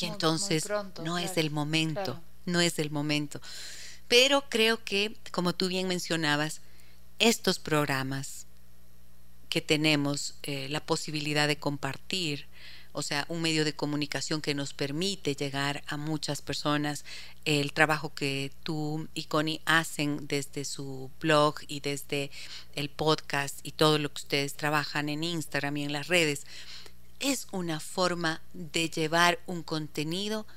Y 0.00 0.06
entonces 0.06 0.64
no 1.02 1.16
es 1.16 1.36
el 1.36 1.50
momento, 1.50 2.20
no 2.44 2.60
es 2.60 2.78
el 2.78 2.90
momento. 2.90 3.40
Pero 4.10 4.42
creo 4.48 4.84
que, 4.84 5.14
como 5.30 5.52
tú 5.52 5.68
bien 5.68 5.86
mencionabas, 5.86 6.62
estos 7.20 7.60
programas 7.60 8.46
que 9.48 9.60
tenemos 9.60 10.34
eh, 10.42 10.68
la 10.68 10.84
posibilidad 10.84 11.46
de 11.46 11.60
compartir, 11.60 12.48
o 12.90 13.02
sea, 13.02 13.24
un 13.28 13.40
medio 13.40 13.64
de 13.64 13.76
comunicación 13.76 14.40
que 14.40 14.52
nos 14.52 14.74
permite 14.74 15.36
llegar 15.36 15.84
a 15.86 15.96
muchas 15.96 16.42
personas, 16.42 17.04
el 17.44 17.72
trabajo 17.72 18.12
que 18.12 18.50
tú 18.64 19.08
y 19.14 19.26
Connie 19.26 19.60
hacen 19.64 20.26
desde 20.26 20.64
su 20.64 21.12
blog 21.20 21.60
y 21.68 21.78
desde 21.78 22.32
el 22.74 22.90
podcast 22.90 23.60
y 23.62 23.70
todo 23.70 23.98
lo 23.98 24.08
que 24.12 24.22
ustedes 24.22 24.54
trabajan 24.54 25.08
en 25.08 25.22
Instagram 25.22 25.76
y 25.76 25.84
en 25.84 25.92
las 25.92 26.08
redes, 26.08 26.46
es 27.20 27.46
una 27.52 27.78
forma 27.78 28.42
de 28.54 28.90
llevar 28.90 29.38
un 29.46 29.62
contenido 29.62 30.48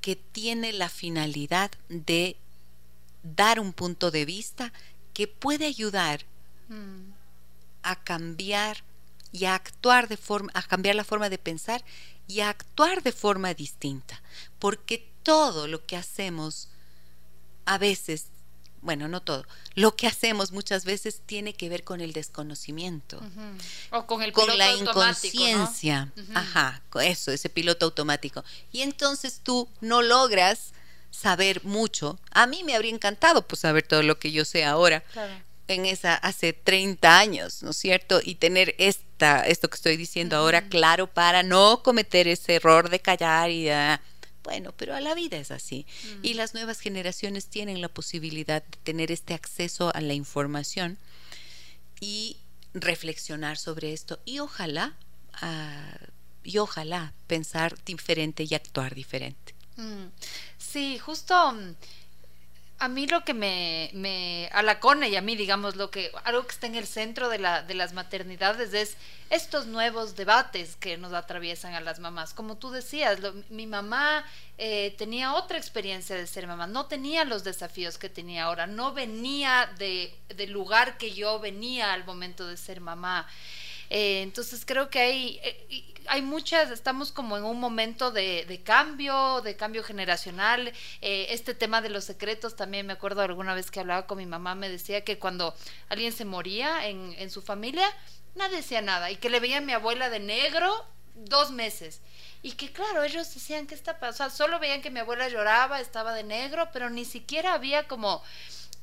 que 0.00 0.14
tiene 0.14 0.72
la 0.72 0.88
finalidad 0.88 1.72
de 1.88 2.36
dar 3.34 3.58
un 3.60 3.72
punto 3.72 4.10
de 4.10 4.24
vista 4.24 4.72
que 5.12 5.26
puede 5.26 5.66
ayudar 5.66 6.24
mm. 6.68 7.12
a 7.82 7.96
cambiar 7.96 8.84
y 9.32 9.46
a 9.46 9.54
actuar 9.54 10.08
de 10.08 10.16
forma, 10.16 10.50
a 10.54 10.62
cambiar 10.62 10.94
la 10.94 11.04
forma 11.04 11.28
de 11.28 11.38
pensar 11.38 11.84
y 12.28 12.40
a 12.40 12.50
actuar 12.50 13.02
de 13.02 13.12
forma 13.12 13.54
distinta. 13.54 14.22
Porque 14.58 15.08
todo 15.22 15.66
lo 15.66 15.84
que 15.86 15.96
hacemos 15.96 16.68
a 17.64 17.78
veces, 17.78 18.26
bueno, 18.80 19.08
no 19.08 19.20
todo, 19.20 19.44
lo 19.74 19.96
que 19.96 20.06
hacemos 20.06 20.52
muchas 20.52 20.84
veces 20.84 21.20
tiene 21.26 21.52
que 21.52 21.68
ver 21.68 21.82
con 21.82 22.00
el 22.00 22.12
desconocimiento. 22.12 23.20
O 23.90 24.06
con 24.06 24.22
el 24.22 24.32
con 24.32 24.56
la 24.56 24.72
inconsciencia. 24.72 26.12
Ajá, 26.34 26.82
eso, 27.02 27.32
ese 27.32 27.48
piloto 27.50 27.86
automático. 27.86 28.44
Y 28.72 28.82
entonces 28.82 29.40
tú 29.42 29.68
no 29.80 30.02
logras 30.02 30.72
saber 31.16 31.64
mucho. 31.64 32.18
A 32.30 32.46
mí 32.46 32.62
me 32.62 32.74
habría 32.74 32.92
encantado 32.92 33.42
pues 33.46 33.60
saber 33.60 33.82
todo 33.82 34.02
lo 34.02 34.18
que 34.18 34.32
yo 34.32 34.44
sé 34.44 34.64
ahora. 34.64 35.02
En 35.68 35.84
esa 35.84 36.14
hace 36.14 36.52
30 36.52 37.18
años, 37.18 37.62
¿no 37.62 37.70
es 37.70 37.76
cierto? 37.76 38.20
Y 38.22 38.36
tener 38.36 38.74
esta 38.78 39.40
esto 39.46 39.68
que 39.68 39.74
estoy 39.74 39.96
diciendo 39.96 40.36
ahora 40.36 40.68
claro 40.68 41.08
para 41.08 41.42
no 41.42 41.82
cometer 41.82 42.28
ese 42.28 42.56
error 42.56 42.88
de 42.88 43.00
callar 43.00 43.50
y 43.50 43.68
ah, 43.70 44.00
bueno, 44.44 44.72
pero 44.76 44.94
a 44.94 45.00
la 45.00 45.14
vida 45.14 45.38
es 45.38 45.50
así. 45.50 45.86
Y 46.22 46.34
las 46.34 46.54
nuevas 46.54 46.78
generaciones 46.78 47.46
tienen 47.46 47.80
la 47.80 47.88
posibilidad 47.88 48.62
de 48.62 48.78
tener 48.84 49.10
este 49.10 49.34
acceso 49.34 49.90
a 49.92 50.00
la 50.00 50.14
información 50.14 50.98
y 51.98 52.36
reflexionar 52.74 53.56
sobre 53.56 53.92
esto 53.92 54.20
y 54.24 54.38
ojalá 54.38 54.94
ah, 55.32 55.98
y 56.44 56.58
ojalá 56.58 57.12
pensar 57.26 57.76
diferente 57.84 58.46
y 58.48 58.54
actuar 58.54 58.94
diferente. 58.94 59.55
Mm. 59.76 60.06
Sí, 60.58 60.98
justo 60.98 61.52
mm, 61.52 61.74
a 62.78 62.88
mí 62.88 63.06
lo 63.06 63.24
que 63.24 63.32
me, 63.32 63.90
me 63.94 64.50
alacone 64.52 65.08
y 65.08 65.16
a 65.16 65.22
mí, 65.22 65.34
digamos, 65.34 65.76
lo 65.76 65.90
que 65.90 66.10
algo 66.24 66.46
que 66.46 66.52
está 66.52 66.66
en 66.66 66.74
el 66.74 66.86
centro 66.86 67.28
de, 67.28 67.38
la, 67.38 67.62
de 67.62 67.74
las 67.74 67.94
maternidades 67.94 68.74
es 68.74 68.96
estos 69.30 69.66
nuevos 69.66 70.14
debates 70.14 70.76
que 70.76 70.98
nos 70.98 71.12
atraviesan 71.14 71.74
a 71.74 71.80
las 71.80 71.98
mamás. 72.00 72.34
Como 72.34 72.56
tú 72.56 72.70
decías, 72.70 73.18
mi 73.48 73.66
mamá 73.66 74.24
eh, 74.58 74.94
tenía 74.98 75.34
otra 75.34 75.56
experiencia 75.56 76.16
de 76.16 76.26
ser 76.26 76.46
mamá, 76.46 76.66
no 76.66 76.86
tenía 76.86 77.24
los 77.24 77.44
desafíos 77.44 77.96
que 77.96 78.10
tenía 78.10 78.44
ahora, 78.44 78.66
no 78.66 78.92
venía 78.92 79.72
de, 79.78 80.14
del 80.28 80.52
lugar 80.52 80.98
que 80.98 81.14
yo 81.14 81.40
venía 81.40 81.94
al 81.94 82.04
momento 82.04 82.46
de 82.46 82.58
ser 82.58 82.80
mamá. 82.80 83.26
Eh, 83.90 84.22
entonces 84.22 84.64
creo 84.66 84.90
que 84.90 84.98
hay, 84.98 85.40
eh, 85.42 85.94
hay 86.06 86.22
muchas, 86.22 86.70
estamos 86.70 87.12
como 87.12 87.36
en 87.36 87.44
un 87.44 87.60
momento 87.60 88.10
de, 88.10 88.44
de 88.46 88.62
cambio, 88.62 89.40
de 89.42 89.56
cambio 89.56 89.82
generacional. 89.82 90.72
Eh, 91.00 91.26
este 91.30 91.54
tema 91.54 91.80
de 91.80 91.90
los 91.90 92.04
secretos 92.04 92.56
también 92.56 92.86
me 92.86 92.92
acuerdo 92.92 93.22
alguna 93.22 93.54
vez 93.54 93.70
que 93.70 93.80
hablaba 93.80 94.06
con 94.06 94.18
mi 94.18 94.26
mamá, 94.26 94.54
me 94.54 94.68
decía 94.68 95.04
que 95.04 95.18
cuando 95.18 95.54
alguien 95.88 96.12
se 96.12 96.24
moría 96.24 96.86
en, 96.86 97.14
en 97.18 97.30
su 97.30 97.42
familia, 97.42 97.88
nadie 98.34 98.56
decía 98.58 98.82
nada 98.82 99.10
y 99.10 99.16
que 99.16 99.30
le 99.30 99.40
veía 99.40 99.58
a 99.58 99.62
mi 99.62 99.72
abuela 99.72 100.10
de 100.10 100.20
negro 100.20 100.84
dos 101.14 101.50
meses. 101.50 102.00
Y 102.42 102.52
que 102.52 102.70
claro, 102.70 103.02
ellos 103.02 103.32
decían 103.34 103.66
que 103.66 103.74
está 103.74 103.98
pasando, 103.98 104.34
solo 104.34 104.60
veían 104.60 104.82
que 104.82 104.90
mi 104.90 105.00
abuela 105.00 105.28
lloraba, 105.28 105.80
estaba 105.80 106.14
de 106.14 106.22
negro, 106.22 106.68
pero 106.72 106.90
ni 106.90 107.04
siquiera 107.04 107.54
había 107.54 107.88
como 107.88 108.22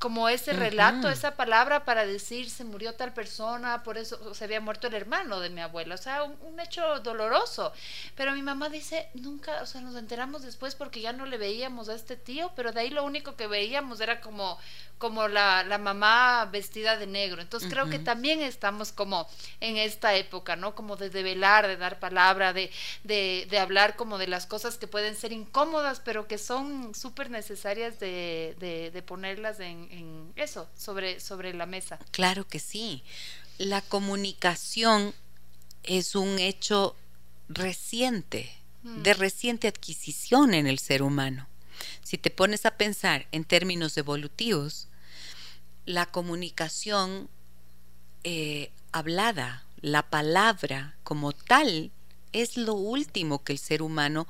como 0.03 0.27
ese 0.27 0.51
relato, 0.51 1.09
esa 1.09 1.37
palabra 1.37 1.85
para 1.85 2.05
decir 2.05 2.49
se 2.49 2.65
murió 2.65 2.93
tal 2.93 3.13
persona, 3.13 3.83
por 3.83 3.97
eso 3.97 4.33
se 4.33 4.43
había 4.43 4.59
muerto 4.59 4.87
el 4.87 4.95
hermano 4.95 5.39
de 5.39 5.49
mi 5.49 5.61
abuela, 5.61 5.95
o 5.95 5.97
sea, 5.97 6.23
un, 6.23 6.59
hecho 6.59 6.99
doloroso. 6.99 7.71
Pero 8.17 8.33
mi 8.33 8.41
mamá 8.41 8.67
dice, 8.67 9.07
nunca, 9.13 9.61
o 9.61 9.65
sea, 9.65 9.79
nos 9.79 9.95
enteramos 9.95 10.41
después 10.41 10.75
porque 10.75 10.99
ya 10.99 11.13
no 11.13 11.25
le 11.25 11.37
veíamos 11.37 11.87
a 11.87 11.95
este 11.95 12.17
tío, 12.17 12.51
pero 12.53 12.73
de 12.73 12.81
ahí 12.81 12.89
lo 12.89 13.05
único 13.05 13.37
que 13.37 13.47
veíamos 13.47 14.01
era 14.01 14.19
como 14.19 14.59
como 14.97 15.27
la, 15.27 15.63
la 15.63 15.77
mamá 15.77 16.45
vestida 16.45 16.97
de 16.97 17.07
negro. 17.07 17.41
Entonces 17.41 17.69
creo 17.69 17.89
que 17.89 17.99
también 17.99 18.41
estamos 18.41 18.91
como 18.91 19.27
en 19.59 19.77
esta 19.77 20.15
época, 20.15 20.55
¿no? 20.55 20.75
Como 20.75 20.95
de 20.95 21.09
develar, 21.09 21.67
de 21.67 21.77
dar 21.77 21.99
palabra, 21.99 22.53
de, 22.53 22.71
de, 23.03 23.45
de 23.49 23.59
hablar 23.59 23.95
como 23.95 24.17
de 24.17 24.27
las 24.27 24.45
cosas 24.45 24.77
que 24.77 24.87
pueden 24.87 25.15
ser 25.15 25.33
incómodas, 25.33 25.99
pero 25.99 26.27
que 26.27 26.37
son 26.37 26.95
súper 26.95 27.29
necesarias 27.29 27.99
de, 27.99 28.55
de, 28.59 29.01
ponerlas 29.01 29.59
en, 29.59 29.87
en, 29.91 30.33
eso, 30.35 30.69
sobre, 30.77 31.19
sobre 31.19 31.53
la 31.53 31.65
mesa. 31.65 31.99
Claro 32.11 32.47
que 32.47 32.59
sí. 32.59 33.03
La 33.57 33.81
comunicación 33.81 35.13
es 35.83 36.15
un 36.15 36.39
hecho 36.39 36.95
reciente, 37.49 38.55
de 38.83 39.13
mm. 39.13 39.17
reciente 39.17 39.67
adquisición 39.67 40.53
en 40.53 40.67
el 40.67 40.79
ser 40.79 41.03
humano. 41.03 41.47
Si 42.03 42.17
te 42.17 42.29
pones 42.29 42.65
a 42.65 42.77
pensar 42.77 43.27
en 43.31 43.43
términos 43.43 43.97
evolutivos, 43.97 44.87
la 45.85 46.05
comunicación 46.05 47.29
eh, 48.23 48.71
hablada, 48.91 49.65
la 49.81 50.03
palabra 50.09 50.95
como 51.03 51.33
tal, 51.33 51.91
es 52.31 52.57
lo 52.57 52.73
último 52.73 53.43
que 53.43 53.53
el 53.53 53.59
ser 53.59 53.81
humano 53.81 54.27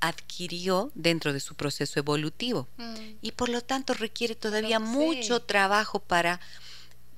adquirió 0.00 0.90
dentro 0.94 1.32
de 1.32 1.40
su 1.40 1.54
proceso 1.54 1.98
evolutivo 1.98 2.68
mm. 2.76 2.94
y 3.20 3.32
por 3.32 3.48
lo 3.48 3.60
tanto 3.62 3.94
requiere 3.94 4.34
todavía 4.34 4.78
mucho 4.78 5.42
trabajo 5.42 5.98
para 5.98 6.40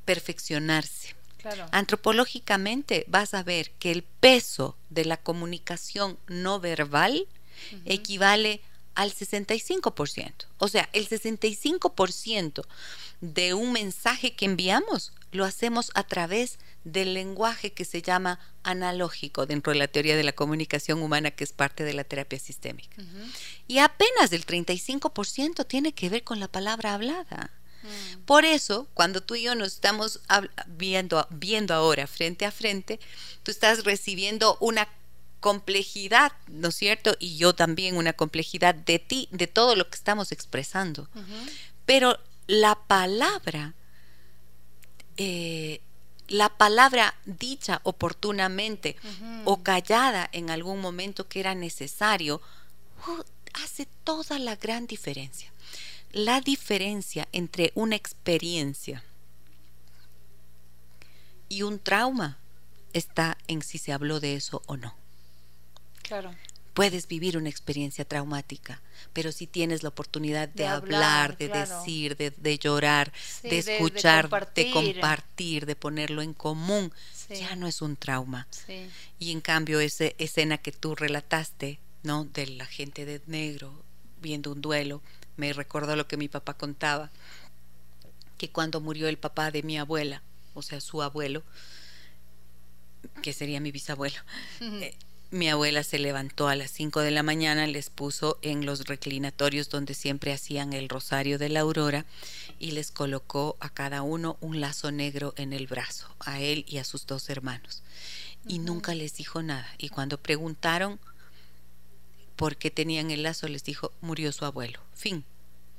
perfeccionarse. 0.04 1.14
Antropológicamente 1.72 3.04
vas 3.08 3.32
a 3.32 3.42
ver 3.42 3.70
que 3.78 3.92
el 3.92 4.02
peso 4.02 4.76
de 4.90 5.06
la 5.06 5.16
comunicación 5.16 6.18
no 6.26 6.60
verbal 6.60 7.26
equivale 7.84 8.60
al 8.94 9.12
65%. 9.12 10.46
O 10.58 10.68
sea, 10.68 10.88
el 10.92 11.08
65% 11.08 12.64
de 13.20 13.54
un 13.54 13.72
mensaje 13.72 14.34
que 14.34 14.46
enviamos 14.46 15.12
lo 15.32 15.44
hacemos 15.44 15.90
a 15.94 16.04
través 16.04 16.58
del 16.84 17.14
lenguaje 17.14 17.72
que 17.72 17.84
se 17.84 18.02
llama 18.02 18.40
analógico 18.62 19.46
dentro 19.46 19.72
de 19.72 19.78
la 19.78 19.88
teoría 19.88 20.16
de 20.16 20.24
la 20.24 20.32
comunicación 20.32 21.02
humana 21.02 21.30
que 21.30 21.44
es 21.44 21.52
parte 21.52 21.84
de 21.84 21.94
la 21.94 22.04
terapia 22.04 22.38
sistémica. 22.38 22.96
Y 23.68 23.78
apenas 23.78 24.32
el 24.32 24.46
35% 24.46 25.66
tiene 25.66 25.92
que 25.92 26.08
ver 26.08 26.24
con 26.24 26.40
la 26.40 26.48
palabra 26.48 26.94
hablada. 26.94 27.50
Mm. 27.82 28.20
Por 28.24 28.44
eso, 28.44 28.88
cuando 28.94 29.22
tú 29.22 29.34
y 29.34 29.42
yo 29.42 29.54
nos 29.54 29.74
estamos 29.74 30.20
viendo, 30.66 31.26
viendo 31.30 31.74
ahora 31.74 32.06
frente 32.06 32.44
a 32.44 32.50
frente, 32.50 33.00
tú 33.42 33.50
estás 33.50 33.84
recibiendo 33.84 34.56
una 34.60 34.88
complejidad, 35.40 36.32
¿no 36.48 36.68
es 36.68 36.76
cierto? 36.76 37.16
Y 37.18 37.36
yo 37.36 37.54
también 37.54 37.96
una 37.96 38.12
complejidad 38.12 38.74
de 38.74 38.98
ti, 38.98 39.28
de 39.30 39.46
todo 39.46 39.74
lo 39.74 39.88
que 39.88 39.96
estamos 39.96 40.32
expresando. 40.32 41.08
Pero 41.86 42.18
la 42.46 42.74
palabra, 42.74 43.74
eh, 45.16 45.80
la 46.28 46.48
palabra 46.48 47.14
dicha 47.24 47.80
oportunamente 47.82 48.96
o 49.44 49.62
callada 49.62 50.28
en 50.32 50.50
algún 50.50 50.80
momento 50.80 51.28
que 51.28 51.40
era 51.40 51.54
necesario, 51.54 52.40
uh, 53.08 53.22
hace 53.64 53.86
toda 54.04 54.38
la 54.38 54.56
gran 54.56 54.86
diferencia. 54.86 55.52
La 56.12 56.40
diferencia 56.40 57.28
entre 57.32 57.72
una 57.74 57.96
experiencia 57.96 59.04
y 61.48 61.62
un 61.62 61.78
trauma 61.78 62.38
está 62.92 63.38
en 63.48 63.62
si 63.62 63.78
se 63.78 63.92
habló 63.92 64.20
de 64.20 64.34
eso 64.34 64.62
o 64.66 64.76
no. 64.76 64.99
Puedes 66.74 67.08
vivir 67.08 67.36
una 67.36 67.48
experiencia 67.48 68.04
traumática, 68.04 68.80
pero 69.12 69.32
si 69.32 69.46
tienes 69.46 69.82
la 69.82 69.88
oportunidad 69.88 70.48
de, 70.48 70.66
hablar, 70.66 71.36
de 71.36 71.48
decir, 71.48 72.16
de, 72.16 72.58
llorar, 72.58 73.12
de 73.42 73.58
escuchar, 73.58 74.30
de 74.54 74.70
compartir. 74.70 75.66
de 75.66 75.76
ponerlo 75.76 76.22
en 76.22 76.32
común, 76.32 76.92
ya 77.28 77.56
no 77.56 77.66
es 77.66 77.82
un 77.82 77.96
trauma. 77.96 78.46
Y 79.18 79.32
en 79.32 79.40
cambio, 79.40 79.80
esa 79.80 80.06
escena 80.18 80.58
que 80.58 80.72
tú 80.72 80.94
relataste, 80.94 81.80
¿no? 82.02 82.24
De 82.24 82.46
la 82.46 82.66
gente 82.66 83.04
de 83.04 83.20
negro 83.26 83.84
viendo 84.20 84.52
un 84.52 84.60
duelo, 84.60 85.02
me 85.36 85.52
recordó 85.52 85.96
lo 85.96 86.06
que 86.06 86.16
mi 86.16 86.28
papá 86.28 86.54
contaba, 86.54 87.10
que 88.38 88.50
cuando 88.50 88.80
murió 88.80 89.08
el 89.08 89.18
papá 89.18 89.50
de 89.50 89.62
mi 89.62 89.78
abuela, 89.78 90.22
o 90.54 90.62
sea, 90.62 90.80
su 90.80 91.02
abuelo, 91.02 91.42
que 93.22 93.32
sería 93.32 93.60
mi 93.60 93.72
bisabuelo, 93.72 94.16
mi 95.30 95.48
abuela 95.48 95.84
se 95.84 95.98
levantó 95.98 96.48
a 96.48 96.56
las 96.56 96.70
5 96.72 97.00
de 97.00 97.12
la 97.12 97.22
mañana, 97.22 97.66
les 97.66 97.88
puso 97.88 98.38
en 98.42 98.66
los 98.66 98.86
reclinatorios 98.86 99.68
donde 99.68 99.94
siempre 99.94 100.32
hacían 100.32 100.72
el 100.72 100.88
rosario 100.88 101.38
de 101.38 101.48
la 101.48 101.60
aurora 101.60 102.04
y 102.58 102.72
les 102.72 102.90
colocó 102.90 103.56
a 103.60 103.68
cada 103.70 104.02
uno 104.02 104.36
un 104.40 104.60
lazo 104.60 104.90
negro 104.90 105.32
en 105.36 105.52
el 105.52 105.68
brazo, 105.68 106.08
a 106.18 106.40
él 106.40 106.64
y 106.66 106.78
a 106.78 106.84
sus 106.84 107.06
dos 107.06 107.30
hermanos. 107.30 107.82
Y 108.46 108.58
nunca 108.58 108.94
les 108.94 109.14
dijo 109.14 109.42
nada. 109.42 109.68
Y 109.78 109.90
cuando 109.90 110.18
preguntaron 110.18 110.98
por 112.34 112.56
qué 112.56 112.70
tenían 112.70 113.10
el 113.10 113.22
lazo, 113.22 113.46
les 113.46 113.62
dijo, 113.62 113.92
murió 114.00 114.32
su 114.32 114.44
abuelo. 114.44 114.80
Fin 114.94 115.24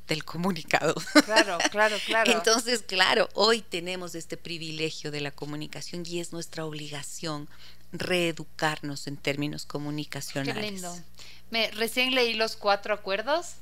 del 0.08 0.26
comunicado. 0.26 0.96
Claro, 1.26 1.58
claro, 1.72 1.96
claro. 2.06 2.32
Entonces, 2.32 2.84
claro, 2.86 3.30
hoy 3.34 3.62
tenemos 3.62 4.14
este 4.14 4.36
privilegio 4.36 5.10
de 5.10 5.22
la 5.22 5.32
comunicación 5.32 6.04
y 6.06 6.20
es 6.20 6.34
nuestra 6.34 6.66
obligación 6.66 7.48
reeducarnos 7.92 9.08
en 9.08 9.18
términos 9.18 9.66
comunicacionales. 9.66 10.64
Qué 10.64 10.72
lindo. 10.72 10.96
Me, 11.50 11.70
recién 11.72 12.16
leí 12.16 12.34
los 12.34 12.56
cuatro 12.56 12.94
acuerdos 12.94 13.56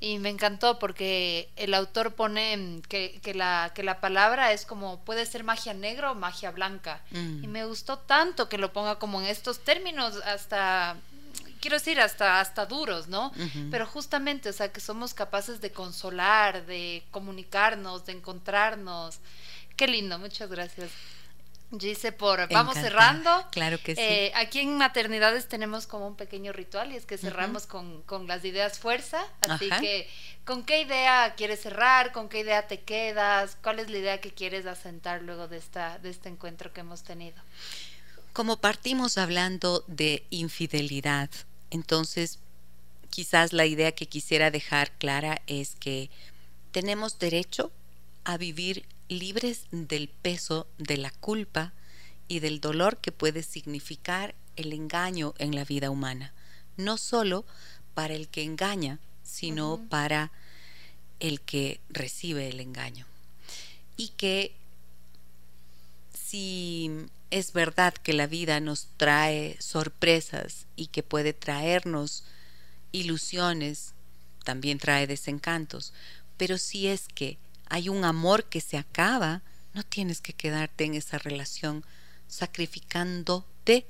y 0.00 0.18
me 0.18 0.28
encantó 0.28 0.80
porque 0.80 1.48
el 1.54 1.72
autor 1.72 2.14
pone 2.14 2.82
que, 2.88 3.20
que, 3.22 3.32
la, 3.32 3.70
que 3.74 3.84
la 3.84 4.00
palabra 4.00 4.52
es 4.52 4.66
como 4.66 5.04
puede 5.04 5.24
ser 5.26 5.44
magia 5.44 5.72
negra 5.72 6.10
o 6.10 6.16
magia 6.16 6.50
blanca. 6.50 7.00
Mm. 7.12 7.44
Y 7.44 7.46
me 7.46 7.64
gustó 7.64 7.98
tanto 7.98 8.48
que 8.48 8.58
lo 8.58 8.72
ponga 8.72 8.98
como 8.98 9.20
en 9.20 9.28
estos 9.28 9.60
términos 9.62 10.16
hasta 10.24 10.96
quiero 11.62 11.76
decir, 11.76 12.00
hasta, 12.00 12.40
hasta 12.40 12.66
duros, 12.66 13.06
¿no? 13.06 13.32
Pero 13.70 13.86
justamente, 13.86 14.48
o 14.48 14.52
sea, 14.52 14.72
que 14.72 14.80
somos 14.80 15.14
capaces 15.14 15.60
de 15.60 15.70
consolar, 15.70 16.66
de 16.66 17.04
comunicarnos, 17.12 18.04
de 18.04 18.12
encontrarnos. 18.12 19.20
Qué 19.76 19.86
lindo, 19.86 20.18
muchas 20.18 20.50
gracias. 20.50 20.90
Dice 21.72 22.12
por 22.12 22.52
vamos 22.52 22.74
cerrando. 22.74 23.30
Claro 23.50 23.78
que 23.82 23.96
sí. 23.96 24.02
Eh, 24.02 24.32
aquí 24.34 24.60
en 24.60 24.76
maternidades 24.76 25.48
tenemos 25.48 25.86
como 25.86 26.06
un 26.06 26.16
pequeño 26.16 26.52
ritual 26.52 26.92
y 26.92 26.96
es 26.96 27.06
que 27.06 27.16
cerramos 27.16 27.66
con, 27.66 28.04
las 28.26 28.44
ideas 28.44 28.78
fuerza. 28.78 29.24
Así 29.48 29.70
que, 29.80 30.06
¿con 30.44 30.64
qué 30.64 30.82
idea 30.82 31.32
quieres 31.34 31.62
cerrar? 31.62 32.12
¿Con 32.12 32.28
qué 32.28 32.40
idea 32.40 32.66
te 32.66 32.80
quedas? 32.80 33.56
¿Cuál 33.62 33.78
es 33.78 33.88
la 33.88 33.96
idea 33.96 34.20
que 34.20 34.32
quieres 34.32 34.66
asentar 34.66 35.22
luego 35.22 35.48
de 35.48 35.56
esta 35.56 35.98
de 35.98 36.10
este 36.10 36.28
encuentro 36.28 36.74
que 36.74 36.80
hemos 36.80 37.04
tenido? 37.04 37.40
Como 38.34 38.58
partimos 38.58 39.16
hablando 39.16 39.82
de 39.86 40.26
infidelidad, 40.28 41.30
entonces 41.70 42.38
quizás 43.08 43.54
la 43.54 43.64
idea 43.64 43.92
que 43.92 44.06
quisiera 44.06 44.50
dejar 44.50 44.90
clara 44.98 45.40
es 45.46 45.74
que 45.76 46.10
tenemos 46.70 47.18
derecho 47.18 47.72
a 48.24 48.36
vivir 48.36 48.84
libres 49.08 49.66
del 49.70 50.08
peso 50.08 50.66
de 50.78 50.96
la 50.96 51.10
culpa 51.10 51.72
y 52.28 52.40
del 52.40 52.60
dolor 52.60 52.98
que 52.98 53.12
puede 53.12 53.42
significar 53.42 54.34
el 54.56 54.72
engaño 54.72 55.34
en 55.38 55.54
la 55.54 55.64
vida 55.64 55.90
humana, 55.90 56.32
no 56.76 56.96
solo 56.96 57.44
para 57.94 58.14
el 58.14 58.28
que 58.28 58.42
engaña, 58.42 58.98
sino 59.22 59.80
para 59.88 60.30
el 61.20 61.40
que 61.40 61.80
recibe 61.88 62.48
el 62.48 62.60
engaño. 62.60 63.06
Y 63.96 64.08
que 64.08 64.54
si 66.12 66.90
es 67.30 67.52
verdad 67.52 67.94
que 67.94 68.12
la 68.12 68.26
vida 68.26 68.60
nos 68.60 68.88
trae 68.96 69.56
sorpresas 69.60 70.66
y 70.76 70.88
que 70.88 71.02
puede 71.02 71.32
traernos 71.32 72.24
ilusiones, 72.92 73.94
también 74.44 74.78
trae 74.78 75.06
desencantos, 75.06 75.92
pero 76.36 76.58
si 76.58 76.88
es 76.88 77.08
que 77.14 77.38
hay 77.72 77.88
un 77.88 78.04
amor 78.04 78.44
que 78.44 78.60
se 78.60 78.76
acaba, 78.76 79.40
no 79.72 79.82
tienes 79.82 80.20
que 80.20 80.34
quedarte 80.34 80.84
en 80.84 80.92
esa 80.94 81.16
relación 81.16 81.86
sacrificándote 82.28 83.86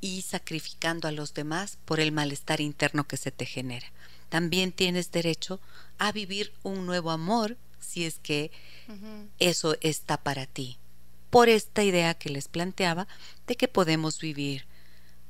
y 0.00 0.22
sacrificando 0.22 1.08
a 1.08 1.12
los 1.12 1.34
demás 1.34 1.76
por 1.84 2.00
el 2.00 2.10
malestar 2.10 2.62
interno 2.62 3.06
que 3.06 3.18
se 3.18 3.32
te 3.32 3.44
genera. 3.44 3.86
También 4.30 4.72
tienes 4.72 5.12
derecho 5.12 5.60
a 5.98 6.10
vivir 6.10 6.54
un 6.62 6.86
nuevo 6.86 7.10
amor 7.10 7.58
si 7.80 8.06
es 8.06 8.18
que 8.18 8.50
eso 9.38 9.76
está 9.82 10.16
para 10.16 10.46
ti. 10.46 10.78
Por 11.28 11.50
esta 11.50 11.84
idea 11.84 12.14
que 12.14 12.30
les 12.30 12.48
planteaba 12.48 13.08
de 13.46 13.56
que 13.56 13.68
podemos 13.68 14.18
vivir 14.18 14.64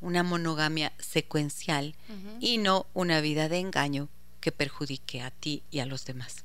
una 0.01 0.23
monogamia 0.23 0.93
secuencial 1.01 1.97
y 2.39 2.59
no 2.59 2.87
una 2.95 3.21
vida 3.21 3.49
de 3.49 3.59
engaño 3.59 4.09
que 4.43 4.53
perjudique 4.53 5.23
a 5.23 5.31
ti 5.31 5.63
y 5.71 5.79
a 5.79 5.87
los 5.87 6.05
demás. 6.05 6.45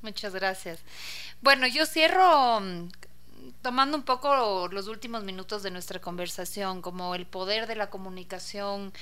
Muchas 0.00 0.32
gracias. 0.32 0.78
Bueno, 1.42 1.66
yo 1.66 1.84
cierro 1.84 2.60
mm, 2.60 2.88
tomando 3.60 3.98
un 3.98 4.04
poco 4.04 4.68
los 4.68 4.86
últimos 4.86 5.24
minutos 5.24 5.62
de 5.62 5.70
nuestra 5.70 6.00
conversación, 6.00 6.80
como 6.80 7.14
el 7.14 7.26
poder 7.26 7.66
de 7.66 7.74
la 7.74 7.90
comunicación. 7.90 8.92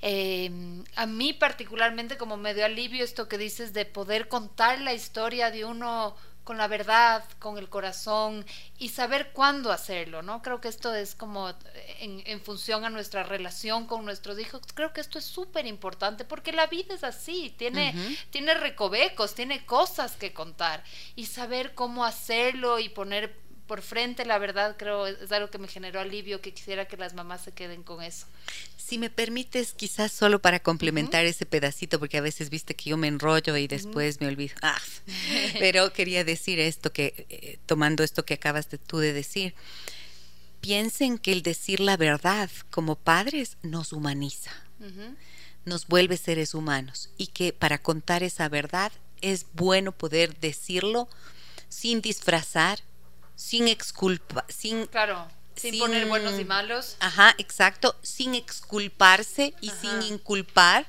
Eh, 0.00 0.50
a 0.96 1.06
mí 1.06 1.32
particularmente 1.32 2.16
como 2.16 2.36
medio 2.36 2.64
alivio 2.64 3.04
esto 3.04 3.28
que 3.28 3.38
dices 3.38 3.72
de 3.72 3.84
poder 3.84 4.28
contar 4.28 4.80
la 4.80 4.94
historia 4.94 5.50
de 5.50 5.64
uno 5.64 6.14
con 6.44 6.58
la 6.58 6.68
verdad, 6.68 7.24
con 7.38 7.58
el 7.58 7.68
corazón 7.68 8.44
y 8.78 8.90
saber 8.90 9.32
cuándo 9.32 9.72
hacerlo, 9.72 10.22
¿no? 10.22 10.42
Creo 10.42 10.60
que 10.60 10.68
esto 10.68 10.94
es 10.94 11.14
como 11.14 11.52
en, 12.00 12.40
función 12.40 12.84
a 12.84 12.90
nuestra 12.90 13.22
relación 13.22 13.86
con 13.86 14.04
nuestros 14.04 14.38
hijos, 14.38 14.60
creo 14.74 14.92
que 14.92 15.00
esto 15.00 15.18
es 15.18 15.24
súper 15.24 15.66
importante 15.66 16.24
porque 16.24 16.52
la 16.52 16.66
vida 16.66 16.94
es 16.94 17.04
así, 17.04 17.54
tiene, 17.56 17.94
tiene 18.30 18.54
recovecos, 18.54 19.34
tiene 19.34 19.64
cosas 19.64 20.16
que 20.16 20.32
contar 20.32 20.84
y 21.16 21.26
saber 21.26 21.74
cómo 21.74 22.04
hacerlo 22.04 22.78
y 22.78 22.90
poner 22.90 23.43
por 23.66 23.82
frente 23.82 24.24
la 24.24 24.38
verdad 24.38 24.76
creo 24.76 25.06
es 25.06 25.32
algo 25.32 25.50
que 25.50 25.58
me 25.58 25.68
generó 25.68 26.00
alivio 26.00 26.40
que 26.40 26.52
quisiera 26.52 26.86
que 26.86 26.96
las 26.96 27.14
mamás 27.14 27.42
se 27.42 27.52
queden 27.52 27.82
con 27.82 28.02
eso. 28.02 28.26
Si 28.76 28.98
me 28.98 29.08
permites, 29.08 29.72
quizás 29.72 30.12
solo 30.12 30.40
para 30.40 30.60
complementar 30.60 31.24
ese 31.24 31.46
pedacito, 31.46 31.98
porque 31.98 32.18
a 32.18 32.20
veces 32.20 32.50
viste 32.50 32.74
que 32.74 32.90
yo 32.90 32.96
me 32.96 33.08
enrollo 33.08 33.56
y 33.56 33.66
después 33.66 34.20
me 34.20 34.26
olvido. 34.26 34.54
Ah, 34.60 34.80
pero 35.58 35.92
quería 35.92 36.24
decir 36.24 36.58
esto, 36.60 36.92
que 36.92 37.26
eh, 37.30 37.58
tomando 37.64 38.04
esto 38.04 38.24
que 38.26 38.34
acabas 38.34 38.68
de, 38.68 38.76
tú 38.76 38.98
de 38.98 39.14
decir, 39.14 39.54
piensen 40.60 41.18
que 41.18 41.32
el 41.32 41.42
decir 41.42 41.80
la 41.80 41.96
verdad 41.96 42.50
como 42.70 42.96
padres 42.96 43.56
nos 43.62 43.92
humaniza, 43.92 44.50
nos 45.64 45.86
vuelve 45.86 46.16
seres 46.16 46.54
humanos 46.54 47.10
y 47.16 47.28
que 47.28 47.52
para 47.52 47.78
contar 47.78 48.22
esa 48.22 48.48
verdad 48.48 48.92
es 49.20 49.46
bueno 49.54 49.92
poder 49.92 50.38
decirlo 50.40 51.08
sin 51.68 52.00
disfrazar, 52.00 52.80
sin 53.36 53.68
exculpa, 53.68 54.44
sin 54.48 54.86
claro 54.86 55.28
sin, 55.56 55.78
poner 55.78 56.06
buenos 56.06 56.38
y 56.38 56.44
malos. 56.44 56.96
Ajá, 57.00 57.34
exacto, 57.38 57.96
sin 58.02 58.34
exculparse 58.34 59.54
y 59.60 59.70
sin 59.70 60.02
inculpar, 60.02 60.86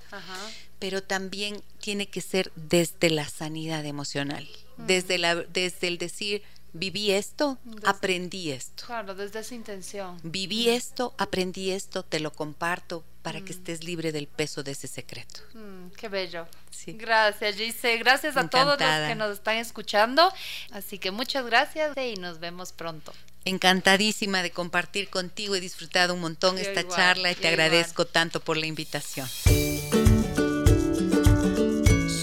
pero 0.80 1.04
también 1.04 1.62
tiene 1.80 2.08
que 2.08 2.22
ser 2.22 2.52
desde 2.56 3.10
la 3.10 3.28
sanidad 3.28 3.86
emocional, 3.86 4.48
mm. 4.78 4.86
desde, 4.88 5.18
la, 5.18 5.36
desde 5.36 5.88
el 5.88 5.98
decir, 5.98 6.44
viví 6.76 7.12
esto, 7.12 7.58
aprendí 7.86 8.52
esto. 8.52 8.86
Claro, 8.86 9.16
desde 9.16 9.40
esa 9.40 9.56
intención. 9.56 10.20
Viví 10.24 10.70
esto, 10.70 11.16
aprendí 11.18 11.72
esto, 11.72 12.04
te 12.04 12.20
lo 12.20 12.32
comparto 12.32 13.04
para 13.22 13.40
que 13.40 13.54
mm. 13.54 13.58
estés 13.58 13.84
libre 13.84 14.12
del 14.12 14.28
peso 14.28 14.62
de 14.62 14.72
ese 14.72 14.88
secreto. 14.88 15.40
Mm, 15.54 15.90
qué 15.98 16.10
bello. 16.10 16.46
Sí. 16.70 16.94
Gracias, 16.94 17.56
Gise. 17.56 17.98
Gracias 17.98 18.38
a 18.38 18.48
todos 18.50 18.80
los 18.80 19.08
que 19.08 19.16
nos 19.16 19.32
están 19.32 19.58
escuchando. 19.58 20.32
Así 20.72 21.00
que 21.00 21.12
muchas 21.12 21.46
gracias 21.46 21.98
y 21.98 22.16
nos 22.16 22.40
vemos 22.40 22.74
pronto. 22.74 23.14
Encantadísima 23.46 24.44
de 24.44 24.52
compartir 24.52 25.10
contigo. 25.10 25.56
He 25.56 25.62
disfrutado 25.62 26.14
un 26.14 26.22
montón 26.22 26.58
esta 26.58 26.88
charla 26.88 27.32
y 27.32 27.36
te 27.36 27.48
agradezco 27.48 28.06
tanto 28.06 28.42
por 28.42 28.58
la 28.58 28.66
invitación. 28.66 29.28